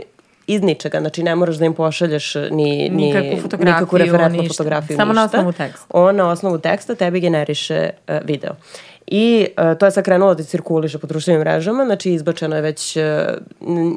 [0.47, 4.55] iz ničega, znači ne moraš da im pošalješ ni, ni nikakvu, fotografiju, nikakvu referentnu ništa.
[4.55, 5.21] fotografiju, Samo ništa.
[5.21, 5.87] na osnovu teksta.
[5.91, 8.53] On na osnovu teksta tebi generiše uh, video.
[9.07, 12.97] I uh, to je sad krenulo da cirkuliše po društvenim mrežama, znači izbačeno je već,
[12.97, 13.03] uh,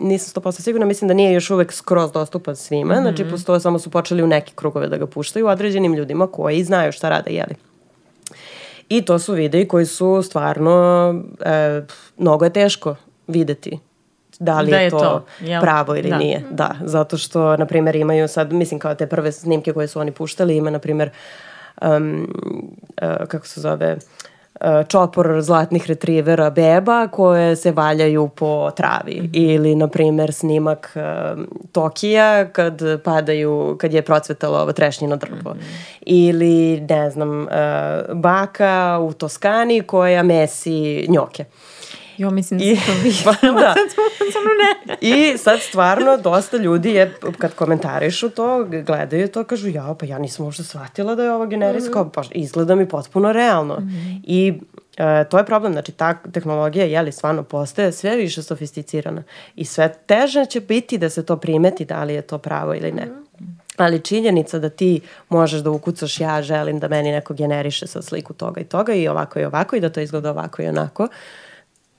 [0.01, 3.01] nisam 100% sigurna, mislim da nije još uvek skroz dostupan svima, mm -hmm.
[3.01, 6.91] znači postoje, samo su počeli u neke krugove da ga puštaju određenim ljudima koji znaju
[6.91, 7.55] šta rade, jeli.
[8.89, 11.15] I to su videi koji su stvarno,
[11.45, 11.81] e,
[12.17, 12.95] mnogo je teško
[13.27, 13.79] videti
[14.39, 15.25] da li da je, to, to
[15.61, 16.17] pravo ili da.
[16.17, 16.43] nije.
[16.51, 20.11] Da, zato što, na primjer, imaju sad, mislim kao te prve snimke koje su oni
[20.11, 21.09] puštali, ima, na primjer,
[21.81, 22.27] um,
[23.01, 23.97] uh, kako se zove,
[24.61, 29.29] uh, čopor zlatnih retrivera beba koje se valjaju po travi mm -hmm.
[29.33, 31.41] ili na primjer snimak uh,
[31.71, 36.01] Tokija kad padaju kad je procvetalo ovo trešnjino drvo mm -hmm.
[36.01, 37.47] ili ne znam uh,
[38.13, 41.45] baka u Toskani koja mesi njoke.
[41.49, 41.74] Uh,
[42.17, 43.35] Jo, mislim da I, to videla.
[43.41, 43.75] Pa, da.
[44.87, 44.97] ne.
[45.01, 50.19] I sad stvarno dosta ljudi je, kad komentarišu to, gledaju to, kažu, ja, pa ja
[50.19, 52.13] nisam možda shvatila da je ovo generisko, mm -hmm.
[52.13, 53.79] pa izgleda mi potpuno realno.
[53.79, 54.21] Mm -hmm.
[54.23, 54.53] I
[54.97, 59.23] E, to je problem, znači ta tehnologija je li stvarno postaje sve više sofisticirana
[59.55, 62.91] i sve teže će biti da se to primeti da li je to pravo ili
[62.91, 63.05] ne.
[63.05, 63.09] Mm
[63.39, 63.55] -hmm.
[63.77, 68.33] Ali činjenica da ti možeš da ukucaš ja želim da meni neko generiše sa sliku
[68.33, 71.03] toga i toga i ovako i ovako i da to izgleda ovako i onako.
[71.03, 71.09] Uh,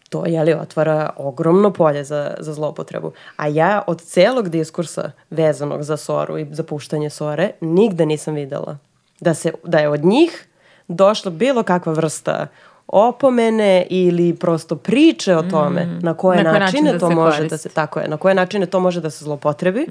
[0.08, 3.12] to je li otvara ogromno polje za, za zlopotrebu.
[3.36, 8.78] A ja od celog diskursa vezanog za Soru i za puštanje Sore nigde nisam videla
[9.20, 10.48] da, se, da je od njih
[10.88, 12.46] došla bilo kakva vrsta
[12.88, 15.98] opomene ili prosto priče o tome mm.
[16.02, 17.54] na koje Na načine način da to može koristi.
[17.54, 19.86] da se tako je, na koje načine to može da se zlopotrebi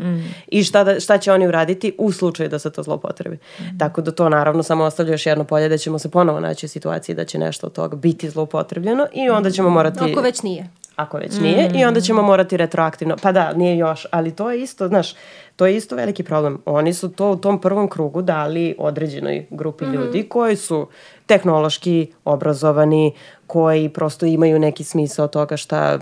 [0.48, 3.38] i šta, da, šta će oni uraditi u slučaju da se to zlopotrebi.
[3.80, 6.70] Tako da to naravno samo ostavlja još jedno polje da ćemo se ponovo naći u
[6.70, 10.00] situaciji da će nešto od toga biti zlopotrebljeno i onda ćemo morati...
[10.12, 10.70] Ako već nije.
[10.96, 13.16] Ako već nije i onda ćemo morati retroaktivno.
[13.22, 15.16] Pa da, nije još, ali to je isto, znaš,
[15.56, 16.62] to je isto veliki problem.
[16.66, 20.88] Oni su to u tom prvom krugu dali određenoj grupi ljudi koji su
[21.26, 23.14] tehnološki obrazovani,
[23.48, 26.00] koji prosto imaju neki smisao toga šta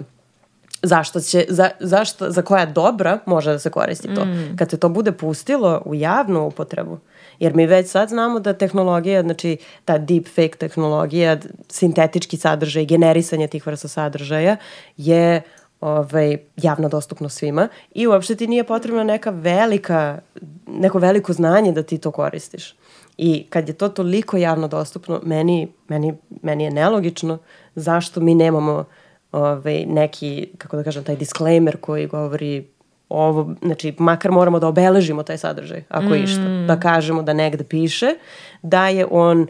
[0.83, 4.27] zašto će, za, zašto, za koja dobra može da se koristi to.
[4.55, 6.97] Kad se to bude pustilo u javnu upotrebu,
[7.39, 11.37] jer mi već sad znamo da tehnologija, znači ta deep fake tehnologija,
[11.69, 14.57] sintetički sadržaj, generisanje tih vrsta sadržaja
[14.97, 15.41] je
[15.81, 20.19] ovaj, javno dostupno svima i uopšte ti nije potrebna neka velika,
[20.67, 22.75] neko veliko znanje da ti to koristiš.
[23.17, 27.37] I kad je to toliko javno dostupno, meni, meni, meni je nelogično
[27.75, 28.85] zašto mi nemamo
[29.31, 32.67] ovaj, neki, kako da kažem, taj disclaimer koji govori
[33.09, 36.13] ovo, znači makar moramo da obeležimo taj sadržaj, ako mm.
[36.23, 36.63] išta.
[36.67, 38.07] Da kažemo da negde piše
[38.61, 39.47] da je on uh,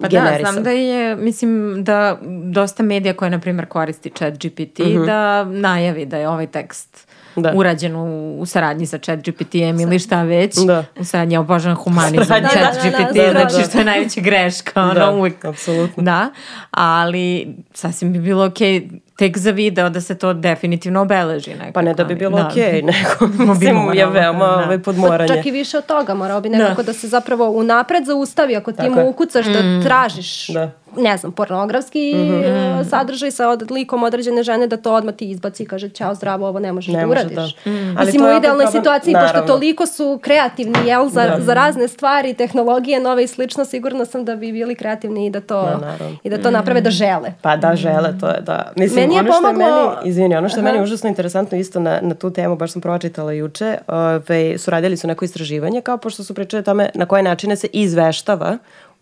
[0.00, 0.44] Pa generisan.
[0.44, 2.18] da, znam da je, mislim da
[2.52, 7.52] dosta medija koja, na primjer, koristi chat GPT, da najavi da je ovaj tekst Da.
[7.56, 10.56] urađen u, u saradnji sa chat GPT-em ili šta već.
[10.66, 10.84] Da.
[11.00, 13.48] U saradnji, ja obožavam humanizam Saradnja, chat da, da, da, GPT, da, da.
[13.48, 15.44] znači što je najveća greška, ono Da, uvijek.
[15.44, 16.02] apsolutno.
[16.02, 16.30] Da,
[16.70, 18.88] ali sasvim bi bilo okej
[19.20, 21.72] tek za video da se to definitivno obeleži nekako.
[21.72, 22.46] Pa ne da bi bilo Da.
[22.46, 24.54] okej, nego bi mislim je moralo, veoma da.
[24.56, 25.28] ovaj, Pa podmoranje.
[25.28, 28.76] čak i više od toga, morao bi nekako da, se zapravo unapred zaustavi ako ti
[28.76, 29.04] Tako mu je.
[29.04, 30.70] ukucaš da tražiš Da.
[30.96, 32.34] Ne znam, pornografski Mhm.
[32.34, 36.14] e, sadržaj sa od, likom određene žene da to odmah ti izbaci i kaže ćao
[36.14, 37.36] zdravo, ovo ne možeš Ne da može, uradiš.
[37.56, 37.70] da.
[37.70, 37.96] Mm.
[37.96, 39.46] Ali Mislim, u je idealnoj problem- situaciji, pošto naravno.
[39.48, 44.36] toliko su kreativni, jel, za, za razne stvari, tehnologije, nove i slično, sigurno sam da
[44.36, 46.16] bi bili kreativni i da to, Da, naravno.
[46.22, 47.32] i da to naprave da žele.
[47.42, 48.72] Pa da, žele, to je da.
[48.76, 50.72] Mislim, Meni je ono što je pomoglo- meni, izvini, ono što je Aha.
[50.72, 54.18] meni užasno interesantno isto na, na tu temu, baš sam pročitala juče, ove,
[54.58, 57.66] su radili su neko istraživanje, kao pošto su pričali o tome na koje načine se
[57.68, 58.58] izveštava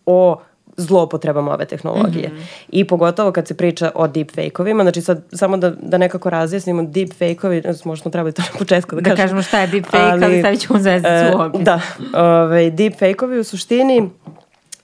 [0.06, 0.40] o
[0.78, 2.30] zlopotrebama ove tehnologije.
[2.68, 7.84] I pogotovo kad se priča o deepfake-ovima, znači sad samo da, da nekako razjasnimo deepfake-ovi,
[7.84, 10.78] možda smo trebali to na početku da, Da kažemo šta je deepfake, ali stavit ćemo
[10.78, 11.60] zvezdicu e, u opis.
[11.60, 11.80] Da,
[12.14, 14.10] ovaj, deepfake-ovi u suštini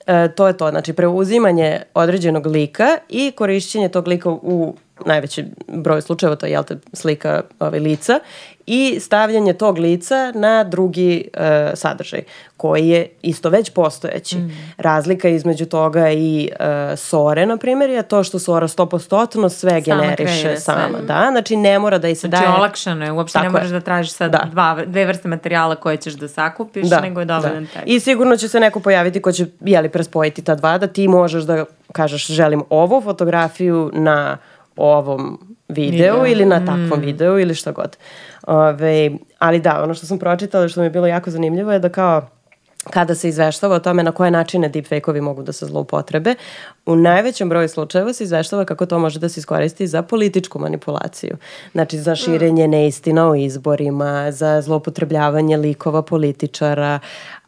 [0.07, 6.01] E, to je to, znači preuzimanje određenog lika i korišćenje tog lika u najveći broj
[6.01, 8.19] slučajeva, to je jel te, slika ove, lica
[8.67, 12.21] i stavljanje tog lica na drugi e, sadržaj
[12.57, 14.37] koji je isto već postojeći.
[14.77, 16.49] Razlika između toga i
[16.91, 20.59] e, Sore, na primjer, je to što Sora 100% sve Sama generiše kreira sve.
[20.59, 20.97] sama.
[20.99, 22.57] Da, znači ne mora da i se Znači, daje...
[22.57, 23.51] olakšano je, uopšte ne Tako je.
[23.53, 24.47] moraš da tražiš sad Da.
[24.51, 27.83] dva, dve vrste materijala koje ćeš da sakupiš, nego je dovoljan tekst.
[27.85, 31.43] I sigurno će se neko pojaviti ko će, jeli, prespojiti ta dva, da ti možeš
[31.43, 34.37] da kažeš želim ovu fotografiju na
[34.75, 36.27] ovom videu Video.
[36.27, 37.97] ili na takvom videu ili šta god.
[38.47, 41.89] Ove, ali da, ono što sam pročitala što mi je bilo jako zanimljivo je da
[41.89, 42.27] kao
[42.89, 46.35] kada se izveštava o tome na koje načine deepfake-ovi mogu da se zloupotrebe,
[46.85, 51.37] u najvećem broju slučajeva se izveštava kako to može da se iskoristi za političku manipulaciju.
[51.71, 56.99] Znači za širenje neistina o izborima, za zloupotrebljavanje likova političara,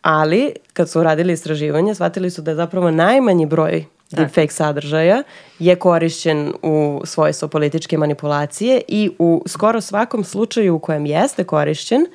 [0.01, 5.23] ali kad su radili istraživanje, shvatili su da je zapravo najmanji broj deepfake sadržaja
[5.59, 12.05] je korišćen u svojstvo političke manipulacije i u skoro svakom slučaju u kojem jeste korišćen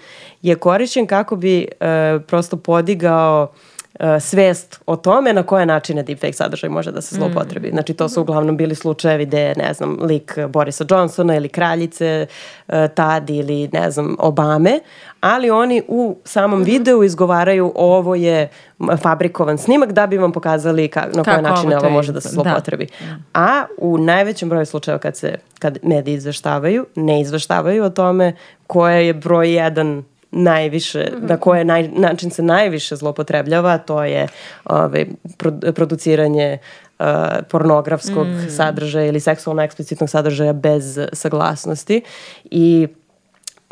[0.43, 3.72] je korišćen kako bi e, prosto podigao e,
[4.21, 7.71] svest o tome na koje načine deepfake sadržaj može da se zlopotrebi.
[7.71, 12.27] Znači to su uglavnom bili slučajevi gde, ne znam, lik Borisa Johnsona ili kraljice
[12.69, 14.81] e, tad ili, ne znam, Obame,
[15.21, 18.49] ali oni u samom videu izgovaraju ovo je
[19.03, 22.29] fabrikovan snimak da bi vam pokazali ka, na koje Kako načine ovo može da se.
[22.29, 22.33] Da.
[22.33, 22.87] zlopotrebi.
[23.35, 28.37] A u najvećem broju slučajeva kad se kad mediji izveštavaju, ne izveštavaju o tome
[28.67, 34.29] koja je broj jedan najviše, na koje naj, način se najviše zlopotrebljava, to je
[34.65, 35.07] ovaj,
[35.37, 36.59] pro- produciranje
[36.99, 37.07] uh,
[37.51, 42.03] pornografskog sadržaja ili seksualno eksplicitnog sadržaja bez saglasnosti
[42.45, 42.89] i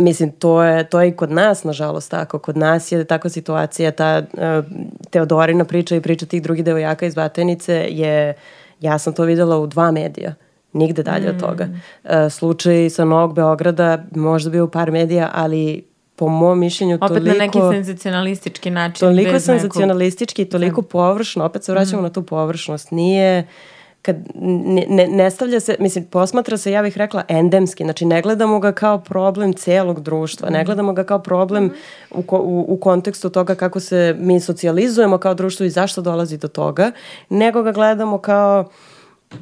[0.01, 2.39] Mislim, to je, to je i kod nas, nažalost, tako.
[2.39, 4.65] Kod nas je takva situacija, ta uh,
[5.11, 8.35] Teodorina priča i priča tih drugih devojaka iz Batajnice je,
[8.81, 10.35] ja sam to videla u dva medija.
[10.73, 11.69] Nigde dalje od toga.
[12.05, 15.90] Uh, slučaj sa Novog Beograda možda bio u par medija, ali
[16.21, 17.39] po mom mišljenju Opet toliko...
[17.39, 19.01] na neki senzacionalistički način.
[19.09, 22.91] Toliko bez nekog- senzacionalistički i toliko površno, opet se vraćamo na tu površnost.
[22.91, 23.47] Nije,
[24.03, 24.17] kad
[24.89, 27.85] ne, ne, stavlja se, mislim, posmatra se, ja bih rekla, endemski.
[27.85, 31.73] Znači, ne gledamo ga kao problem celog društva, ne gledamo ga kao problem
[32.11, 36.39] u, ko- u, u kontekstu toga kako se mi socijalizujemo kao društvo i zašto dolazi
[36.39, 36.93] do toga,
[37.29, 38.65] nego ga gledamo kao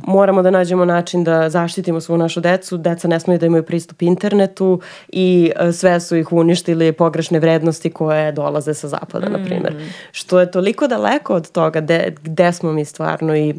[0.07, 4.03] moramo da nađemo način da zaštitimo svu našu decu, deca ne smiju da imaju pristup
[4.03, 9.33] internetu i e, sve su ih uništili pogrešne vrednosti koje dolaze sa zapada, mm.
[9.33, 9.91] na primjer.
[10.13, 13.55] Što je toliko daleko od toga gde, gde smo mi stvarno i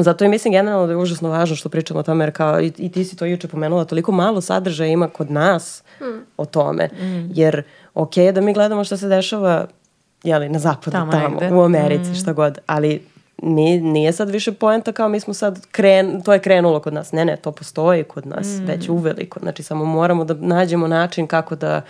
[0.00, 2.72] Zato i mislim generalno da je užasno važno što pričamo o tome, jer kao i,
[2.78, 6.04] i ti si to juče pomenula, toliko malo sadržaja ima kod nas mm.
[6.36, 6.86] o tome.
[6.86, 7.30] Mm.
[7.34, 7.62] Jer,
[7.94, 9.66] ok da mi gledamo šta se dešava
[10.22, 12.14] jeli, na zapadu, tamo, tamo u Americi, mm.
[12.14, 13.02] šta god, ali
[13.42, 17.12] mi, nije sad više poenta kao mi smo sad kren, to je krenulo kod nas.
[17.12, 18.64] Ne, ne, to postoji kod nas mm.
[18.64, 19.40] već uveliko.
[19.40, 21.82] Znači samo moramo da nađemo način kako da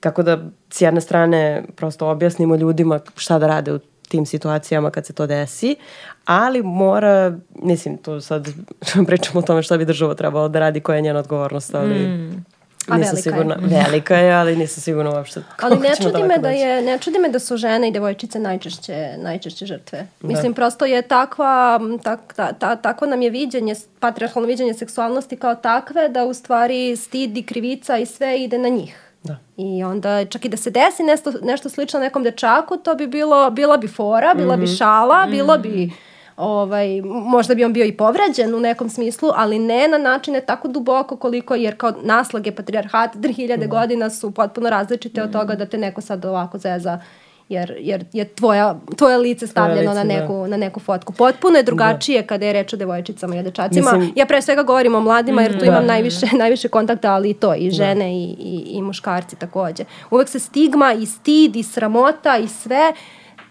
[0.00, 0.38] kako da
[0.70, 3.78] s jedne strane prosto objasnimo ljudima šta da rade u
[4.08, 5.76] tim situacijama kad se to desi,
[6.24, 8.48] ali mora, mislim, tu sad
[9.06, 11.94] pričamo o tome šta bi država trebalo da radi, koja je njena odgovornost, ali...
[11.94, 12.44] Mm.
[12.88, 13.84] A nisam velika sigurna, je.
[13.84, 15.42] velika je, ali nisam sigurna uopšte.
[15.62, 19.14] Ali ne čudi me da je, ne čudi me da su žene i devojčice najčešće,
[19.18, 20.06] najčešće žrtve.
[20.20, 20.28] Da.
[20.28, 25.54] Mislim, prosto je takva, tak, ta, ta, takvo nam je viđenje, patriarhalno viđenje seksualnosti kao
[25.54, 29.08] takve, da u stvari stid i krivica i sve ide na njih.
[29.22, 29.36] Da.
[29.56, 33.50] I onda čak i da se desi nešto, nešto slično nekom dečaku, to bi bilo,
[33.50, 34.70] bila bi fora, bila mm -hmm.
[34.70, 35.30] bi šala, mm -hmm.
[35.30, 35.90] bilo bi
[36.38, 40.68] ovaj, možda bi on bio i povređen u nekom smislu, ali ne na načine tako
[40.68, 43.68] duboko koliko, jer kao naslage patrijarhata 3000 mm.
[43.70, 45.24] godina su potpuno različite mm.
[45.24, 47.00] od toga da te neko sad ovako zeza
[47.48, 50.46] jer, jer je tvoja, tvoje lice stavljeno lice, na, neku, da.
[50.46, 51.12] na neku fotku.
[51.12, 52.26] Potpuno je drugačije da.
[52.26, 53.92] kada je reč o devojčicama i o dečacima.
[53.92, 57.30] Mislim, ja pre svega govorim o mladima jer tu da, imam najviše, najviše kontakta, ali
[57.30, 57.70] i to, i da.
[57.70, 58.10] žene da.
[58.10, 59.84] i, i, i muškarci takođe.
[60.10, 62.92] Uvek se stigma i stid i sramota i sve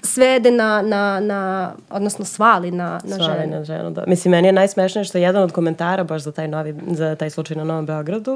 [0.07, 3.57] svede na, na, na odnosno svali na, na svali ženu.
[3.57, 4.03] na ženu, da.
[4.07, 7.29] Mislim, meni je najsmešnije što je jedan od komentara baš za taj, novi, za taj
[7.29, 8.33] slučaj na Novom Beogradu,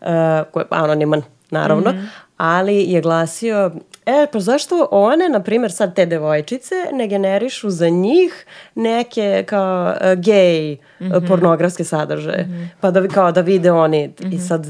[0.00, 0.06] uh,
[0.50, 2.06] koji je anoniman, naravno, mm -hmm.
[2.36, 3.70] ali je glasio,
[4.06, 9.94] e, pa zašto one, na primjer, sad te devojčice ne generišu za njih neke kao
[10.00, 11.28] uh, gej mm -hmm.
[11.28, 12.68] pornografske sadržaje, mm -hmm.
[12.80, 14.32] pa da, kao da vide oni, mm -hmm.
[14.32, 14.46] i mhm.
[14.46, 14.66] sad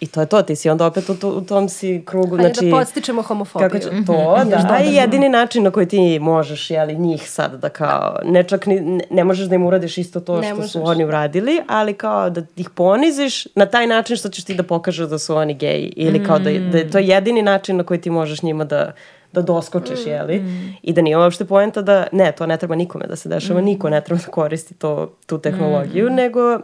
[0.00, 2.54] I to je to, ti si onda opet u, to, u tom si krugu, Hajde
[2.54, 2.70] znači...
[2.70, 3.68] da podstičemo homofobiju.
[3.68, 4.68] Kako će, to, mm -hmm.
[4.68, 8.66] da, i jedini način na koji ti možeš, jeli, njih sad da kao, ne čak
[8.66, 10.72] ni, ne, ne možeš da im uradiš isto to ne što možeš.
[10.72, 14.62] su oni uradili, ali kao da ih poniziš na taj način što ćeš ti da
[14.62, 15.92] pokažeš da su oni geji.
[15.96, 18.92] Ili kao da, da je to jedini način na koji ti možeš njima da
[19.32, 20.38] da doskočiš, mm, jeli?
[20.38, 20.76] Mm.
[20.82, 23.64] I da nije uopšte poenta da, ne, to ne treba nikome da se dešava, mm.
[23.64, 26.14] niko ne treba da koristi to, tu tehnologiju, mm.
[26.14, 26.60] nego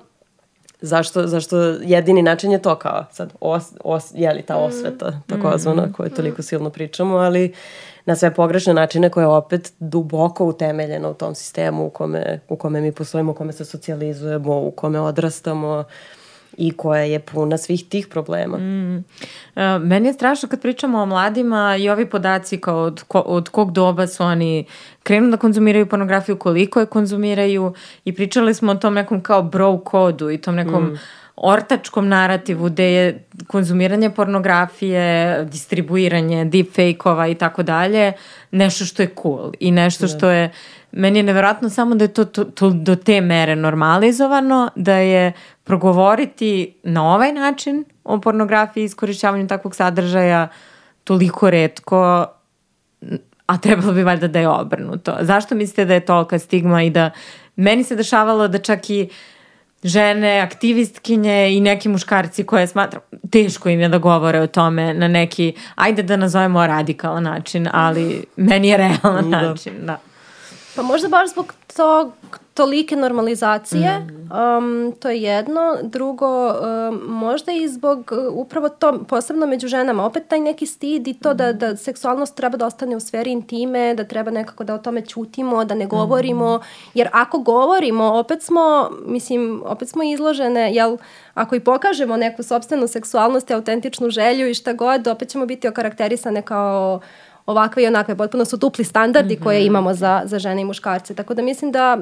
[0.82, 5.22] zašto, zašto jedini način je to kao sad os, os, jeli ta osveta mm.
[5.26, 5.92] takozvana mm.
[5.92, 7.54] koju toliko silno pričamo, ali
[8.04, 12.56] na sve pogrešne načine koje je opet duboko utemeljeno u tom sistemu u kome, u
[12.56, 15.78] kome mi postojimo, u kome se socijalizujemo, u kome odrastamo.
[15.78, 16.22] Uh,
[16.56, 18.58] i koja je puna svih tih problema.
[18.58, 18.96] Mm.
[18.96, 23.48] Uh, meni je strašno kad pričamo o mladima i ovi podaci kao od, ko, od
[23.48, 24.64] kog doba su oni
[25.02, 27.74] krenu da konzumiraju pornografiju, koliko je konzumiraju
[28.04, 30.98] i pričali smo o tom nekom kao bro kodu i tom nekom mm
[31.36, 38.12] ortačkom narativu gde je konzumiranje pornografije, distribuiranje deepfake-ova i tako dalje
[38.50, 40.32] nešto što je cool i nešto što da.
[40.32, 40.50] je
[40.93, 45.32] meni je neverovatno samo da je to, to, to do te mere normalizovano, da je
[45.64, 50.48] progovoriti na ovaj način o pornografiji i iskorišćavanju takvog sadržaja
[51.05, 52.27] toliko redko,
[53.47, 55.16] a trebalo bi valjda da je obrnuto.
[55.20, 57.10] Zašto mislite da je tolika stigma i da
[57.56, 59.09] meni se dešavalo da čak i
[59.85, 65.09] žene, aktivistkinje i neki muškarci koje smatram, teško im je da govore o tome na
[65.09, 69.43] neki, ajde da nazovemo radikalan način, ali meni je realan da.
[69.43, 69.98] način, da.
[70.77, 72.12] Pa možda baš zbog tog
[72.55, 74.31] tolike normalizacije, mm.
[74.59, 75.77] um, to je jedno.
[75.82, 81.09] Drugo, um, možda i zbog uh, upravo to, posebno među ženama, opet taj neki stid
[81.09, 81.36] i to mm.
[81.36, 85.07] da, da seksualnost treba da ostane u sferi intime, da treba nekako da o tome
[85.07, 86.61] ćutimo, da ne govorimo, mm.
[86.94, 90.97] jer ako govorimo, opet smo, mislim, opet smo izložene, jel,
[91.35, 95.69] ako i pokažemo neku sobstvenu seksualnost i autentičnu želju i šta god, opet ćemo biti
[95.69, 97.01] okarakterisane kao
[97.47, 98.16] ovakve i onakve.
[98.16, 99.43] Potpuno su dupli standardi mm -hmm.
[99.43, 99.66] koje mhm.
[99.66, 101.14] imamo za, za žene i muškarce.
[101.14, 101.98] Tako da mislim da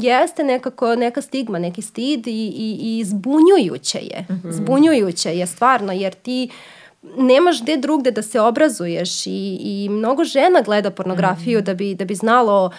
[0.00, 4.26] jeste nekako neka stigma, neki stid i, i, i zbunjujuće je.
[4.30, 4.52] Mm -hmm.
[4.52, 6.50] Zbunjujuće je stvarno jer ti
[7.16, 11.66] nemaš gde drugde da se obrazuješ i, i mnogo žena gleda pornografiju mm -hmm.
[11.66, 12.70] da, bi, da bi znalo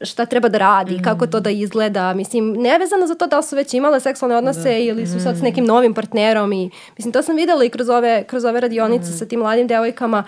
[0.00, 1.02] šta treba da radi, mm.
[1.02, 2.14] kako to da izgleda.
[2.14, 4.76] Mislim, nevezano za to da li su već imale seksualne odnose da.
[4.76, 8.24] ili su sad s nekim novim partnerom i mislim, to sam videla i kroz ove,
[8.24, 9.18] kroz ove radionice mm.
[9.18, 10.24] sa tim mladim devojkama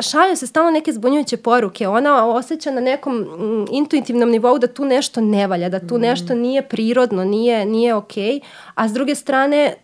[0.00, 1.88] šalju se stalno neke zbunjujuće poruke.
[1.88, 6.00] Ona osjeća na nekom mm, intuitivnom nivou da tu nešto ne valja, da tu mm.
[6.00, 8.24] nešto nije prirodno, nije, nije okej.
[8.24, 8.40] Okay.
[8.74, 9.74] A s druge strane,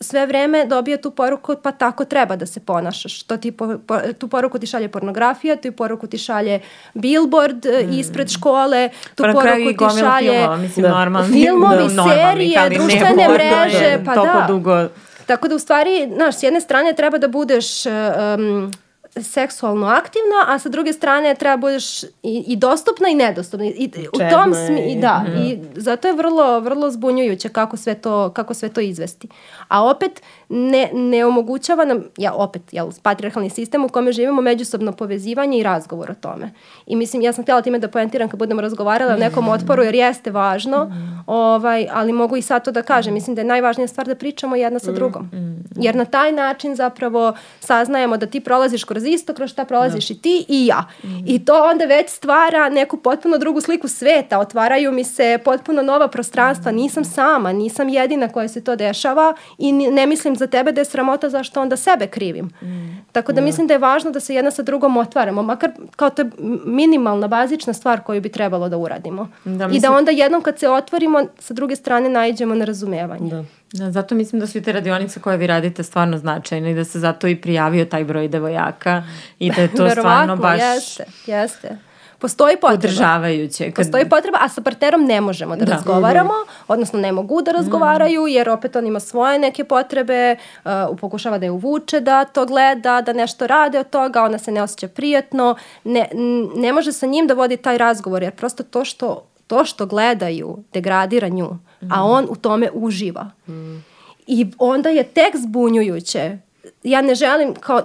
[0.00, 3.22] sve vreme dobija tu poruku pa tako treba da se ponašaš.
[3.22, 6.60] To ti po, po, tu poruku ti šalje pornografija, tu poruku ti šalje
[6.94, 7.92] billboard mm.
[7.92, 10.98] ispred škole, tu pa poruku ti šalje filmova, mislim, da.
[10.98, 14.44] normalni, filmovi, da, serije, društvene mreže, pa da.
[14.48, 14.86] Dugo...
[15.26, 18.72] Tako da u stvari, znaš, s jedne strane treba da budeš um,
[19.16, 23.66] seksualno aktivna, a sa druge strane treba budeš i, i dostupna i nedostupna.
[23.66, 25.42] I, u tom smi, i, da, mm.
[25.42, 29.28] i zato je vrlo, vrlo zbunjujuće kako sve to, kako sve to izvesti.
[29.68, 34.92] A opet ne, ne omogućava nam, ja opet, jel, patriarhalni sistem u kome živimo međusobno
[34.92, 36.50] povezivanje i razgovor o tome.
[36.86, 39.94] I mislim, ja sam htjela time da poentiram kad budemo razgovarali o nekom otporu, jer
[39.94, 41.24] jeste važno, mm.
[41.26, 43.14] ovaj, ali mogu i sad to da kažem.
[43.14, 45.22] Mislim da je najvažnija stvar da pričamo jedna sa drugom.
[45.22, 45.64] Mm.
[45.76, 50.14] Jer na taj način zapravo saznajemo da ti prolaziš kroz isto, kroz šta prolaziš da.
[50.14, 50.84] i ti i ja.
[51.26, 54.38] I to onda već stvara neku potpuno drugu sliku sveta.
[54.38, 56.72] Otvaraju mi se potpuno nova prostranstva.
[56.72, 60.84] Nisam sama, nisam jedina koja se to dešava i ne mislim za tebe da je
[60.84, 62.50] sramota zašto onda sebe krivim.
[62.62, 63.04] Mm.
[63.12, 66.10] Tako da, da mislim da je važno da se jedna sa drugom otvaramo, makar kao
[66.10, 66.30] to je
[66.64, 69.28] minimalna, bazična stvar koju bi trebalo da uradimo.
[69.44, 69.76] Da, mislim...
[69.76, 73.30] I da onda jednom kad se otvorimo, sa druge strane najđemo na razumevanje.
[73.30, 73.44] Da.
[73.72, 76.84] Da, zato mislim da su i te radionice koje vi radite stvarno značajne i da
[76.84, 79.02] se zato i prijavio taj broj devojaka
[79.38, 80.60] i da je to stvarno baš...
[80.60, 81.89] jeste, jeste
[82.20, 82.80] postoji potreba.
[82.80, 83.64] Podržavajuće.
[83.64, 83.74] Kad...
[83.74, 85.72] Postoji potreba, a sa partnerom ne možemo da, da.
[85.72, 86.34] razgovaramo,
[86.68, 90.70] odnosno ne mogu da razgovaraju, jer opet on ima svoje neke potrebe, uh,
[91.00, 94.62] pokušava da je uvuče da to gleda, da nešto rade od toga, ona se ne
[94.62, 96.08] osjeća prijatno, ne,
[96.56, 100.58] ne može sa njim da vodi taj razgovor, jer prosto to što, to što gledaju
[100.72, 101.48] degradira nju,
[101.82, 101.92] mm.
[101.92, 103.30] a on u tome uživa.
[103.48, 103.84] Mm.
[104.26, 106.38] I onda je tek zbunjujuće
[106.82, 107.82] ja ne želim, kao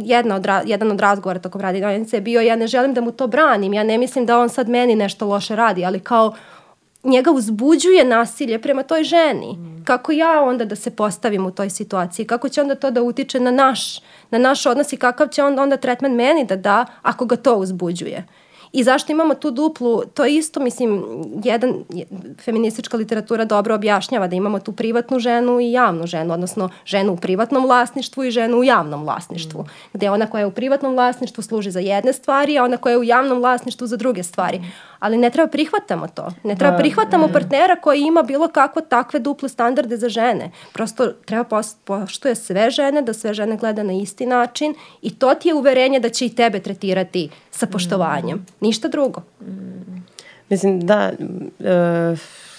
[0.00, 3.26] jedna od, jedan od razgovora tokom radionice je bio, ja ne želim da mu to
[3.26, 6.34] branim, ja ne mislim da on sad meni nešto loše radi, ali kao
[7.04, 9.52] njega uzbuđuje nasilje prema toj ženi.
[9.52, 9.84] Mm.
[9.84, 12.26] Kako ja onda da se postavim u toj situaciji?
[12.26, 13.98] Kako će onda to da utiče na naš,
[14.30, 17.54] na naš odnos i kakav će onda, onda tretman meni da da ako ga to
[17.54, 18.26] uzbuđuje?
[18.72, 21.04] I zašto imamo tu duplu, to je isto, mislim,
[21.44, 21.74] jedan,
[22.44, 27.16] feministička literatura dobro objašnjava da imamo tu privatnu ženu i javnu ženu, odnosno ženu u
[27.16, 29.66] privatnom vlasništvu i ženu u javnom vlasništvu, mm.
[29.92, 32.98] gde ona koja je u privatnom vlasništvu služi za jedne stvari, a ona koja je
[32.98, 34.58] u javnom vlasništvu za druge stvari.
[34.58, 36.28] Mm ali ne treba prihvatamo to.
[36.44, 37.32] Ne treba da, prihvatamo ne.
[37.32, 40.50] partnera koji ima bilo kako takve duple standarde za žene.
[40.72, 45.48] Prosto treba poštuje sve žene, da sve žene gleda na isti način i to ti
[45.48, 48.38] je uverenje da će i tebe tretirati sa poštovanjem.
[48.38, 48.46] Mm.
[48.60, 49.22] Ništa drugo.
[49.40, 50.04] Mm.
[50.48, 51.12] Mislim, da,
[51.60, 52.16] e,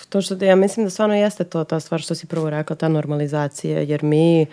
[0.10, 2.88] to što ja mislim da stvarno jeste to, ta stvar što si prvo rekla, ta
[2.88, 4.46] normalizacija, jer mi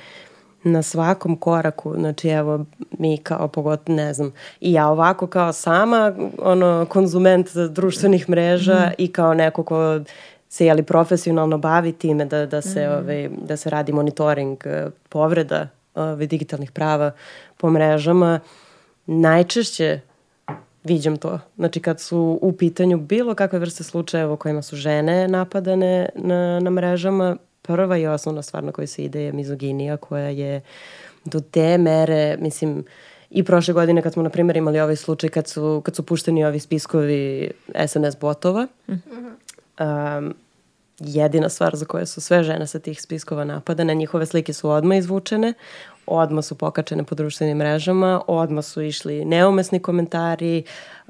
[0.73, 2.65] na svakom koraku, znači evo
[2.99, 8.93] mi kao pogotovo, ne znam, i ja ovako kao sama ono, konzument društvenih mreža mm.
[8.99, 10.01] i kao neko ko
[10.49, 12.93] se jeli profesionalno bavi time da, da, se, mm.
[12.93, 17.11] ovaj, da se radi monitoring eh, povreda ovaj, digitalnih prava
[17.57, 18.40] po mrežama,
[19.07, 20.01] najčešće
[20.85, 21.40] viđam to.
[21.57, 26.61] Znači kad su u pitanju bilo kakve vrste slučajeva u kojima su žene napadane na,
[26.61, 27.36] na mrežama,
[27.69, 30.61] prva i osnovna stvar na kojoj se ide je mizoginija koja je
[31.24, 32.85] do te mere, mislim,
[33.31, 36.45] i prošle godine kad smo, na primjer, imali ovaj slučaj kad su, kad su pušteni
[36.45, 37.51] ovi spiskovi
[37.86, 40.19] SNS botova, mm -hmm.
[40.19, 40.35] um,
[40.99, 44.99] jedina stvar za koje su sve žene sa tih spiskova napadane, njihove slike su odmah
[44.99, 45.55] izvučene,
[46.07, 50.62] odmah su pokačene po društvenim mrežama, odmah su išli neumesni komentari,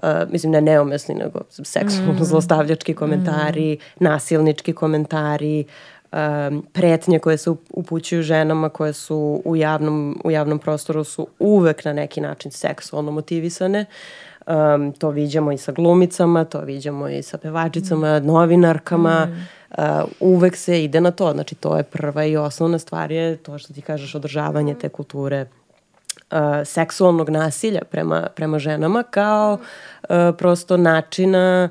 [0.02, 2.24] uh, mislim ne neumesni, nego seksualno mm.
[2.24, 4.04] zlostavljački komentari, mm.
[4.04, 10.58] nasilnički komentari, uh, um, pretnje koje se upućuju ženama koje su u javnom, u javnom
[10.58, 13.86] prostoru su uvek na neki način seksualno motivisane.
[14.46, 18.26] Um, to viđamo i sa glumicama, to viđamo i sa pevačicama, mm.
[18.26, 19.26] novinarkama.
[19.26, 19.48] Mm.
[19.78, 19.84] Uh,
[20.20, 21.32] uvek se ide na to.
[21.32, 25.46] Znači, to je prva i osnovna stvar je to što ti kažeš održavanje te kulture
[26.30, 29.58] uh, seksualnog nasilja prema, prema ženama kao
[30.02, 30.08] uh,
[30.38, 31.68] prosto načina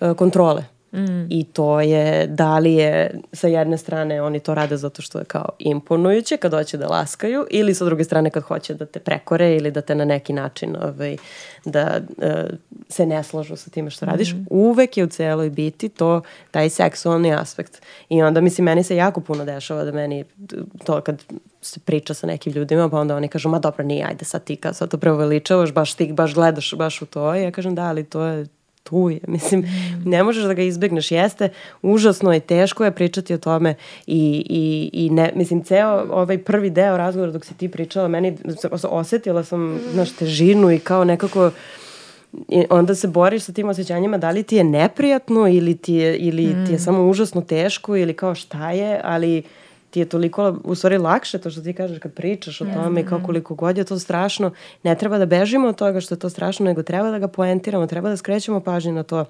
[0.00, 0.64] uh, kontrole
[0.94, 1.26] Mm.
[1.30, 5.24] I to je, da li je sa jedne strane oni to rade zato što je
[5.24, 9.56] kao imponujuće kad hoće da laskaju ili sa druge strane kad hoće da te prekore
[9.56, 11.16] ili da te na neki način ovaj,
[11.64, 12.24] da uh,
[12.88, 14.32] se ne slažu sa time što radiš.
[14.32, 14.46] Mm.
[14.50, 17.82] Uvek je u celoj biti to taj seksualni aspekt.
[18.08, 20.24] I onda mislim meni se jako puno dešava da meni
[20.84, 21.22] to kad
[21.62, 24.56] se priča sa nekim ljudima, pa onda oni kažu, ma dobro, nije, ajde sad ti
[24.56, 27.34] kad sad to preveličavaš, baš ti baš gledaš baš u to.
[27.34, 28.46] I ja kažem, da, ali to je
[28.84, 29.20] tu je.
[29.34, 30.10] Mislim, mm.
[30.10, 31.10] ne možeš da ga izbegneš.
[31.10, 31.48] Jeste,
[31.82, 33.74] užasno je, teško je pričati o tome
[34.06, 38.36] i, i, i ne, mislim, ceo ovaj prvi deo razgovora dok si ti pričala, meni
[38.82, 39.78] osetila sam, mm.
[39.92, 41.50] znaš, težinu i kao nekako
[42.48, 46.16] i onda se boriš sa tim osjećanjima da li ti je neprijatno ili ti je,
[46.16, 46.66] ili mm.
[46.66, 49.42] ti je samo užasno teško ili kao šta je, ali
[49.94, 53.06] ti je toliko, u stvari lakše to što ti kažeš kad pričaš o tome i
[53.06, 54.50] kao koliko god je to strašno,
[54.82, 57.86] ne treba da bežimo od toga što je to strašno, nego treba da ga poentiramo,
[57.86, 59.24] treba da skrećemo pažnju na to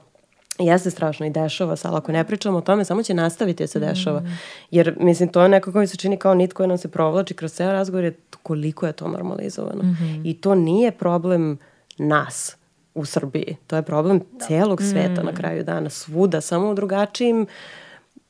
[0.58, 3.66] Jeste strašno i dešava se, ali ako ne pričamo o tome, samo će nastaviti da
[3.66, 4.22] se dešava.
[4.70, 7.52] Jer, mislim, to je nekako mi se čini kao nit koji nam se provlači kroz
[7.52, 9.82] ceo razgovor, je koliko je to normalizovano.
[9.82, 10.20] Mm -hmm.
[10.24, 11.58] I to nije problem
[11.98, 12.56] nas
[12.94, 13.56] u Srbiji.
[13.66, 14.46] To je problem da.
[14.46, 15.26] celog sveta mm.
[15.26, 17.83] na kraju dana, svuda, samo u drugačijim va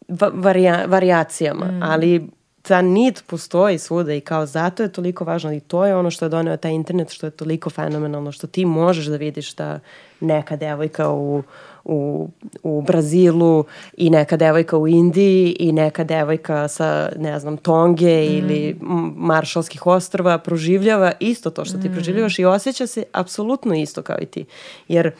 [0.08, 1.66] varija, varijacijama.
[1.66, 1.82] Mm.
[1.82, 2.28] Ali
[2.62, 6.24] ta nit postoji svuda i kao zato je toliko važno i to je ono što
[6.24, 9.80] je doneo taj internet što je toliko fenomenalno, što ti možeš da vidiš da
[10.20, 11.42] neka devojka u
[11.84, 12.28] u,
[12.62, 13.64] u Brazilu
[13.96, 18.36] i neka devojka u Indiji i neka devojka sa, ne znam, Tonge mm.
[18.38, 18.76] ili
[19.16, 21.92] Maršalskih ostrava proživljava isto to što ti mm.
[21.92, 24.44] proživljavaš i osjeća se apsolutno isto kao i ti.
[24.88, 25.12] Jer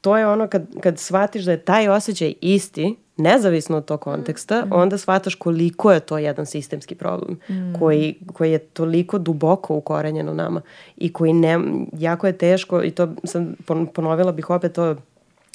[0.00, 4.64] to je ono kad, kad shvatiš da je taj osjećaj isti, nezavisno od tog konteksta,
[4.64, 4.72] mm.
[4.72, 7.78] onda shvataš koliko je to jedan sistemski problem mm.
[7.78, 10.60] koji, koji je toliko duboko ukorenjen u nama
[10.96, 11.58] i koji ne,
[11.92, 13.54] jako je teško i to sam
[13.94, 14.96] ponovila bih opet to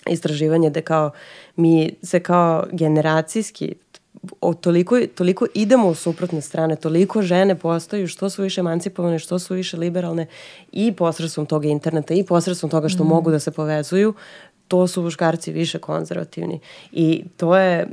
[0.09, 1.11] istraživanje da kao
[1.55, 3.75] mi se kao generacijski
[4.41, 9.39] o, toliko, toliko idemo u suprotne strane, toliko žene postaju što su više emancipovane, što
[9.39, 10.25] su više liberalne
[10.71, 13.07] i posredstvom toga interneta i posredstvom toga što mm.
[13.07, 14.13] mogu da se povezuju,
[14.67, 16.59] to su muškarci više konzervativni.
[16.91, 17.87] I to je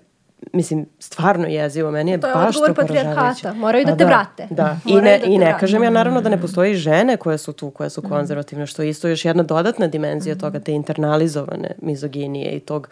[0.52, 2.86] mislim, stvarno jezivo, meni je to je baš to poražavajuće.
[2.86, 4.46] patrijarhata, moraju da te da, vrate.
[4.50, 7.52] Da, I ne, da i ne kažem ja naravno da ne postoji žene koje su
[7.52, 10.38] tu, koje su konzervativne, što je isto još jedna dodatna dimenzija mm.
[10.38, 12.88] toga, te internalizovane mizoginije i tog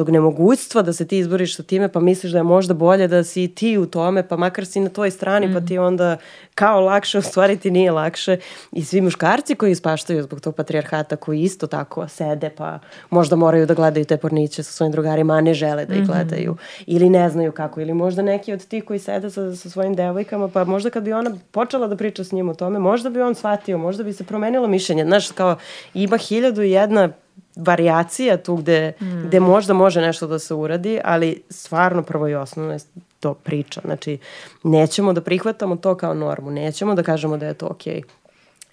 [0.00, 3.24] tog nemogućstva da se ti izboriš sa time, pa misliš da je možda bolje da
[3.24, 5.52] si ti u tome, pa makar si na toj strani, mm.
[5.54, 6.16] pa ti onda
[6.54, 8.36] kao lakše, u stvari ti nije lakše.
[8.72, 12.78] I svi muškarci koji ispaštaju zbog tog patrijarhata, koji isto tako sede, pa
[13.10, 16.04] možda moraju da gledaju te porniće sa svojim drugarima, a ne žele da ih mm
[16.04, 16.06] -hmm.
[16.06, 16.56] gledaju.
[16.86, 17.80] Ili ne znaju kako.
[17.80, 21.12] Ili možda neki od tih koji sede sa, sa svojim devojkama, pa možda kad bi
[21.12, 24.24] ona počela da priča s njim o tome, možda bi on shvatio, možda bi se
[24.24, 25.04] promenilo mišljenje.
[25.04, 25.56] Znaš, kao
[25.94, 27.10] ima hiljadu i jedna
[27.56, 29.26] varijacija tu gde, mm.
[29.26, 32.78] gde možda može nešto da se uradi, ali stvarno prvo i osnovno je
[33.20, 33.80] to priča.
[33.84, 34.18] Znači,
[34.62, 38.00] nećemo da prihvatamo to kao normu, nećemo da kažemo da je to okej.
[38.00, 38.04] Okay.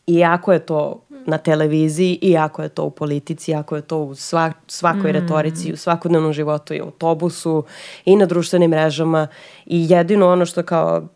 [0.08, 4.54] Iako je to na televiziji, iako je to u politici, iako je to u svak,
[4.68, 5.14] svakoj mm.
[5.14, 7.64] retorici, u svakodnevnom životu i u autobusu
[8.06, 9.28] i na društvenim mrežama
[9.66, 11.08] i jedino ono što kao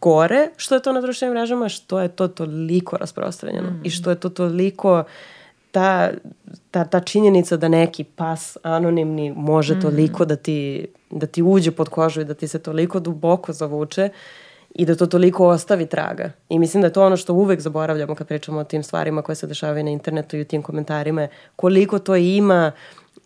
[0.00, 3.80] gore što je to na društvenim mrežama, što je to toliko rasprostranjeno mm.
[3.84, 5.06] i što je to toliko uh,
[5.72, 6.10] ta,
[6.70, 9.80] ta, ta činjenica da neki pas anonimni može mm.
[9.80, 14.08] toliko da ti, da ti uđe pod kožu i da ti se toliko duboko zavuče
[14.74, 16.30] i da to toliko ostavi traga.
[16.48, 19.36] I mislim da je to ono što uvek zaboravljamo kad pričamo o tim stvarima koje
[19.36, 22.72] se dešavaju na internetu i u tim komentarima, koliko to ima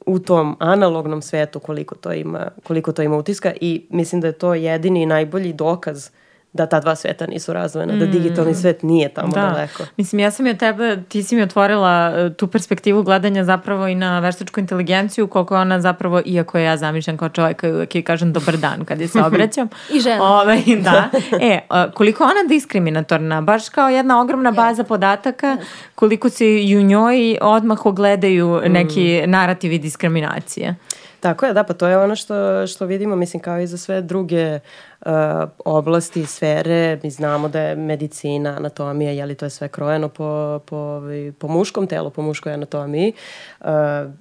[0.06, 4.32] u tom analognom svetu, koliko to ima, koliko to ima utiska i mislim da je
[4.32, 6.25] to jedini i najbolji dokaz uh,
[6.56, 7.98] da ta dva sveta nisu razvojena, mm.
[7.98, 9.40] da digitalni svet nije tamo da.
[9.40, 9.82] daleko.
[9.96, 13.88] Mislim, ja sam i od tebe, ti si mi otvorila e, tu perspektivu gledanja zapravo
[13.88, 18.02] i na veštačku inteligenciju, koliko ona zapravo, iako ja zamišljam kao čovjek koji uvek je
[18.02, 19.68] kažem dobar dan kad je se obraćam.
[19.92, 20.22] I žena.
[20.22, 21.10] Ove, da.
[21.40, 21.60] E,
[21.94, 25.56] koliko ona diskriminatorna, baš kao jedna ogromna baza podataka,
[25.94, 29.30] koliko se i u njoj odmah ogledaju neki mm.
[29.30, 30.74] narativi diskriminacije.
[31.20, 34.02] Tako je, da, pa to je ono što, što vidimo, mislim, kao i za sve
[34.02, 34.60] druge uh,
[35.64, 37.00] oblasti i sfere.
[37.02, 41.48] Mi znamo da je medicina, anatomija, jeli to je sve krojeno po, po, ovaj, po
[41.48, 43.12] muškom telu, po muškoj anatomiji.
[43.60, 43.66] Uh,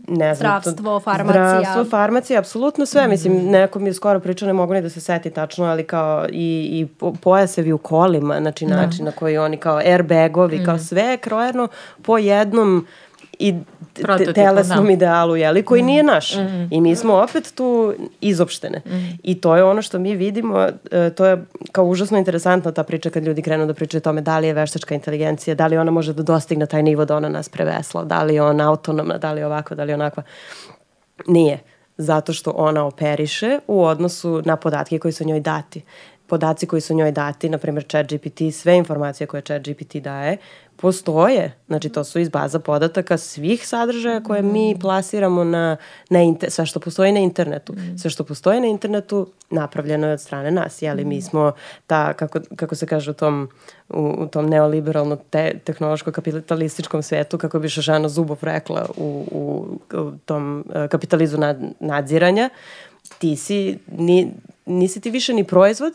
[0.08, 1.60] ne znam, zdravstvo, to, farmacija.
[1.60, 3.08] Zdravstvo, farmacija, apsolutno sve.
[3.08, 3.10] Mm.
[3.10, 6.26] Mislim, neko mi je skoro pričao, ne mogu ni da se seti tačno, ali kao
[6.30, 6.88] i, i
[7.22, 8.76] pojasevi u kolima, znači da.
[8.76, 9.06] način mm.
[9.06, 10.66] na koji oni kao airbagovi, mm.
[10.66, 11.68] kao sve je krojeno
[12.04, 13.05] po jednom uh,
[13.40, 13.54] i
[13.94, 14.92] te, telesnom da.
[14.92, 15.86] idealu, jeli, koji mm.
[15.86, 16.36] nije naš.
[16.36, 16.68] Mm.
[16.72, 18.82] I mi smo opet tu izopštene.
[18.86, 19.20] Mm.
[19.24, 23.10] I to je ono što mi vidimo, e, to je kao užasno interesantna ta priča
[23.10, 25.92] kad ljudi krenu da pričaju o tome da li je veštačka inteligencija, da li ona
[25.92, 29.32] može da dostigne taj nivo da ona nas prevesla, da li je ona autonomna, da
[29.32, 30.24] li je ovako, da li je onakva.
[31.28, 31.60] Nije.
[31.98, 35.82] Zato što ona operiše u odnosu na podatke koji su njoj dati
[36.28, 40.38] podaci koji su njoj dati, na primjer chat GPT, sve informacije koje chat GPT daje,
[40.76, 41.54] postoje.
[41.68, 44.80] Znači, to su iz baza podataka svih sadržaja koje mi mm.
[44.80, 45.78] plasiramo na,
[46.10, 47.74] na inter, sve što postoji na internetu.
[47.74, 47.98] Mm.
[47.98, 51.06] Sve što postoji na internetu napravljeno je od strane nas, jeli?
[51.06, 51.22] Mi mm.
[51.22, 51.52] smo
[51.88, 53.50] ta, kako, kako se kaže u tom,
[53.90, 59.68] u, u tom neoliberalno te, tehnološko-kapitalističkom svetu, kako bi Šašana Zubov rekla u, u,
[60.00, 62.50] u tom uh, kapitalizu nad, nadziranja,
[63.20, 64.32] ti si, ni,
[64.66, 65.94] nisi ti više ni proizvod,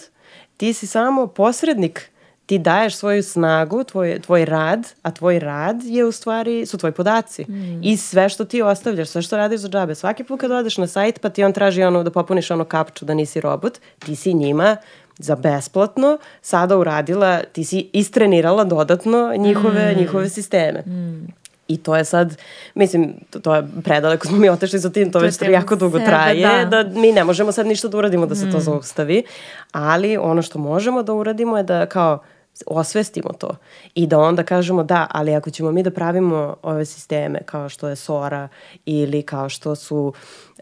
[0.60, 2.10] ti si samo posrednik
[2.46, 6.92] ti daješ svoju snagu, tvoj, tvoj rad, a tvoj rad je u stvari, su tvoji
[6.92, 7.44] podaci.
[7.48, 7.80] Mm.
[7.82, 9.94] I sve što ti ostavljaš, sve što radiš za džabe.
[9.94, 13.04] Svaki put kad odeš na sajt pa ti on traži ono da popuniš ono kapču
[13.04, 14.76] da nisi robot, ti si njima
[15.18, 19.98] za besplatno sada uradila, ti si istrenirala dodatno njihove, mm.
[19.98, 20.80] njihove sisteme.
[20.80, 21.39] Mm.
[21.70, 22.36] I to je sad,
[22.74, 25.98] mislim, to, to je predaleko smo mi otešli sa tim, to, to već jako dugo
[25.98, 26.82] sebe, traje, da.
[26.82, 28.52] da mi ne možemo sad ništa da uradimo da se mm.
[28.52, 29.22] to zaustavi,
[29.72, 32.18] ali ono što možemo da uradimo je da kao
[32.66, 33.56] osvestimo to
[33.94, 37.88] i da onda kažemo da, ali ako ćemo mi da pravimo ove sisteme kao što
[37.88, 38.48] je Sora
[38.84, 40.12] ili kao što su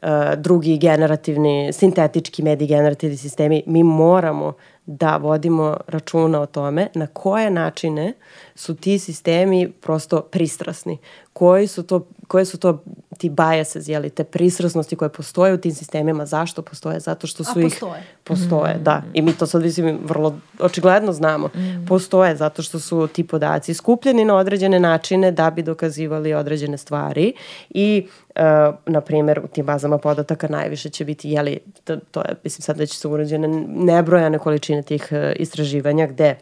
[0.02, 4.52] uh, drugi generativni, sintetički mediji generativni sistemi, mi moramo
[4.88, 8.12] da vodimo računa o tome na koje načine
[8.54, 10.98] su ti sistemi prosto pristrasni.
[11.32, 12.82] Koji su to, koje su to
[13.18, 17.00] ti biases, jeli, te pristrasnosti koje postoje u tim sistemima, zašto postoje?
[17.00, 17.64] Zato što su A, ih...
[17.64, 18.02] postoje.
[18.24, 18.82] Postoje, mm.
[18.84, 19.02] da.
[19.14, 21.46] I mi to sad, mislim, vrlo očigledno znamo.
[21.46, 21.86] Mm.
[21.88, 27.32] Postoje zato što su ti podaci skupljeni na određene načine da bi dokazivali određene stvari
[27.70, 28.06] i
[28.38, 32.62] Uh, na primjer, u tim bazama podataka najviše će biti, jeli, to, to je, mislim,
[32.62, 36.36] sad već su urađene nebrojane količine tih uh, istraživanja gde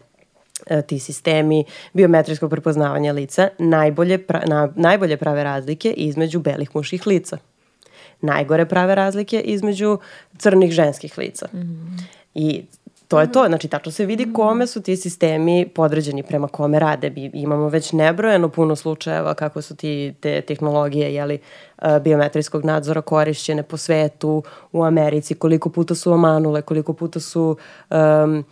[0.87, 7.39] ti sistemi biometrijskog prepoznavanja lica najbolje, pra, na, najbolje prave razlike između belih muških lica.
[8.21, 9.99] Najgore prave razlike između
[10.39, 11.49] crnih ženskih lica.
[11.53, 12.03] Mm -hmm.
[12.35, 12.65] I
[13.09, 13.49] To je to, mhm.
[13.49, 17.13] znači tačno se vidi kome su ti sistemi podređeni prema kome rade.
[17.33, 21.39] Imamo već nebrojeno puno slučajeva kako su ti te tehnologije jeli,
[21.79, 27.57] e, biometrijskog nadzora korišćene po svetu, u Americi, koliko puta su omanule, koliko puta su
[27.91, 28.45] um,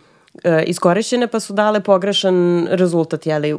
[0.43, 3.55] e, iskorišćene pa su dale pogrešan rezultat, jeli, e,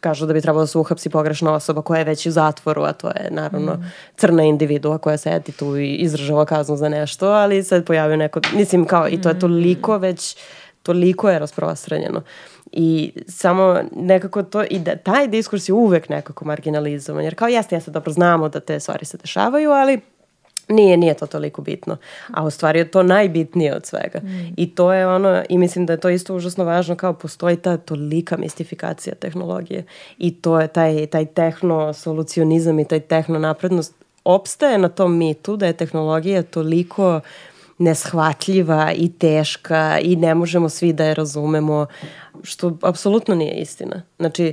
[0.00, 2.92] kažu da bi trebalo da se uhapsi pogrešna osoba koja je već u zatvoru, a
[2.92, 3.92] to je naravno mm.
[4.16, 8.84] crna individua koja sedi tu i izražava kaznu za nešto, ali sad pojavio neko, mislim
[8.84, 9.40] kao i to je mm.
[9.40, 10.36] toliko već,
[10.82, 12.22] toliko je rasprostranjeno.
[12.72, 17.74] I samo nekako to, i da, taj diskurs je uvek nekako marginalizovan, jer kao jeste,
[17.74, 20.00] jeste, dobro znamo da te stvari se dešavaju, ali
[20.68, 21.96] Nije, nije to toliko bitno.
[22.30, 24.20] A u stvari je to najbitnije od svega.
[24.22, 24.54] Mm.
[24.56, 27.76] I to je ono, i mislim da je to isto užasno važno kao postoji ta
[27.76, 29.84] tolika mistifikacija tehnologije.
[30.18, 33.94] I to je taj, taj tehno-solucionizam i taj tehno-naprednost
[34.24, 37.20] opstaje na tom mitu da je tehnologija toliko
[37.78, 41.86] neshvatljiva i teška i ne možemo svi da je razumemo,
[42.42, 44.02] što apsolutno nije istina.
[44.18, 44.52] Znači,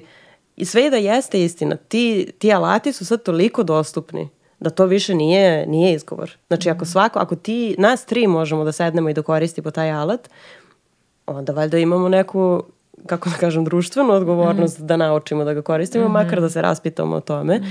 [0.55, 4.29] i sve i da jeste istina, ti, ti alati su sad toliko dostupni
[4.63, 6.37] da to više nije, nije izgovor.
[6.47, 10.29] Znači, ako svako, ako ti, nas tri možemo da sednemo i da koristimo taj alat,
[11.25, 12.63] onda valjda imamo neku,
[13.05, 14.85] kako da kažem, društvenu odgovornost mm.
[14.85, 17.59] da naučimo da ga koristimo, mm makar da se raspitamo o tome.
[17.59, 17.63] Mm.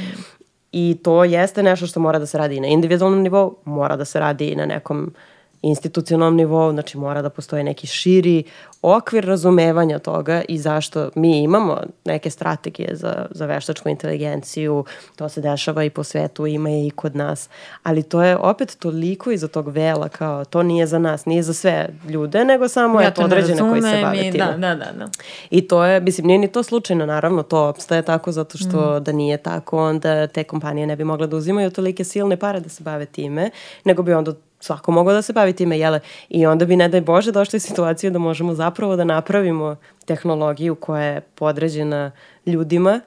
[0.73, 4.05] I to jeste nešto što mora da se radi i na individualnom nivou, mora da
[4.05, 5.15] se radi i na nekom
[5.63, 8.45] institucionalnom nivou, znači mora da postoji neki širi
[8.83, 14.85] okvir razumevanja toga i zašto mi imamo neke strategije za, za veštačku inteligenciju,
[15.17, 17.49] to se dešava i po svetu, ima je i kod nas,
[17.83, 21.55] ali to je opet toliko iza tog vela kao to nije za nas, nije za
[21.55, 24.45] sve ljude, nego samo ja je određene koji se bave i, time.
[24.45, 25.11] Da, da, da, da.
[25.51, 29.05] I to je, mislim, nije ni to slučajno, naravno, to opstaje tako zato što mm.
[29.05, 32.69] da nije tako, onda te kompanije ne bi mogle da uzimaju tolike silne pare da
[32.69, 33.51] se bave time,
[33.85, 34.33] nego bi onda
[34.63, 36.01] svako mogao da se bavi time, jele?
[36.29, 40.75] I onda bi, ne daj Bože, došli u situaciju da možemo zapravo da napravimo tehnologiju
[40.75, 42.11] koja je podređena
[42.47, 43.01] ljudima,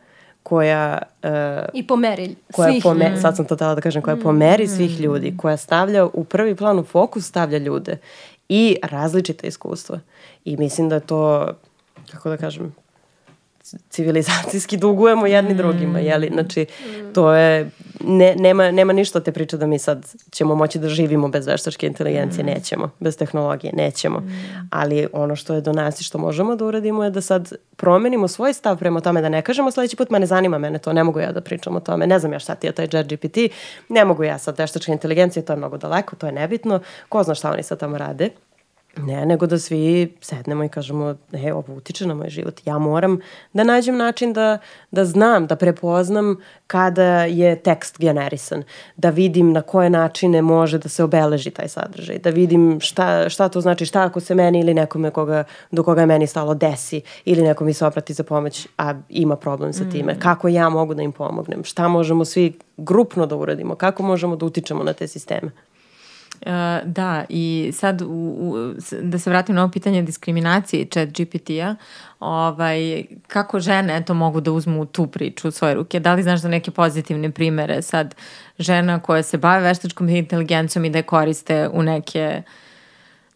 [0.43, 1.01] koja...
[1.23, 1.29] Uh,
[1.73, 2.83] I po meri koja svih.
[2.83, 5.03] Po me, sad sam to tela da kažem, koja po meri svih mm.
[5.03, 7.97] ljudi, koja stavlja u prvi plan, u fokus stavlja ljude
[8.49, 9.99] i različite iskustva.
[10.45, 11.53] I mislim da je to,
[12.11, 12.75] kako da kažem,
[13.89, 15.57] civilizacijski dugujemo jedni mm.
[15.57, 16.29] drugima, jeli?
[16.33, 16.65] Znači,
[17.13, 17.69] to je,
[18.03, 21.87] ne, nema, nema ništa te priče da mi sad ćemo moći da živimo bez veštačke
[21.87, 22.47] inteligencije, mm.
[22.47, 24.19] nećemo, bez tehnologije, nećemo.
[24.19, 24.67] Mm.
[24.71, 28.27] Ali ono što je do nas i što možemo da uradimo je da sad promenimo
[28.27, 31.03] svoj stav prema tome, da ne kažemo sledeći put, ma ne zanima mene to, ne
[31.03, 33.37] mogu ja da pričam o tome, ne znam ja šta ti je taj GPT,
[33.89, 36.79] ne mogu ja sad veštačka inteligencija, to je mnogo daleko, to je nebitno,
[37.09, 38.29] ko zna šta oni sad tamo rade.
[38.97, 42.61] Ne, nego da svi sednemo i kažemo, e, ovo utiče na moj život.
[42.65, 43.19] Ja moram
[43.53, 44.57] da nađem način da,
[44.91, 48.63] da znam, da prepoznam kada je tekst generisan,
[48.97, 53.49] da vidim na koje načine može da se obeleži taj sadržaj, da vidim šta, šta
[53.49, 57.01] to znači, šta ako se meni ili nekome koga, do koga je meni stalo desi
[57.25, 60.13] ili neko mi se obrati za pomoć, a ima problem sa time.
[60.13, 60.19] Mm.
[60.19, 61.63] Kako ja mogu da im pomognem?
[61.63, 63.75] Šta možemo svi grupno da uradimo?
[63.75, 65.51] Kako možemo da utičemo na te sisteme?
[66.41, 66.51] Uh,
[66.85, 71.75] da, i sad u, u, da se vratim na ovo pitanje diskriminacije chat GPT-a,
[72.19, 75.99] ovaj, kako žene to mogu da uzmu tu priču u svoje ruke?
[75.99, 78.15] Da li znaš za neke pozitivne primere sad
[78.59, 82.41] žena koja se bave veštačkom inteligencijom i da je koriste u neke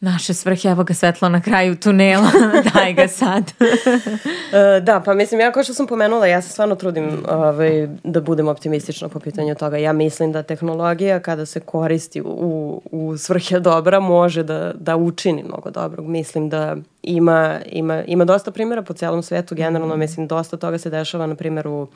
[0.02, 2.32] naše svrhe, evo ga svetlo na kraju tunela,
[2.74, 3.44] daj ga sad.
[3.44, 8.22] uh, da, pa mislim, ja kao što sam pomenula, ja se stvarno trudim ovaj, da
[8.22, 9.78] budem optimistična po pitanju toga.
[9.78, 15.44] Ja mislim da tehnologija kada se koristi u, u svrhe dobra može da, da učini
[15.44, 16.06] mnogo dobrog.
[16.08, 20.00] Mislim da ima, ima, ima dosta primjera po celom svetu, generalno mm.
[20.00, 21.88] mislim dosta toga se dešava, na primjer, u,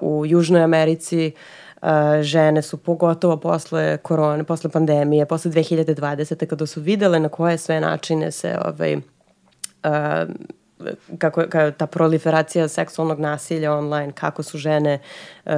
[0.00, 1.67] u Južnoj Americi, uh,
[2.22, 6.46] žene su pogotovo posle korone, posle pandemije, posle 2020.
[6.46, 9.02] kada su videle na koje sve načine se ovaj, uh,
[11.18, 14.98] kako, kako ta proliferacija seksualnog nasilja online, kako su žene
[15.46, 15.52] uh,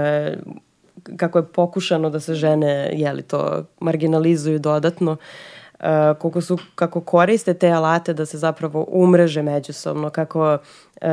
[1.17, 5.87] kako je pokušano da se žene jeli to marginalizuju dodatno uh,
[6.19, 10.59] koliko su kako koriste te alate da se zapravo umreže međusobno kako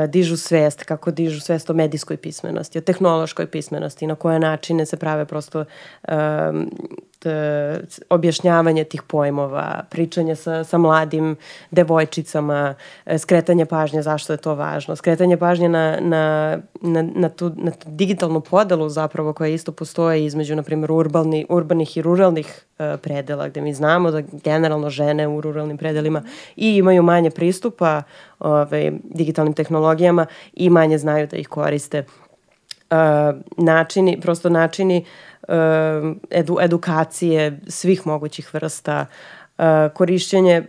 [0.08, 4.96] dižu svest, kako dižu svest o medijskoj pismenosti, o tehnološkoj pismenosti, na koje načine se
[4.96, 5.64] prave prosto
[6.08, 6.70] um,
[7.18, 7.30] t,
[8.10, 11.36] objašnjavanje tih pojmova, pričanje sa, sa mladim
[11.70, 12.74] devojčicama,
[13.06, 17.70] e, skretanje pažnje zašto je to važno, skretanje pažnje na, na, na, na, tu, na
[17.70, 23.00] tu digitalnu podelu zapravo koja isto postoje između, na primjer, urbani, urbanih i ruralnih uh,
[23.02, 26.22] predela, gde mi znamo da generalno žene u ruralnim predelima
[26.56, 28.02] i imaju manje pristupa
[28.38, 32.04] ovaj, digitalnim tehnologijama i manje znaju da ih koriste.
[32.90, 32.96] Uh,
[33.56, 35.04] načini, prosto načini
[35.48, 35.54] uh,
[36.30, 39.37] edu, edukacije svih mogućih vrsta, uh,
[39.94, 40.62] korišćenje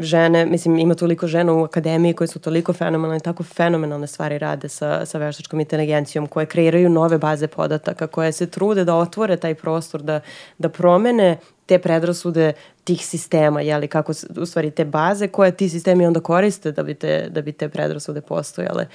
[0.00, 4.68] žene, mislim ima toliko žena u akademiji koje su toliko fenomenalne, tako fenomenalne stvari rade
[4.68, 9.54] sa, sa veštačkom inteligencijom, koje kreiraju nove baze podataka, koje se trude da otvore taj
[9.54, 10.20] prostor, da,
[10.58, 11.36] da promene
[11.66, 12.52] te predrasude
[12.84, 16.94] tih sistema, jeli, kako, u stvari te baze koje ti sistemi onda koriste da bi
[16.94, 18.86] te, da bi te predrasude postojale.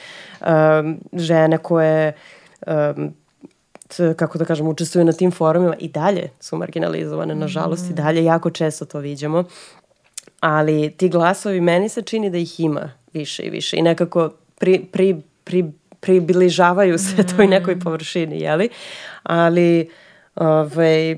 [0.41, 2.13] Um, žene koje
[2.67, 3.13] um,
[4.15, 7.91] kako da kažem, učestvuju na tim forumima i dalje su marginalizovane, nažalost, mm.
[7.91, 9.43] i dalje jako često to viđamo.
[10.39, 14.29] Ali ti glasovi, meni se čini da ih ima više i više i nekako
[14.59, 17.35] pri, pri, pri, približavaju se mm.
[17.35, 18.69] toj nekoj površini, jeli?
[19.23, 19.89] Ali,
[20.35, 21.17] ovaj,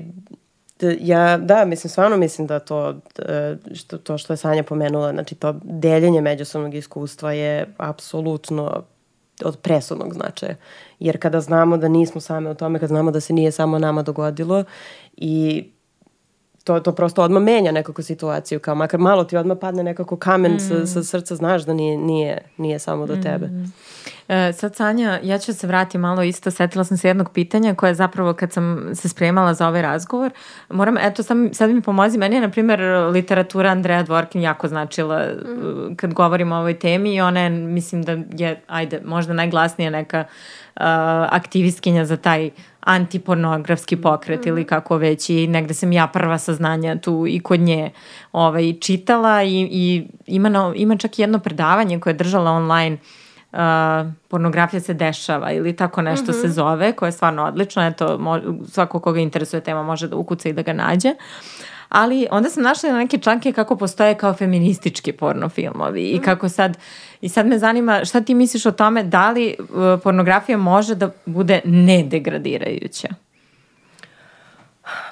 [1.00, 2.94] ja, da, mislim, stvarno mislim da to,
[3.74, 8.82] što, to što je Sanja pomenula, znači to deljenje međusobnog iskustva je apsolutno
[9.44, 10.54] od presudnog značaja.
[10.98, 14.02] Jer kada znamo da nismo same o tome, kad znamo da se nije samo nama
[14.02, 14.64] dogodilo
[15.16, 15.64] i
[16.64, 20.54] to, to prosto odmah menja nekako situaciju, kao makar malo ti odmah padne nekako kamen
[20.54, 20.60] mm.
[20.60, 23.46] sa, sa srca, znaš da nije, nije, nije samo do tebe.
[23.46, 23.72] Mm.
[24.28, 27.94] E, sad Sanja, ja ću se vratiti malo isto, setila sam se jednog pitanja koje
[27.94, 30.30] zapravo kad sam se spremala za ovaj razgovor,
[30.70, 32.80] moram, eto sam, sad mi pomozi, meni je na primjer
[33.12, 35.96] literatura Andreja Dvorkin jako značila mm.
[35.96, 40.24] kad govorimo o ovoj temi i ona je, mislim da je, ajde, možda najglasnija neka
[40.76, 40.82] uh,
[41.30, 42.50] aktivistkinja za taj
[42.80, 44.48] antipornografski pokret mm.
[44.48, 47.90] ili kako već i negde sam ja prva saznanja tu i kod nje
[48.32, 53.25] ovaj, čitala i, i ima, no, ima čak jedno predavanje koje je držala online uh,
[54.28, 56.40] pornografija se dešava ili tako nešto mm -hmm.
[56.40, 60.48] se zove, koje je stvarno odlično, eto, mo, svako koga interesuje tema može da ukuca
[60.48, 61.14] i da ga nađe.
[61.88, 66.24] Ali onda sam našla na neke članke kako postoje kao feministički porno filmovi i mhm.
[66.24, 66.78] kako sad,
[67.20, 69.66] i sad me zanima šta ti misliš o tome da li uh,
[70.02, 73.08] pornografija može da bude nedegradirajuća?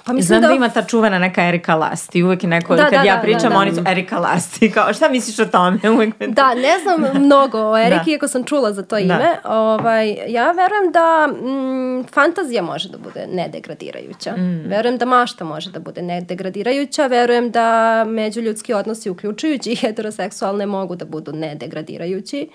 [0.04, 0.48] Pa mislim Znam da...
[0.48, 3.22] da ima ta čuvena neka Erika Lasti, uvek je neko, da, kad da, ja da,
[3.22, 3.58] pričam, da, da.
[3.58, 5.78] oni su Erika Lasti, kao šta misliš o tome?
[5.94, 6.26] Uvek me...
[6.26, 8.10] Da, ne znam mnogo o Eriki, da.
[8.10, 9.00] iako sam čula za to da.
[9.00, 9.36] ime.
[9.44, 14.36] Ovaj, ja verujem da mm, fantazija može da bude nedegradirajuća.
[14.36, 14.68] Mm.
[14.68, 20.96] Verujem da mašta može da bude nedegradirajuća, verujem da međuljudski odnosi, uključujući i heteroseksualne, mogu
[20.96, 22.48] da budu nedegradirajući.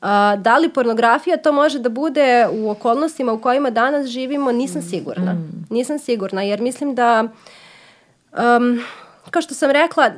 [0.00, 4.82] A, da li pornografija to može da bude u okolnostima u kojima danas živimo, nisam
[4.82, 5.32] sigurna.
[5.32, 5.66] Mm.
[5.70, 7.24] Nisam sigurna, jer mislim da
[8.32, 8.80] um,
[9.30, 10.10] kao što sam rekla,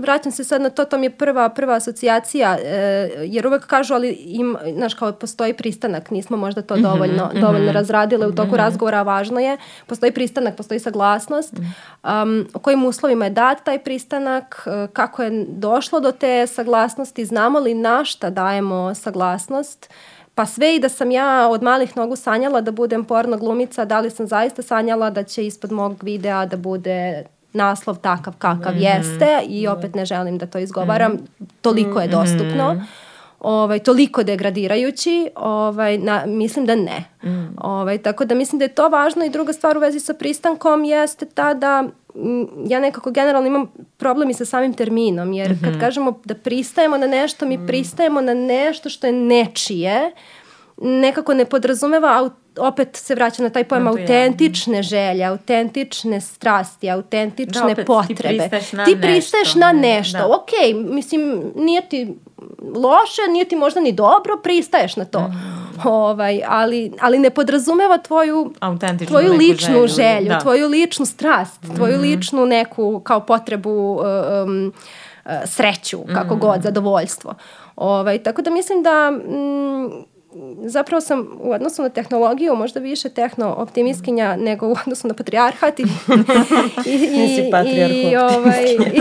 [0.00, 3.94] vraćam se sad na to, to mi je prva, prva asocijacija, e, jer uvek kažu,
[3.94, 8.26] ali im, znaš, kao postoji pristanak, nismo možda to mhm, dovoljno, mm -hmm, dovoljno razradile
[8.26, 8.56] u toku mm -hmm.
[8.56, 9.56] razgovora, važno je,
[9.86, 15.46] postoji pristanak, postoji saglasnost, um, u kojim uslovima je dat taj pristanak, e, kako je
[15.48, 19.90] došlo do te saglasnosti, znamo li na šta dajemo saglasnost,
[20.34, 24.00] Pa sve i da sam ja od malih nogu sanjala da budem porno glumica, da
[24.00, 27.24] li sam zaista sanjala da će ispod mog videa da bude
[27.54, 28.96] naslov takav kakav mm -hmm.
[28.96, 31.46] jeste i opet ne želim da to izgovaram, mm -hmm.
[31.60, 32.74] toliko je dostupno.
[32.74, 32.84] Mm -hmm.
[33.40, 37.04] Ovaj, toliko degradirajući, ovaj, na, mislim da ne.
[37.24, 37.56] Mm.
[37.60, 40.84] Ovaj, tako da mislim da je to važno i druga stvar u vezi sa pristankom
[40.84, 41.84] jeste ta da
[42.66, 43.66] ja nekako generalno imam
[43.96, 45.64] problem i sa samim terminom, jer mm -hmm.
[45.64, 45.80] kad mhm.
[45.80, 47.66] kažemo da pristajemo na nešto, mi mm.
[47.66, 50.12] pristajemo na nešto što je nečije,
[50.76, 54.02] nekako ne podrazumeva opet se vraća na taj pojam Na to ja.
[54.02, 58.38] autentične želje, autentične strasti, autentične Da, opet ti potrebe.
[58.38, 59.58] pristaješ na ti pristaješ nešto.
[59.58, 60.18] na nešto.
[60.18, 60.26] Da.
[60.26, 60.50] Ok,
[60.90, 62.14] mislim, nije ti
[62.74, 65.20] loše, nije ti možda ni dobro, pristaješ na to.
[65.20, 65.88] Mhm.
[65.88, 70.40] Ovaj, ali, ali ne podrazumeva tvoju Autentičnu tvoju ličnu želju, želju, da.
[70.40, 74.00] tvoju ličnu strast, tvoju ličnu neku kao potrebu
[74.42, 74.72] um,
[75.46, 77.34] sreću, kako god, zadovoljstvo.
[77.76, 80.13] Ovaj, tako da mislim da mm,
[80.64, 85.82] zapravo sam u odnosu na tehnologiju možda više tehno-optimistkinja nego u odnosu na patrijarhat i,
[86.86, 89.00] i, patrijarhu i, ovaj, i,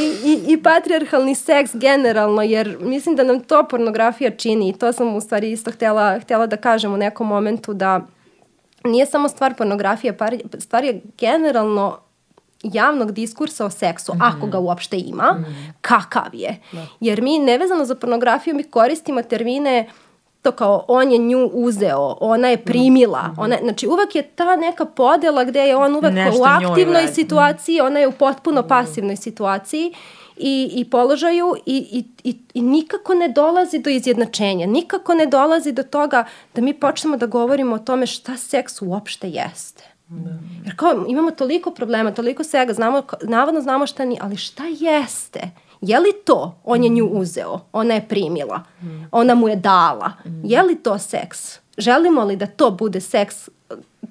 [0.00, 4.92] i, i, i patrijarhalni seks generalno, jer mislim da nam to pornografija čini i to
[4.92, 8.00] sam u stvari isto htjela, htjela da kažem u nekom momentu da
[8.84, 10.16] nije samo stvar pornografije,
[10.58, 12.07] stvar je generalno
[12.62, 15.44] javnog diskursa o seksu, ako ga uopšte ima,
[15.80, 16.60] kakav je.
[17.00, 19.88] Jer mi nevezano za pornografiju mi koristimo termine
[20.42, 24.84] to kao on je nju uzeo, ona je primila, ona, znači uvek je ta neka
[24.84, 29.94] podela gde je on uvek Nešto u aktivnoj situaciji, ona je u potpuno pasivnoj situaciji
[30.36, 35.72] i, i položaju i, i, i, i nikako ne dolazi do izjednačenja, nikako ne dolazi
[35.72, 36.24] do toga
[36.54, 39.87] da mi počnemo da govorimo o tome šta seks uopšte jeste.
[40.64, 45.50] Jer kao imamo toliko problema, toliko svega, znamo, navodno znamo šta ni, ali šta jeste?
[45.80, 48.62] Je li to on je nju uzeo, ona je primila,
[49.12, 50.12] ona mu je dala?
[50.44, 51.58] Je li to seks?
[51.78, 53.48] Želimo li da to bude seks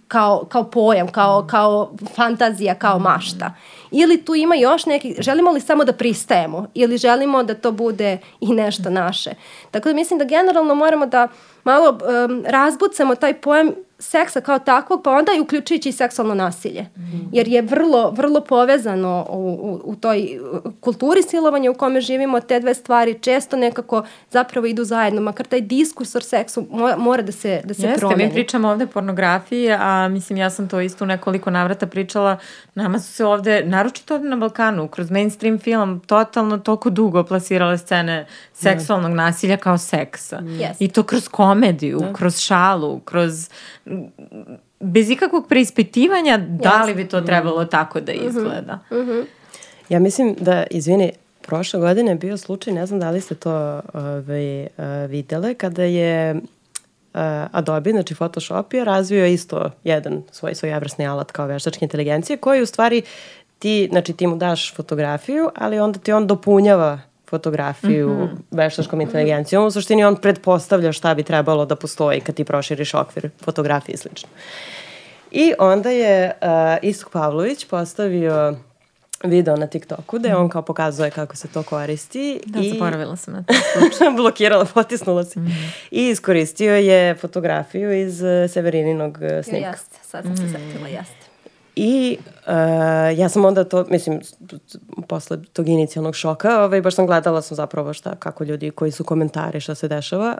[0.07, 3.53] kao, kao pojam, kao, kao fantazija, kao mašta?
[3.91, 8.17] Ili tu ima još neki, želimo li samo da pristajemo ili želimo da to bude
[8.41, 9.31] i nešto naše?
[9.71, 11.27] Tako da mislim da generalno moramo da
[11.67, 16.85] malo um, razbucamo taj pojam seksa kao takvog, pa onda i uključujući i seksualno nasilje.
[17.31, 20.39] Jer je vrlo, vrlo povezano u, u, u toj
[20.79, 25.61] kulturi silovanja u kome živimo, te dve stvari često nekako zapravo idu zajedno, makar taj
[25.61, 28.25] diskurs o seksu mo- mora da se, da se Jeste, promeni.
[28.25, 32.37] mi pričamo ovde o pornografiji, a mislim ja sam to isto u nekoliko navrata pričala.
[32.75, 37.77] Nama su se ovde, naročito ovde na Balkanu, kroz mainstream film, totalno toliko dugo plasirale
[37.77, 40.39] scene seksualnog nasilja kao seksa.
[40.45, 40.83] Jeste.
[40.85, 41.56] I to kroz komediju,
[42.13, 43.49] kroz šalu, kroz
[44.79, 48.79] bez ikakvog preispitivanja da li bi to trebalo tako da izgleda.
[49.89, 51.11] Ja mislim da, izvini,
[51.41, 54.67] prošle godine je bio slučaj, ne znam da li ste to ovaj, uh,
[55.09, 56.41] videle, kada je uh,
[57.51, 62.65] Adobe, znači Photoshop je razvio isto jedan svoj svojevrsni alat kao veštačke inteligencije koji u
[62.65, 63.01] stvari
[63.59, 68.37] ti, znači ti mu daš fotografiju, ali onda ti on dopunjava fotografiju mm -hmm.
[68.51, 69.65] veštačkom inteligencijom.
[69.65, 73.97] U suštini on pretpostavlja šta bi trebalo da postoji kad ti proširiš okvir fotografije i
[73.97, 74.29] slično.
[75.31, 76.47] I onda je uh,
[76.81, 78.55] Istok Pavlović postavio
[79.23, 82.39] video na TikToku gde on kao pokazuje kako se to koristi.
[82.45, 83.53] Da, i zaboravila sam na to.
[84.21, 85.39] blokirala, potisnula se.
[85.91, 89.69] I iskoristio je fotografiju iz uh, Severininog uh, snimka.
[89.69, 91.26] Jeste, sad sam se setila, jeste.
[91.79, 92.17] I
[92.47, 92.53] uh,
[93.17, 94.19] ja sam onda to, mislim,
[95.07, 99.03] posle tog inicijalnog šoka, ovaj, baš sam gledala sam zapravo šta, kako ljudi, koji su
[99.03, 100.37] komentari, šta se dešava.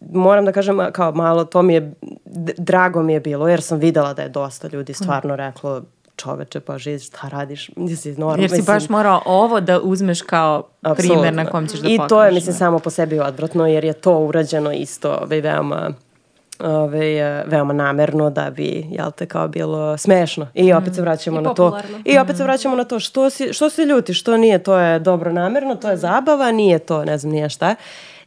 [0.00, 1.92] Moram da kažem, kao malo, to mi je,
[2.58, 5.82] drago mi je bilo, jer sam videla da je dosta ljudi stvarno reklo,
[6.16, 7.70] čoveče, pa živ, šta radiš?
[7.76, 8.42] Nisi normalno.
[8.42, 10.62] Jer si baš morao ovo da uzmeš kao
[10.96, 12.08] primer na kom ćeš da I pokažeš.
[12.08, 12.58] to je, mislim, da.
[12.58, 15.90] samo po sebi odvratno, jer je to urađeno isto ovaj, veoma
[16.62, 20.48] ovaj, eh, veoma namerno da bi, jel te, kao bilo smešno.
[20.54, 21.80] I opet se vraćamo I na to.
[22.04, 24.98] I opet se vraćamo na to što, si, što se ljuti, što nije, to je
[24.98, 27.74] dobro namerno, to je zabava, nije to, ne znam, nije šta.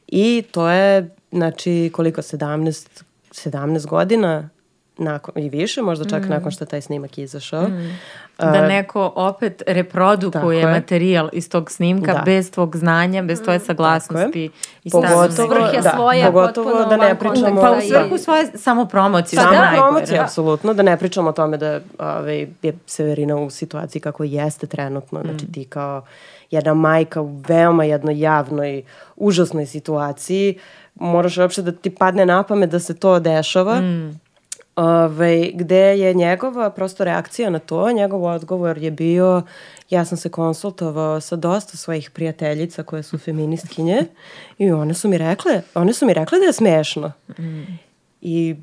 [0.08, 4.50] I to je, znači, koliko, 17, 17 godina
[4.98, 7.68] nakon, i više, možda čak nakon što taj snimak izašao.
[8.38, 12.22] Da neko opet reprodukuje Tako materijal iz tog snimka Da.
[12.26, 14.50] bez tvog znanja, bez tvoje saglasnosti.
[14.84, 17.62] I Pogotovo, Svrhe da, svoje, pogotovo potpuno da ne pričamo...
[17.62, 19.38] Pa u svrhu svoje samopromocije.
[19.38, 19.90] Pa što je da, najgore.
[19.92, 24.68] promocija, apsolutno, da ne pričamo o tome da ovaj, je Severina u situaciji kako jeste
[24.68, 26.02] trenutno, znači ti kao
[26.52, 28.84] jedna majka u veoma jednoj javnoj,
[29.16, 30.60] užasnoj situaciji,
[30.96, 33.82] moraš uopšte da ti padne na pamet da se to dešava,
[34.76, 39.42] Ovaj, gde je njegova prosto reakcija na to, njegov odgovor je bio
[39.90, 44.06] ja sam se konsultovao sa dosta svojih prijateljica koje su feministkinje
[44.58, 47.12] i one su mi rekle, one su mi rekle da je smešno.
[48.22, 48.56] I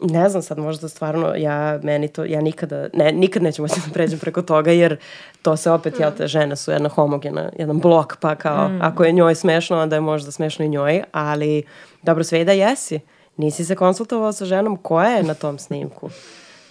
[0.00, 3.92] ne znam sad možda stvarno ja meni to ja nikada ne nikad neću moći da
[3.92, 4.96] pređem preko toga jer
[5.42, 9.12] to se opet jel te žene su jedna homogena jedan blok pa kao ako je
[9.12, 11.62] njoj smešno onda je možda smešno i njoj ali
[12.02, 13.00] dobro sve i da jesi
[13.36, 16.10] nisi se konsultovao sa ženom koja je na tom snimku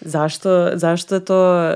[0.02, 1.72] zašto, zašto je to,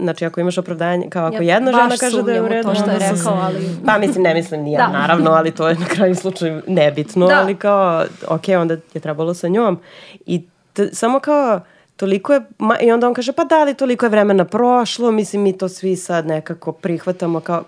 [0.00, 2.74] znači ako imaš opravdanje, kao ako Ja jedna žena kaže da je u redu, to
[2.74, 4.88] što je rekao, ali- Pa mislim, ne mislim ni ja, Da.
[4.88, 7.34] naravno, ali to je na kraju slučaju nebitno, Da.
[7.34, 9.78] ali kao, ok, onda je trebalo sa njom.
[10.26, 10.42] I
[10.72, 11.60] t- samo kao,
[11.96, 15.42] toliko je, ma, i onda on kaže, pa da li toliko je vremena prošlo, mislim,
[15.42, 17.62] mi to svi sad nekako prihvatamo kao,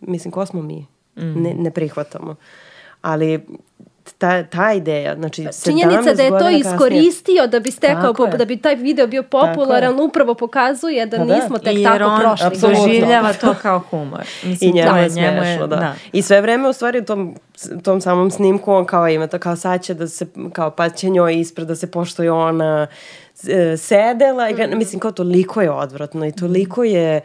[0.00, 0.86] mislim, ko smo mi?
[1.16, 2.34] Ne, ne prihvatamo.
[3.02, 3.46] Ali
[4.20, 8.36] ta, ta ideja, znači, 17 Činjenica da je to kasnije- iskoristio da bi stekao, je.
[8.36, 11.34] da bi taj video bio popularan, upravo pokazuje da Pa da.
[11.34, 12.46] nismo tek Jer tako on prošli.
[12.46, 12.84] apsolutno.
[12.84, 14.20] doživljava to kao humor.
[14.42, 15.94] Mislim, I njemu to je smešno, da.
[16.12, 17.34] I sve vreme u stvari u tom,
[17.82, 21.10] tom samom snimku on kao ima to kao sad će da se, kao pa će
[21.10, 22.86] njoj ispred da se pošto je ona
[23.44, 24.78] e, sedela i Mhm.
[24.78, 27.20] mislim kao toliko je odvratno i toliko je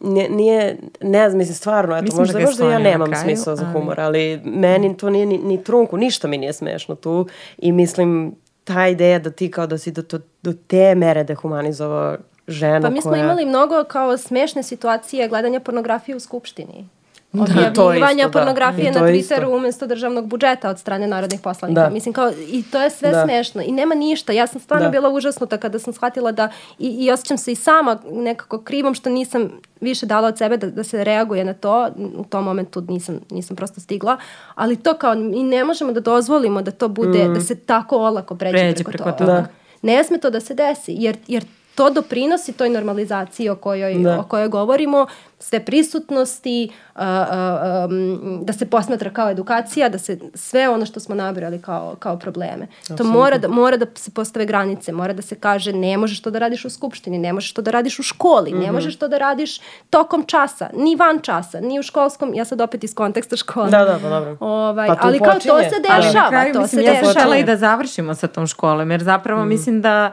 [0.00, 3.56] nije, nije ne znam, mislim stvarno, eto, Misliš možda, da možda ja nemam kraju, smisla
[3.56, 7.26] za ali- humor, ali meni to nije ni, ni trunku, ništa mi nije smešno tu
[7.58, 12.16] i mislim ta ideja da ti kao da si do, do, do te mere dehumanizovao
[12.48, 13.24] ženu Pa mi smo koja...
[13.24, 16.88] imali mnogo kao smešne situacije gledanja pornografije u skupštini.
[17.32, 17.42] Isto,
[17.82, 18.30] Objavljivanja da.
[18.30, 19.00] pornografije I na.
[19.00, 21.80] Twitteru umjesto državnog budžeta od strane narodnih poslanika.
[21.80, 21.90] Da.
[21.90, 23.24] Mislim kao, i to je sve Da.
[23.24, 23.62] smešno.
[23.62, 24.32] I nema ništa.
[24.32, 24.90] Ja sam stvarno Da.
[24.90, 26.48] bila užasnuta kada sam shvatila da,
[26.78, 29.50] i, i osjećam se i sama nekako krivom što nisam
[29.80, 31.88] više dala od sebe da, da se reaguje na to.
[32.16, 34.16] U tom momentu nisam, nisam prosto stigla.
[34.54, 38.36] Ali to kao, mi ne možemo da dozvolimo da to bude, da se tako olako
[38.36, 39.18] pređe, Pređe preko, preko toga.
[39.18, 39.32] toga.
[39.32, 39.46] Da.
[39.82, 41.44] Ne sme to da se desi, jer, jer
[41.76, 44.18] to doprinosi toj normalizaciji o kojoj, Da.
[44.18, 45.06] o kojoj govorimo,
[45.38, 51.00] sve prisutnosti, a, a, um, da se posmatra kao edukacija, da se sve ono što
[51.00, 52.66] smo nabrali kao, kao probleme.
[52.88, 56.30] To mora da, mora da se postave granice, mora da se kaže ne možeš to
[56.30, 58.60] da radiš u skupštini, ne možeš to da radiš u školi, Mhm.
[58.60, 62.60] ne možeš to da radiš tokom časa, ni van časa, ni u školskom, ja sad
[62.60, 63.70] opet iz konteksta škole.
[63.70, 64.36] Da, da, pa dobro.
[64.40, 65.70] Ovaj, Pa ali kao to počinje.
[65.70, 67.10] se Ali dešava, na kraju, to mislim, se ja dešava.
[67.12, 69.48] htjela i da završimo sa tom školom, jer zapravo Mm.
[69.48, 70.12] mislim da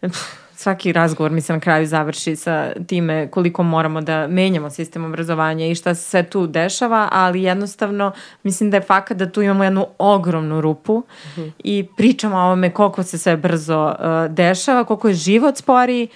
[0.00, 5.04] pff, svaki razgovor mi se na kraju završi sa time koliko moramo da menjamo sistem
[5.04, 8.12] obrazovanja i šta se sve tu dešava, ali jednostavno
[8.42, 11.02] mislim da je fakat da tu imamo jednu ogromnu rupu
[11.34, 11.48] Mhm.
[11.64, 16.08] i pričamo o ovome koliko se sve brzo uh, dešava, koliko je život sporiji,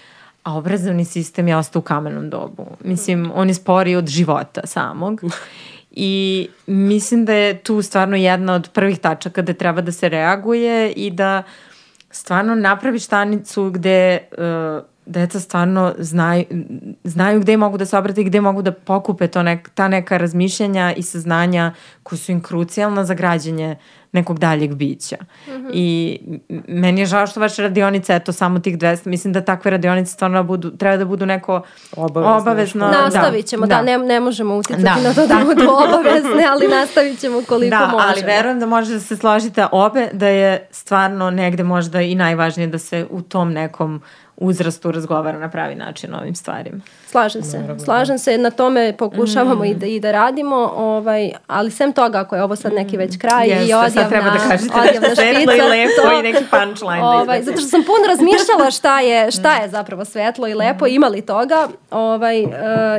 [0.43, 2.67] a obrazovni sistem je ostao u kamenom dobu.
[2.85, 5.21] Mislim, on je sporiji od života samog.
[5.91, 10.93] I mislim da je tu stvarno jedna od prvih tačaka da treba da se reaguje
[10.93, 11.43] i da
[12.11, 16.45] stvarno napravi stanicu gde uh, deca stvarno znaju,
[17.05, 20.17] znaju gde mogu da se obrate i gde mogu da pokupe to nek, ta neka
[20.17, 21.73] razmišljanja i saznanja
[22.03, 23.77] koja su im krucijalna za građenje
[24.13, 25.17] nekog daljeg bića.
[25.73, 26.19] I
[26.49, 30.13] m- meni je žao što vaše radionice, eto, samo tih 200, mislim da takve radionice
[30.13, 31.63] stvarno budu, treba da budu neko
[31.93, 34.97] Obavezno, obavezno Nastavit ćemo, da, ne, ne možemo uticati Da.
[34.99, 38.03] na to da budu obavezne, ali nastavit ćemo koliko da, možemo.
[38.09, 42.67] ali verujem da može da se složite obe da je stvarno negde možda i najvažnije
[42.67, 44.03] da se u tom nekom
[44.41, 46.81] uzrastu razgovara na pravi način o ovim stvarima.
[47.07, 47.61] Slažem se.
[47.85, 52.37] Slažem se, na tome pokušavamo i, da, i da radimo, ovaj, ali sem toga, ako
[52.37, 55.15] je ovo sad neki već kraj i Jeste, odjavna, sad treba da kažete odjavna nešto
[55.15, 57.45] svetlo špica, i lepo to- i neki punchline da Ovaj, izbacite.
[57.45, 61.23] zato što sam puno razmišljala šta je, šta je zapravo svetlo i lepo, ima li
[61.23, 62.49] toga ovaj, e,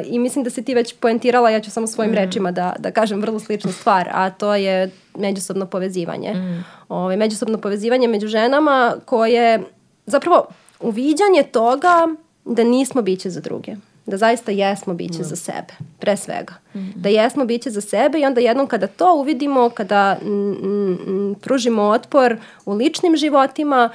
[0.06, 3.22] i mislim da si ti već poentirala, ja ću samo svojim rečima da, da kažem
[3.22, 6.34] vrlo sličnu stvar, a to je međusobno povezivanje.
[6.90, 9.60] Ovaj, međusobno povezivanje među ženama koje
[10.06, 10.46] zapravo
[10.80, 12.08] uviđanje toga
[12.46, 13.76] da nismo biće za druge.
[14.06, 16.54] Da zaista jesmo biće za sebe, pre svega.
[16.96, 21.84] Da jesmo biće za sebe i onda jednom kada to uvidimo, kada mm, mm, pružimo
[21.84, 23.90] otpor u ličnim životima,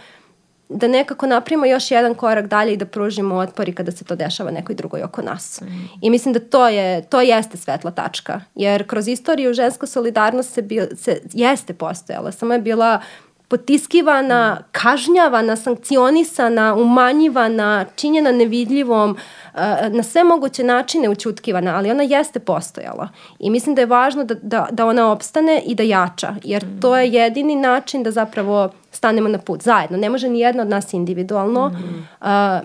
[0.68, 4.16] da nekako napravimo još jedan korak dalje i da pružimo otpor i kada se to
[4.16, 5.62] dešava nekoj drugoj oko nas.
[6.02, 8.40] I mislim da to je to jeste svetla tačka.
[8.54, 13.00] Jer kroz istoriju ženska solidarnost se, bil, se jeste postojala, samo je bila
[13.48, 19.16] potiskivana, kažnjavana, sankcionisana, umanjivana, činjena nevidljivom,
[19.54, 23.08] eh, na sve moguće načine učutkivana, ali ona jeste postojala.
[23.38, 26.96] I mislim da je važno da, da, da ona opstane i da jača, jer to
[26.96, 29.96] je jedini način da zapravo stanemo na put zajedno.
[29.96, 31.72] Ne može ni jedna od nas individualno.
[32.20, 32.60] Eh,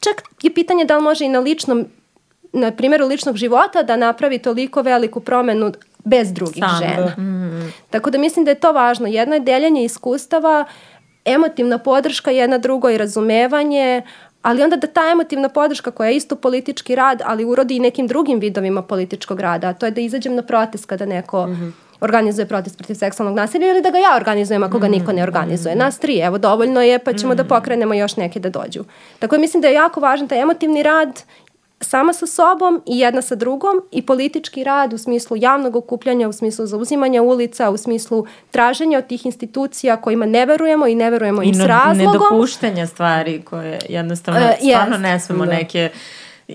[0.00, 1.86] čak je pitanje da li može i na ličnom
[2.52, 5.72] na primjeru ličnog života da napravi toliko veliku promenu
[6.04, 7.16] bez drugih Sam, žena.
[7.90, 9.06] Tako da mislim da je to važno.
[9.06, 10.64] Jedno je deljenje iskustava,
[11.24, 14.02] emotivna podrška jedna drugoj, razumevanje,
[14.42, 18.06] ali onda da ta emotivna podrška koja je isto politički rad, ali urodi i nekim
[18.06, 21.48] drugim vidovima političkog rada, a to je da izađem na protest kada neko
[22.00, 25.76] organizuje protest protiv seksualnog nasilja ili da ga ja organizujem ako ga niko ne organizuje.
[25.76, 28.84] Nas tri, evo, dovoljno je, pa ćemo da pokrenemo još neke da dođu.
[29.18, 31.22] Tako da mislim da je jako važan taj emotivni rad
[31.80, 36.32] sama sa sobom i jedna sa drugom i politički rad u smislu javnog okupljanja, u
[36.32, 41.42] smislu zauzimanja ulica, u smislu traženja od tih institucija kojima ne verujemo i ne verujemo
[41.42, 42.14] im s razlogom.
[42.14, 45.02] I nedopuštanja stvari koje jednostavno uh, stvarno yes.
[45.02, 45.52] ne smemo da.
[45.52, 45.90] neke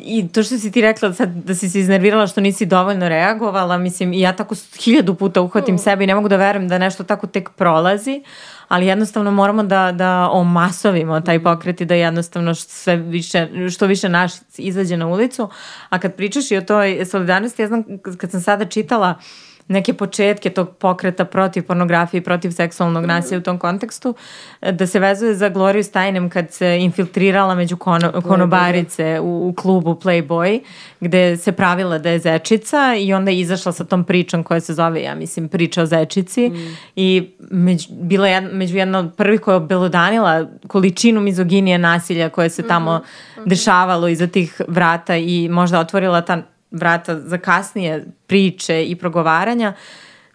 [0.03, 3.77] I to što si ti rekla sad, da si se iznervirala što nisi dovoljno reagovala,
[3.77, 5.77] mislim, ja tako hiljadu puta uhvatim mm.
[5.77, 8.23] sebe i ne mogu da verujem da nešto tako tek prolazi,
[8.67, 13.85] ali jednostavno moramo da, da omasovimo taj pokret i da jednostavno što, sve više, što
[13.85, 15.49] više naš izađe na ulicu.
[15.89, 17.84] A kad pričaš i o toj solidarnosti, ja znam
[18.17, 23.37] kad sam sada čitala uh, neke početke tog pokreta protiv pornografije i protiv seksualnog nasilja
[23.37, 24.15] u tom kontekstu,
[24.61, 29.53] e, da se vezuje za Gloriju Stajnem kad se infiltrirala među kono, konobarice u, u
[29.53, 30.59] klubu Playboy,
[30.99, 34.73] gde se pravila da je zečica i onda je izašla sa tom pričom koja se
[34.73, 36.77] zove, ja mislim, priča o zečici mm.
[36.95, 42.49] i među, bila je među jedna od prvih koja je obelodanila količinu mizoginije nasilja koje
[42.49, 43.01] se tamo mm
[43.39, 43.49] -hmm.
[43.49, 49.73] dešavalo iza tih vrata i možda otvorila ta vrata za kasnije priče i progovaranja,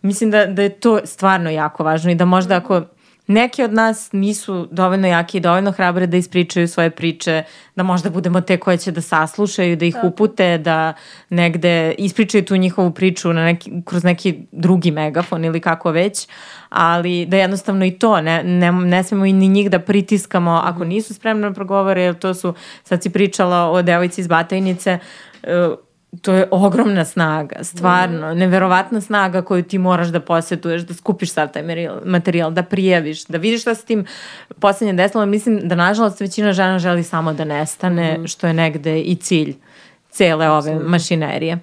[0.02, 2.82] mislim da, da je to stvarno jako važno i da možda ako
[3.30, 7.42] neki od nas nisu dovoljno jaki i dovoljno hrabre da ispričaju svoje priče,
[7.76, 10.92] da možda budemo te koje će da saslušaju, da ih upute, da
[11.28, 16.28] negde ispričaju tu njihovu priču na neki, kroz neki drugi megafon ili kako već,
[16.68, 20.84] ali da jednostavno i to, ne, ne, ne smemo i ni njih da pritiskamo ako
[20.84, 22.54] nisu spremni da progovore, jer to su,
[22.84, 24.98] sad si pričala o devojci iz Batajnice,
[25.42, 25.78] uh,
[26.22, 28.38] to je ogromna snaga, stvarno, mm.
[28.38, 31.62] neverovatna snaga koju ti moraš da posjetuješ, da skupiš sav taj
[32.04, 34.06] materijal, da prijaviš, da vidiš šta se tim
[34.60, 35.26] poslednje desilo.
[35.26, 38.26] Mislim da nažalost većina žena želi samo da nestane, mm.
[38.26, 39.54] što je negde i cilj
[40.10, 41.58] cele ove mašinerije.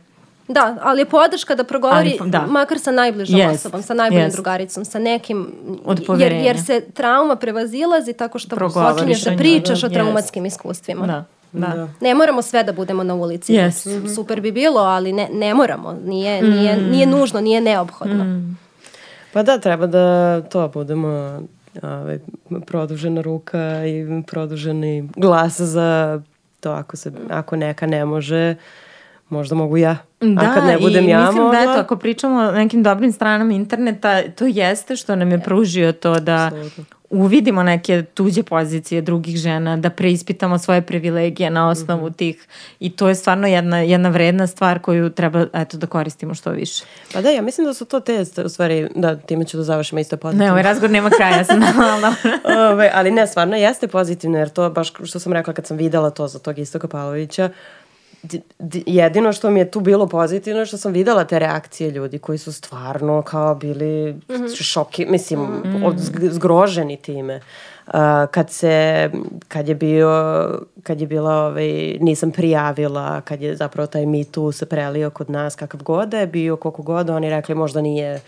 [0.48, 2.46] Da, ali je podrška da progovori ali, da.
[2.48, 3.54] makar sa najbližom yes.
[3.54, 4.34] osobom, sa najboljom yes.
[4.34, 5.52] drugaricom, sa nekim,
[6.20, 9.88] jer, jer se trauma prevazilazi tako što počinješ da pričaš da.
[9.88, 10.48] o traumatskim yes.
[10.48, 11.08] iskustvima.
[11.08, 11.26] Da.
[11.52, 11.68] Da.
[11.68, 11.90] da.
[12.02, 13.54] Ne moramo sve da budemo na ulici.
[13.54, 13.90] Yes.
[13.90, 14.16] Mm -hmm.
[14.16, 15.98] Super bi bilo, ali ne, ne moramo.
[16.06, 16.50] Nije, mm.
[16.50, 18.24] nije, nije nužno, nije neophodno.
[18.24, 18.58] Mm.
[19.34, 21.42] Pa da, treba da to budemo
[21.82, 22.20] ovaj,
[22.66, 26.22] produžena ruka i produženi glas za
[26.60, 28.56] to ako, se, ako neka ne može,
[29.30, 29.98] možda mogu ja.
[30.20, 31.60] Da, A kad ne budem i ja mislim mogla...
[31.60, 35.92] da eto, ako pričamo o nekim dobrim stranama interneta, to jeste što nam je pružio
[35.92, 42.06] to da Absolutno uvidimo neke tuđe pozicije drugih žena, da preispitamo svoje privilegije na osnovu
[42.06, 42.16] mm -hmm.
[42.16, 42.48] tih
[42.80, 46.84] i to je stvarno jedna, jedna vredna stvar koju treba eto, da koristimo što više.
[47.14, 49.98] Pa da, ja mislim da su to te, u stvari, da, time ću da završim
[49.98, 50.46] isto pozitivno.
[50.46, 52.14] Ne, ovaj razgovor nema kraja, sam malo.
[52.72, 56.10] Ove, ali ne, stvarno jeste pozitivno, jer to baš što sam rekla kad sam videla
[56.10, 57.50] to za tog Istoka Pavlovića,
[58.86, 62.38] jedino što mi je tu bilo pozitivno je što sam videla te reakcije ljudi koji
[62.38, 64.64] su stvarno kao bili mm -hmm.
[64.64, 66.30] šoki, mislim, mm -hmm.
[66.30, 67.42] zgroženi time.
[67.88, 67.94] Uh,
[68.32, 69.10] kad se,
[69.48, 70.12] kad je bio,
[70.84, 75.56] kad je bila, ovaj, nisam prijavila, kad je zapravo taj Too se prelio kod nas,
[75.56, 78.22] kakav god da je bio, koliko god, oni rekli možda nije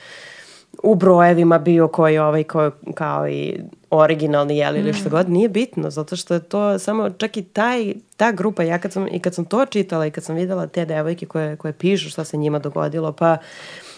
[0.83, 3.59] u brojevima bio koji ovaj, ko, kao i
[3.89, 5.11] originalni jeli ili što mm.
[5.11, 8.93] god, nije bitno, zato što je to samo, čak i taj, ta grupa, ja kad
[8.93, 12.09] sam, i kad sam to čitala i kad sam videla te devojke koje, koje pišu
[12.09, 13.37] šta se njima dogodilo, pa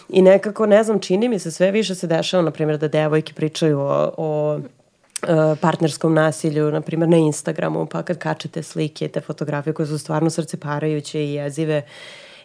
[0.08, 3.32] i nekako, ne znam, čini mi se, sve više se dešava, na primjer, da devojke
[3.32, 9.20] pričaju o, o e, partnerskom nasilju, na primjer na Instagramu, pa kad kačete slike, te
[9.20, 11.82] fotografije koje su stvarno srceparajuće i jezive,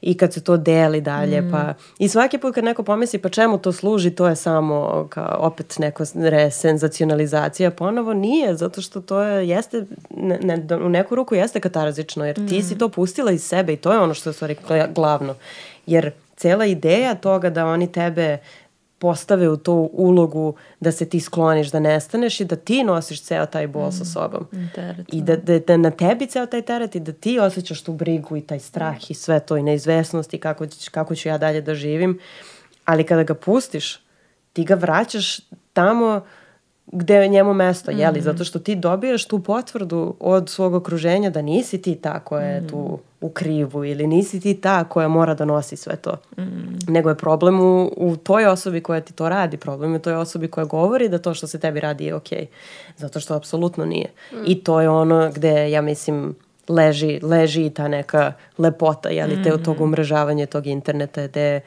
[0.02, 1.52] i kad se to deli dalje, mm.
[1.52, 5.38] pa i svaki put kad neko pomisli pa čemu to služi, to je samo kao
[5.40, 11.36] opet neko resenzacionalizacija, ponovo nije, zato što to je, jeste, ne, ne, u neku ruku
[11.36, 12.64] jeste katarzično, jer ti mm.
[12.64, 14.56] si to pustila iz sebe i to je ono što je stvari
[14.96, 15.36] glavno,
[15.86, 18.38] jer cela ideja toga da oni tebe
[19.00, 23.46] postave u tu ulogu da se ti skloniš, da nestaneš i da ti nosiš ceo
[23.46, 23.92] taj bol mm.
[23.92, 24.48] sa sobom.
[24.76, 27.94] Teret, I da, da, da na tebi ceo taj teret i da ti osjećaš tu
[27.94, 29.06] brigu i taj strah mm.
[29.10, 32.20] i sve to i neizvesnost i kako, kako ću ja dalje da živim.
[32.86, 34.00] Ali kada ga pustiš,
[34.54, 35.40] ti ga vraćaš
[35.74, 36.22] tamo
[36.92, 38.00] gde je njemu mesto, mm.
[38.00, 38.22] jeli?
[38.22, 42.62] Zato što ti dobijaš tu potvrdu od svog okruženja da nisi ti ta koja je
[42.62, 42.68] mm.
[42.68, 46.18] tu u krivu ili nisi ti ta koja mora da nosi sve to.
[46.38, 46.44] Mm.
[46.88, 49.58] Nego je problem u, u toj osobi koja ti to radi.
[49.58, 52.40] Problem je u toj osobi koja govori da to što se tebi radi je okej.
[52.40, 52.48] Okay.
[52.98, 54.12] Zato što apsolutno nije.
[54.32, 54.36] Mm.
[54.46, 56.36] I to je ono gde, ja mislim,
[56.68, 59.84] leži, leži i ta neka lepota, jeli, te od tog mm.
[59.84, 61.62] umrežavanja tog interneta gde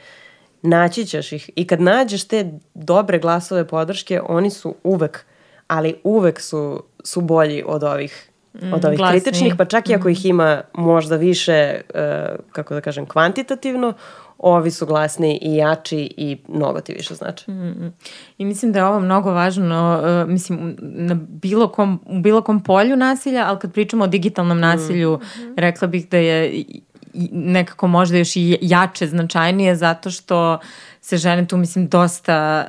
[0.63, 1.51] naći ćeš ih.
[1.57, 5.25] I kad nađeš te dobre glasove podrške, oni su uvek,
[5.67, 8.30] ali uvek su, su bolji od ovih
[8.73, 9.21] od ovih glasniji.
[9.21, 12.01] kritičnih, pa čak i ako ih ima možda više, uh,
[12.53, 13.93] kako da kažem, kvantitativno,
[14.39, 17.45] ovi su glasniji i jači i mnogo ti više znači.
[18.39, 22.63] I mislim da je ovo mnogo važno, uh, mislim, na bilo kom, u bilo kom
[22.63, 25.21] polju nasilja, ali kad pričamo o digitalnom nasilju,
[25.57, 26.65] rekla bih da je
[27.33, 30.59] nekako možda još i jače značajnije zato što
[31.01, 32.67] se žene tu, mislim, dosta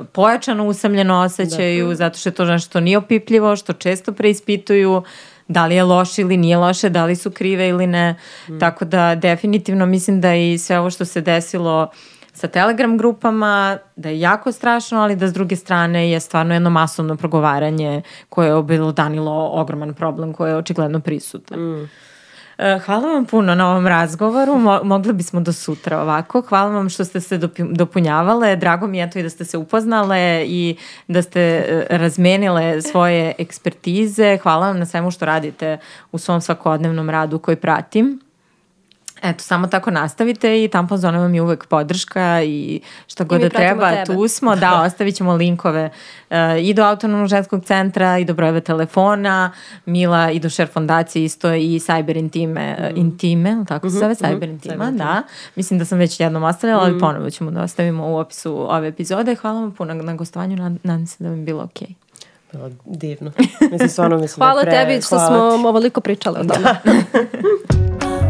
[0.00, 5.02] uh, pojačano usamljeno osjećaju, zato što je to nešto što nije opipljivo, što često preispituju,
[5.48, 8.14] da li je loše ili nije loše, da li su krive ili ne.
[8.60, 11.90] Tako da definitivno mislim da i sve ovo što se desilo
[12.32, 16.70] sa Telegram grupama, da je jako strašno, ali da s druge strane je stvarno jedno
[16.70, 21.84] masovno progovaranje koje je obelodanilo ogroman problem koji je očigledno prisutan.
[21.84, 21.86] E,
[22.84, 24.58] Hvala vam puno na ovom razgovoru.
[24.58, 26.42] Mo mogli bismo do sutra ovako.
[26.42, 27.38] Hvala vam što ste se
[27.70, 28.56] dopunjavale.
[28.56, 30.76] Drago mi je eto i da ste se upoznale i
[31.08, 34.38] da ste e, razmenile svoje ekspertize.
[34.42, 35.78] Hvala vam na svemu što radite
[36.12, 38.20] u svom svakodnevnom radu koji pratim.
[39.22, 43.48] Eto, samo tako nastavite i tampon zona vam je uvek podrška i šta god da
[43.48, 44.04] treba, tebe.
[44.04, 45.90] tu smo, da, ostavit ćemo linkove
[46.30, 49.52] uh, i do autonomnog ženskog centra i do brojeve telefona,
[49.86, 54.50] Mila i do Share fondacije isto i Cyber Intime, uh, Intime, tako se zove, Cyber
[54.50, 55.22] Intima, da.
[55.56, 59.34] Mislim da sam već jednom ostavila, ali ponovo ćemo da ostavimo u opisu ove epizode.
[59.34, 61.88] Hvala vam puno na gostovanju, nad- nadam se da vam je bilo okej.
[62.52, 63.32] Bilo divno.
[63.72, 64.84] Mislim, stvarno mislim Hvala da pre...
[64.84, 65.66] tebi što hvala smo ti.
[65.66, 66.68] ovoliko pričali o tome.